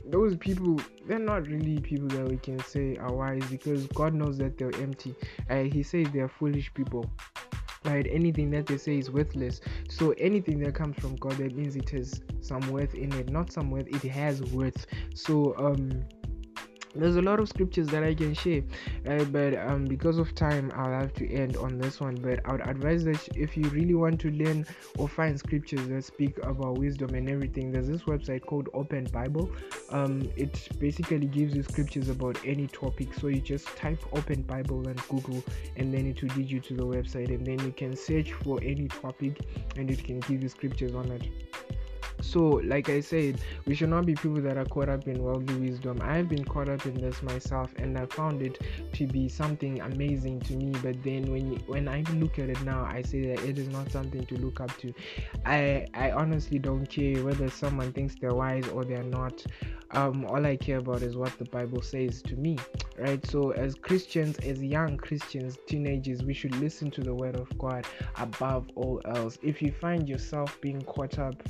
those 0.07 0.37
people 0.37 0.81
they're 1.07 1.19
not 1.19 1.47
really 1.47 1.79
people 1.81 2.09
that 2.09 2.29
we 2.29 2.37
can 2.37 2.59
say 2.61 2.97
are 2.97 3.13
wise 3.13 3.45
because 3.51 3.87
god 3.89 4.15
knows 4.15 4.39
that 4.39 4.57
they're 4.57 4.75
empty. 4.77 5.15
Uh, 5.51 5.63
he 5.63 5.83
says 5.83 6.07
they're 6.13 6.29
foolish 6.29 6.73
people 6.75 7.11
right? 7.85 8.07
Anything 8.11 8.51
that 8.51 8.67
they 8.67 8.77
say 8.77 8.99
is 8.99 9.11
worthless. 9.11 9.61
So 9.89 10.13
anything 10.13 10.59
that 10.61 10.75
comes 10.75 10.97
from 10.99 11.17
god 11.17 11.37
that 11.39 11.55
means 11.57 11.77
it 11.77 11.91
has 11.91 12.21
some 12.41 12.61
worth 12.71 12.95
in 12.95 13.13
it 13.15 13.31
not 13.31 13.53
some 13.53 13.71
worth 13.71 13.87
it 13.89 14.03
has 14.11 14.43
worth. 14.53 14.87
So 15.15 15.55
um 15.57 16.05
there's 16.95 17.17
a 17.17 17.23
lot 17.23 17.41
of 17.41 17.49
scriptures 17.49 17.87
that 17.89 18.03
I 18.03 18.15
can 18.15 18.35
share, 18.35 18.63
right? 19.05 19.31
But 19.31 19.55
um, 19.55 19.85
because 19.85 20.19
of 20.19 20.35
time, 20.35 20.73
I'll 20.75 20.93
have 20.93 21.15
to 21.15 21.31
end 21.31 21.57
on 21.57 21.79
this 21.79 22.01
one. 22.01 22.17
But 22.17 22.41
I 22.45 22.53
would 22.53 22.67
advise 22.67 23.05
that 23.05 23.29
if 23.37 23.57
you 23.57 23.65
really 23.71 23.95
want 23.95 24.21
to 24.21 24.31
learn 24.31 24.67
or 24.99 25.09
find 25.09 25.39
scriptures 25.39 25.87
that 25.89 26.05
speak 26.05 26.39
about 26.43 26.79
wisdom 26.79 27.15
and 27.15 27.29
everything, 27.29 27.71
there's 27.71 27.89
this 27.89 28.03
website 28.03 28.45
called 28.47 28.69
Open 28.75 29.05
Bible. 29.05 29.51
Um, 29.91 30.31
it 30.37 30.69
basically 30.79 31.27
gives 31.27 31.55
you 31.55 31.63
scriptures 31.63 32.09
about 32.09 32.39
any 32.45 32.67
topic. 32.67 33.15
So 33.15 33.29
you 33.29 33.41
just 33.41 33.67
type 33.77 34.01
Open 34.13 34.43
Bible 34.43 34.87
and 34.89 35.01
Google, 35.09 35.43
and 35.77 35.93
then 35.93 36.07
it 36.07 36.23
will 36.23 36.35
lead 36.37 36.51
you 36.51 36.61
to 36.61 36.75
the 36.75 36.87
website, 36.87 37.29
and 37.29 37.47
then 37.47 37.59
you 37.61 37.73
can 37.73 37.97
search 37.97 38.33
for 38.33 38.59
any 38.63 38.89
topic, 38.89 39.41
and 39.77 39.91
it 39.91 40.05
can 40.05 40.21
give 40.21 40.43
you 40.43 40.49
scriptures 40.49 40.95
on 40.95 41.11
it 41.11 41.78
so 42.21 42.61
like 42.65 42.89
i 42.89 43.01
said 43.01 43.41
we 43.67 43.75
should 43.75 43.89
not 43.89 44.05
be 44.07 44.15
people 44.15 44.41
that 44.41 44.57
are 44.57 44.65
caught 44.67 44.89
up 44.89 45.07
in 45.07 45.23
worldly 45.23 45.55
wisdom 45.57 45.99
i've 46.03 46.29
been 46.29 46.45
caught 46.45 46.69
up 46.69 46.85
in 46.87 46.95
this 46.95 47.23
myself 47.23 47.73
and 47.77 47.97
i 47.99 48.05
found 48.07 48.43
it 48.43 48.59
to 48.93 49.07
be 49.07 49.29
something 49.29 49.81
amazing 49.83 50.41
to 50.41 50.55
me 50.55 50.73
but 50.83 51.01
then 51.03 51.31
when 51.31 51.57
when 51.67 51.89
i 51.89 52.03
look 52.15 52.39
at 52.39 52.49
it 52.49 52.61
now 52.63 52.85
i 52.85 53.03
say 53.03 53.23
that 53.23 53.43
it 53.45 53.59
is 53.59 53.69
not 53.69 53.91
something 53.91 54.25
to 54.27 54.37
look 54.39 54.61
up 54.61 54.77
to 54.79 54.93
i 55.47 55.87
i 55.95 56.11
honestly 56.11 56.59
don't 56.59 56.87
care 56.87 57.23
whether 57.25 57.49
someone 57.49 57.93
thinks 57.93 58.15
they're 58.17 58.35
wise 58.35 58.67
or 58.69 58.85
they're 58.85 59.03
not 59.05 59.45
um, 59.93 60.27
all 60.27 60.45
I 60.45 60.57
care 60.57 60.79
about 60.79 61.03
is 61.03 61.17
what 61.17 61.37
the 61.39 61.47
Bible 61.47 61.81
says 61.81 62.21
to 62.23 62.37
me, 62.37 62.59
right? 62.99 63.25
So, 63.27 63.53
as 63.53 63.75
Christians, 63.75 64.37
as 64.39 64.63
young 64.63 64.99
Christians, 64.99 65.57
teenagers, 65.67 66.23
we 66.23 66.35
should 66.35 66.55
listen 66.57 66.91
to 66.91 67.01
the 67.01 67.15
Word 67.15 67.37
of 67.37 67.57
God 67.59 67.87
above 68.19 68.69
all 68.75 69.01
else. 69.07 69.39
If 69.43 69.63
you 69.63 69.73
find 69.73 70.09
yourself 70.09 70.59
being 70.61 70.83
caught 70.83 71.19
up 71.19 71.43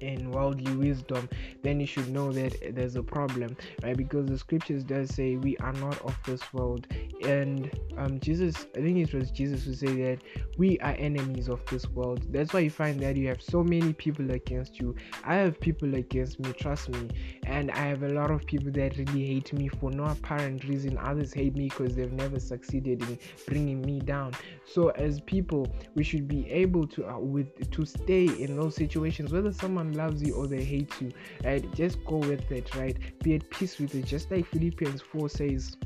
in 0.00 0.30
worldly 0.30 0.74
wisdom 0.76 1.28
then 1.62 1.80
you 1.80 1.86
should 1.86 2.08
know 2.10 2.32
that 2.32 2.74
there's 2.74 2.96
a 2.96 3.02
problem 3.02 3.56
right 3.82 3.96
because 3.96 4.26
the 4.26 4.38
scriptures 4.38 4.84
does 4.84 5.14
say 5.14 5.36
we 5.36 5.56
are 5.58 5.72
not 5.74 6.00
of 6.02 6.16
this 6.24 6.52
world 6.52 6.86
and 7.24 7.70
um, 7.96 8.20
Jesus, 8.20 8.66
I 8.76 8.80
think 8.80 8.98
it 8.98 9.14
was 9.14 9.30
Jesus 9.30 9.64
who 9.64 9.74
said 9.74 9.96
that 9.98 10.18
we 10.58 10.78
are 10.80 10.94
enemies 10.98 11.48
of 11.48 11.64
this 11.66 11.88
world. 11.88 12.26
That's 12.30 12.52
why 12.52 12.60
you 12.60 12.70
find 12.70 13.00
that 13.00 13.16
you 13.16 13.28
have 13.28 13.42
so 13.42 13.62
many 13.62 13.92
people 13.92 14.30
against 14.30 14.78
you. 14.78 14.94
I 15.24 15.36
have 15.36 15.58
people 15.58 15.94
against 15.94 16.38
me, 16.40 16.52
trust 16.52 16.90
me, 16.90 17.08
and 17.46 17.70
I 17.70 17.78
have 17.78 18.02
a 18.02 18.08
lot 18.08 18.30
of 18.30 18.44
people 18.46 18.70
that 18.72 18.96
really 18.98 19.26
hate 19.26 19.52
me 19.52 19.68
for 19.68 19.90
no 19.90 20.04
apparent 20.04 20.64
reason. 20.64 20.98
Others 20.98 21.32
hate 21.32 21.56
me 21.56 21.68
because 21.68 21.94
they've 21.94 22.12
never 22.12 22.38
succeeded 22.38 23.02
in 23.02 23.18
bringing 23.46 23.80
me 23.80 24.00
down. 24.00 24.32
So 24.66 24.88
as 24.90 25.20
people, 25.20 25.66
we 25.94 26.04
should 26.04 26.28
be 26.28 26.48
able 26.50 26.86
to 26.88 27.06
uh, 27.06 27.18
with 27.18 27.70
to 27.70 27.86
stay 27.86 28.24
in 28.26 28.56
those 28.56 28.74
situations, 28.74 29.32
whether 29.32 29.52
someone 29.52 29.73
loves 29.92 30.22
you 30.22 30.34
or 30.34 30.46
they 30.46 30.64
hate 30.64 30.92
you. 31.00 31.12
Right, 31.44 31.70
just 31.74 32.04
go 32.04 32.16
with 32.16 32.50
it. 32.50 32.74
Right, 32.74 32.96
be 33.22 33.34
at 33.34 33.48
peace 33.50 33.78
with 33.78 33.94
it. 33.94 34.04
Just 34.06 34.30
like 34.30 34.46
Philippians 34.46 35.02
four 35.02 35.28
says 35.28 35.76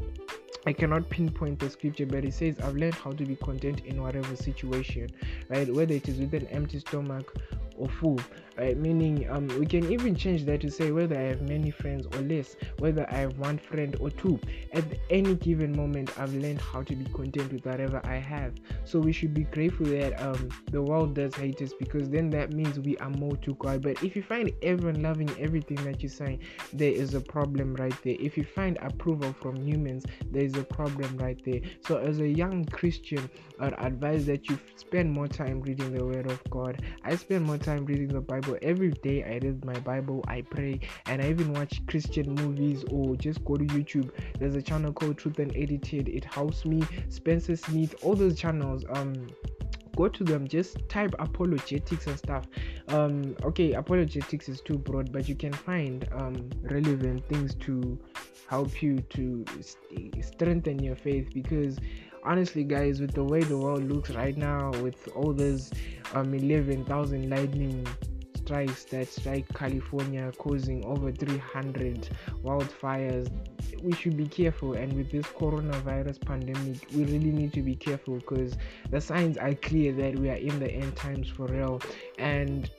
I 0.66 0.72
cannot 0.72 1.08
pinpoint 1.08 1.60
the 1.60 1.70
scripture, 1.70 2.04
but 2.04 2.26
it 2.26 2.34
says, 2.34 2.58
I've 2.60 2.76
learned 2.76 2.94
how 2.94 3.12
to 3.12 3.24
be 3.24 3.36
content 3.36 3.86
in 3.86 4.02
whatever 4.02 4.36
situation, 4.36 5.08
right? 5.48 5.72
Whether 5.72 5.94
it 5.94 6.08
is 6.08 6.18
with 6.18 6.34
an 6.34 6.46
empty 6.48 6.80
stomach 6.80 7.34
or 7.78 7.88
full 7.88 8.20
right? 8.58 8.76
Meaning 8.76 9.28
um 9.30 9.48
we 9.58 9.66
can 9.66 9.90
even 9.90 10.14
change 10.14 10.44
that 10.44 10.60
to 10.62 10.70
say 10.70 10.90
whether 10.90 11.16
i 11.16 11.22
have 11.22 11.42
many 11.42 11.70
friends 11.70 12.06
or 12.14 12.20
less 12.22 12.56
whether 12.78 13.08
i 13.10 13.14
have 13.16 13.38
one 13.38 13.58
friend 13.58 13.96
or 14.00 14.10
two. 14.10 14.38
At 14.72 14.84
any 15.10 15.34
given 15.36 15.74
moment 15.76 16.10
i've 16.18 16.34
learned 16.34 16.60
how 16.60 16.82
to 16.82 16.94
be 16.96 17.04
content 17.06 17.52
with 17.52 17.64
whatever 17.64 18.00
i 18.04 18.16
have. 18.16 18.54
So 18.84 18.98
we 19.00 19.12
should 19.12 19.34
be 19.34 19.44
grateful 19.44 19.86
that 19.86 20.20
um 20.22 20.48
the 20.70 20.82
world 20.82 21.14
does 21.14 21.34
hate 21.34 21.60
us 21.62 21.72
because 21.78 22.08
then 22.10 22.30
that 22.30 22.52
means 22.52 22.78
we 22.80 22.96
are 22.98 23.10
more 23.10 23.36
to 23.38 23.54
god 23.54 23.82
but 23.82 24.02
if 24.02 24.16
you 24.16 24.22
find 24.22 24.50
everyone 24.62 25.02
loving 25.02 25.30
everything 25.38 25.76
that 25.84 26.02
you 26.02 26.08
say 26.08 26.38
there 26.72 26.92
is 26.92 27.14
a 27.14 27.20
problem 27.20 27.74
right 27.74 27.94
there. 28.02 28.16
If 28.18 28.36
you 28.36 28.44
find 28.44 28.78
approval 28.82 29.32
from 29.32 29.56
humans 29.62 30.04
there 30.30 30.42
is 30.42 30.56
a 30.56 30.64
problem 30.64 31.16
right 31.18 31.38
there. 31.44 31.60
So 31.80 31.96
as 31.98 32.20
a 32.20 32.28
young 32.28 32.64
christian 32.66 33.28
i'd 33.60 33.74
advise 33.78 34.26
that 34.26 34.48
you 34.48 34.58
spend 34.76 35.10
more 35.10 35.26
time 35.28 35.60
reading 35.60 35.92
the 35.96 36.04
word 36.04 36.30
of 36.30 36.42
god. 36.50 36.82
I 37.04 37.16
spend 37.16 37.44
more 37.44 37.58
time 37.58 37.84
reading 37.84 38.08
the 38.08 38.20
bible 38.20 38.47
Bible. 38.48 38.58
Every 38.62 38.90
day 38.90 39.24
I 39.24 39.38
read 39.44 39.64
my 39.64 39.78
Bible, 39.80 40.24
I 40.28 40.42
pray, 40.42 40.80
and 41.06 41.22
I 41.22 41.28
even 41.28 41.52
watch 41.52 41.84
Christian 41.86 42.34
movies 42.34 42.84
or 42.90 43.16
just 43.16 43.44
go 43.44 43.56
to 43.56 43.64
YouTube. 43.64 44.10
There's 44.38 44.54
a 44.54 44.62
channel 44.62 44.92
called 44.92 45.18
Truth 45.18 45.38
Unedited, 45.38 46.08
It 46.08 46.24
helps 46.24 46.64
me. 46.64 46.82
Spencer 47.08 47.56
Smith, 47.56 47.94
all 48.02 48.14
those 48.14 48.38
channels. 48.38 48.84
Um, 48.90 49.28
go 49.96 50.06
to 50.06 50.22
them 50.22 50.46
just 50.46 50.88
type 50.88 51.12
apologetics 51.18 52.06
and 52.06 52.16
stuff 52.16 52.44
um 52.90 53.34
okay 53.42 53.72
apologetics 53.72 54.48
is 54.48 54.60
too 54.60 54.78
broad 54.78 55.10
but 55.10 55.28
you 55.28 55.34
can 55.34 55.52
find 55.52 56.08
um 56.12 56.48
relevant 56.62 57.26
things 57.28 57.56
to 57.56 57.98
help 58.46 58.80
you 58.80 59.00
to 59.10 59.44
st- 59.60 60.24
strengthen 60.24 60.78
your 60.78 60.94
faith 60.94 61.26
because 61.34 61.78
honestly 62.22 62.62
guys 62.62 63.00
with 63.00 63.12
the 63.12 63.24
way 63.24 63.42
the 63.42 63.56
world 63.56 63.82
looks 63.90 64.10
right 64.10 64.36
now 64.36 64.70
with 64.82 65.08
all 65.16 65.32
those 65.32 65.72
um 66.14 66.32
11,000 66.32 67.28
lightning 67.28 67.84
strikes 68.48 68.84
that 68.84 69.06
strike 69.06 69.46
California, 69.52 70.32
causing 70.38 70.82
over 70.86 71.12
300 71.12 72.08
wildfires. 72.42 73.30
We 73.82 73.92
should 73.92 74.16
be 74.16 74.26
careful, 74.26 74.72
and 74.72 74.90
with 74.94 75.10
this 75.10 75.26
coronavirus 75.26 76.24
pandemic, 76.24 76.78
we 76.94 77.04
really 77.04 77.30
need 77.30 77.52
to 77.52 77.60
be 77.60 77.76
careful 77.76 78.14
because 78.14 78.56
the 78.90 79.02
signs 79.02 79.36
are 79.36 79.52
clear 79.52 79.92
that 79.92 80.18
we 80.18 80.30
are 80.30 80.40
in 80.50 80.58
the 80.60 80.70
end 80.70 80.96
times 80.96 81.28
for 81.28 81.46
real, 81.46 81.82
and 82.18 82.70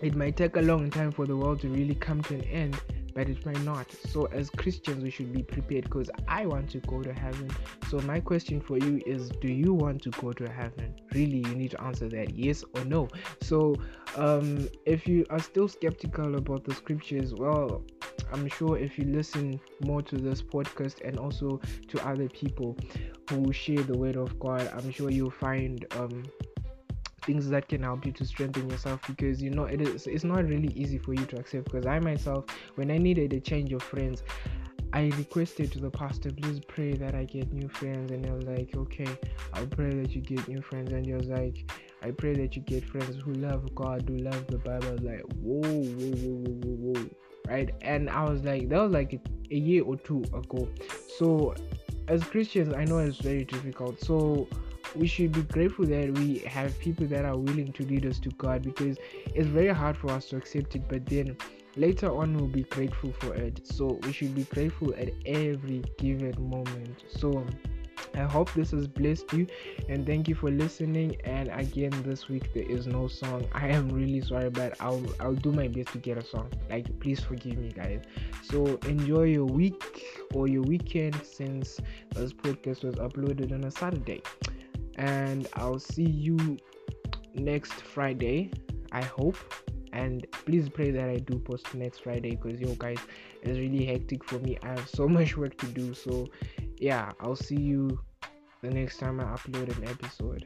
it 0.00 0.14
might 0.14 0.38
take 0.38 0.56
a 0.56 0.62
long 0.62 0.88
time 0.88 1.12
for 1.12 1.26
the 1.26 1.36
world 1.36 1.60
to 1.60 1.68
really 1.68 1.94
come 1.94 2.22
to 2.22 2.34
an 2.34 2.44
end 2.44 2.80
but 3.16 3.30
it 3.30 3.44
might 3.46 3.60
not. 3.62 3.90
So, 4.10 4.26
as 4.26 4.50
Christians, 4.50 5.02
we 5.02 5.08
should 5.10 5.32
be 5.32 5.42
prepared 5.42 5.84
because 5.84 6.10
I 6.28 6.44
want 6.44 6.68
to 6.72 6.80
go 6.80 7.02
to 7.02 7.14
heaven. 7.14 7.50
So, 7.88 7.98
my 8.00 8.20
question 8.20 8.60
for 8.60 8.76
you 8.76 9.00
is 9.06 9.30
Do 9.40 9.48
you 9.48 9.72
want 9.72 10.02
to 10.02 10.10
go 10.10 10.32
to 10.32 10.46
heaven? 10.48 10.94
Really, 11.14 11.38
you 11.38 11.54
need 11.54 11.70
to 11.70 11.82
answer 11.82 12.10
that 12.10 12.34
yes 12.36 12.62
or 12.74 12.84
no. 12.84 13.08
So, 13.40 13.74
um, 14.16 14.68
if 14.84 15.08
you 15.08 15.24
are 15.30 15.40
still 15.40 15.66
skeptical 15.66 16.36
about 16.36 16.64
the 16.64 16.74
scriptures, 16.74 17.34
well, 17.34 17.82
I'm 18.32 18.48
sure 18.48 18.76
if 18.76 18.98
you 18.98 19.06
listen 19.06 19.58
more 19.80 20.02
to 20.02 20.16
this 20.16 20.42
podcast 20.42 21.00
and 21.02 21.18
also 21.18 21.58
to 21.88 22.06
other 22.06 22.28
people 22.28 22.76
who 23.30 23.50
share 23.50 23.82
the 23.82 23.96
word 23.96 24.16
of 24.16 24.38
God, 24.38 24.70
I'm 24.76 24.90
sure 24.90 25.10
you'll 25.10 25.30
find 25.30 25.86
um, 25.92 26.22
things 27.26 27.48
that 27.50 27.68
can 27.68 27.82
help 27.82 28.06
you 28.06 28.12
to 28.12 28.24
strengthen 28.24 28.70
yourself 28.70 29.00
because 29.06 29.42
you 29.42 29.50
know 29.50 29.64
it 29.64 29.80
is 29.80 30.06
it's 30.06 30.24
not 30.24 30.44
really 30.46 30.72
easy 30.74 30.98
for 30.98 31.12
you 31.12 31.26
to 31.26 31.36
accept 31.36 31.64
because 31.64 31.84
I 31.84 31.98
myself 31.98 32.46
when 32.76 32.90
I 32.90 32.96
needed 32.96 33.32
a 33.32 33.40
change 33.40 33.72
of 33.72 33.82
friends 33.82 34.22
I 34.92 35.12
requested 35.18 35.72
to 35.72 35.80
the 35.80 35.90
pastor, 35.90 36.30
please 36.32 36.60
pray 36.60 36.94
that 36.94 37.14
I 37.14 37.24
get 37.24 37.52
new 37.52 37.68
friends. 37.68 38.12
And 38.12 38.24
I 38.24 38.32
was 38.32 38.44
like, 38.44 38.74
okay, 38.74 39.08
I'll 39.52 39.66
pray 39.66 39.90
that 39.90 40.12
you 40.12 40.22
get 40.22 40.48
new 40.48 40.62
friends. 40.62 40.92
And 40.92 41.04
he 41.04 41.12
was 41.12 41.26
like, 41.26 41.70
I 42.02 42.12
pray 42.12 42.34
that 42.34 42.56
you 42.56 42.62
get 42.62 42.88
friends 42.88 43.16
who 43.22 43.34
love 43.34 43.74
God, 43.74 44.04
who 44.08 44.16
love 44.16 44.46
the 44.46 44.58
Bible. 44.58 44.88
I 44.88 44.92
was 44.92 45.02
like, 45.02 45.22
whoa, 45.42 45.60
whoa, 45.60 46.12
whoa, 46.14 46.54
whoa, 46.62 46.94
whoa. 46.94 47.10
Right? 47.46 47.74
And 47.82 48.08
I 48.08 48.24
was 48.24 48.42
like, 48.42 48.68
that 48.70 48.80
was 48.80 48.92
like 48.92 49.20
a 49.50 49.54
year 49.54 49.84
or 49.84 49.96
two 49.96 50.22
ago. 50.32 50.68
So, 51.18 51.54
as 52.08 52.22
Christians, 52.24 52.72
I 52.74 52.84
know 52.84 52.98
it's 52.98 53.18
very 53.18 53.44
difficult. 53.44 54.00
So, 54.00 54.48
we 54.96 55.06
should 55.06 55.32
be 55.32 55.42
grateful 55.42 55.84
that 55.86 56.10
we 56.18 56.38
have 56.38 56.78
people 56.78 57.06
that 57.06 57.24
are 57.24 57.36
willing 57.36 57.72
to 57.72 57.84
lead 57.84 58.06
us 58.06 58.18
to 58.20 58.30
God 58.30 58.62
because 58.62 58.96
it's 59.34 59.48
very 59.48 59.72
hard 59.72 59.96
for 59.96 60.10
us 60.10 60.26
to 60.26 60.36
accept 60.36 60.74
it, 60.76 60.88
but 60.88 61.06
then 61.06 61.36
later 61.76 62.10
on 62.10 62.34
we'll 62.34 62.46
be 62.46 62.64
grateful 62.64 63.12
for 63.20 63.34
it. 63.34 63.66
So 63.66 63.98
we 64.02 64.12
should 64.12 64.34
be 64.34 64.44
grateful 64.44 64.94
at 64.94 65.10
every 65.26 65.82
given 65.98 66.34
moment. 66.50 67.04
So 67.08 67.46
I 68.14 68.22
hope 68.22 68.52
this 68.54 68.70
has 68.70 68.86
blessed 68.86 69.32
you 69.32 69.46
and 69.88 70.06
thank 70.06 70.28
you 70.28 70.34
for 70.34 70.50
listening. 70.50 71.16
And 71.24 71.50
again, 71.52 71.92
this 72.02 72.28
week 72.28 72.52
there 72.54 72.64
is 72.64 72.86
no 72.86 73.08
song. 73.08 73.46
I 73.52 73.68
am 73.68 73.90
really 73.90 74.22
sorry, 74.22 74.50
but 74.50 74.80
I'll 74.80 75.04
I'll 75.20 75.34
do 75.34 75.52
my 75.52 75.68
best 75.68 75.88
to 75.88 75.98
get 75.98 76.16
a 76.16 76.24
song. 76.24 76.50
Like, 76.70 76.98
please 77.00 77.20
forgive 77.20 77.58
me, 77.58 77.72
guys. 77.72 78.02
So 78.42 78.78
enjoy 78.86 79.24
your 79.24 79.44
week 79.44 80.24
or 80.32 80.48
your 80.48 80.62
weekend 80.62 81.20
since 81.24 81.80
this 82.14 82.32
podcast 82.32 82.84
was 82.84 82.94
uploaded 82.96 83.52
on 83.52 83.64
a 83.64 83.70
Saturday 83.70 84.22
and 84.96 85.46
I'll 85.54 85.78
see 85.78 86.08
you 86.08 86.58
next 87.34 87.74
Friday. 87.74 88.50
I 88.92 89.02
hope. 89.02 89.36
And 89.92 90.26
please 90.44 90.68
pray 90.68 90.90
that 90.90 91.08
I 91.08 91.16
do 91.16 91.38
post 91.38 91.74
next 91.74 92.00
Friday 92.00 92.36
because 92.36 92.60
yo 92.60 92.74
guys, 92.74 92.98
it's 93.42 93.58
really 93.58 93.86
hectic 93.86 94.24
for 94.24 94.38
me. 94.40 94.58
I 94.62 94.68
have 94.68 94.88
so 94.88 95.08
much 95.18 95.36
work 95.36 95.56
to 95.58 95.66
do. 95.66 95.94
So 95.94 96.26
yeah, 96.78 97.12
I'll 97.20 97.36
see 97.36 97.60
you 97.60 97.98
the 98.62 98.70
next 98.70 98.98
time 98.98 99.20
I 99.20 99.24
upload 99.24 99.76
an 99.76 99.88
episode. 99.88 100.44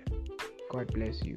God 0.70 0.92
bless 0.92 1.24
you. 1.24 1.36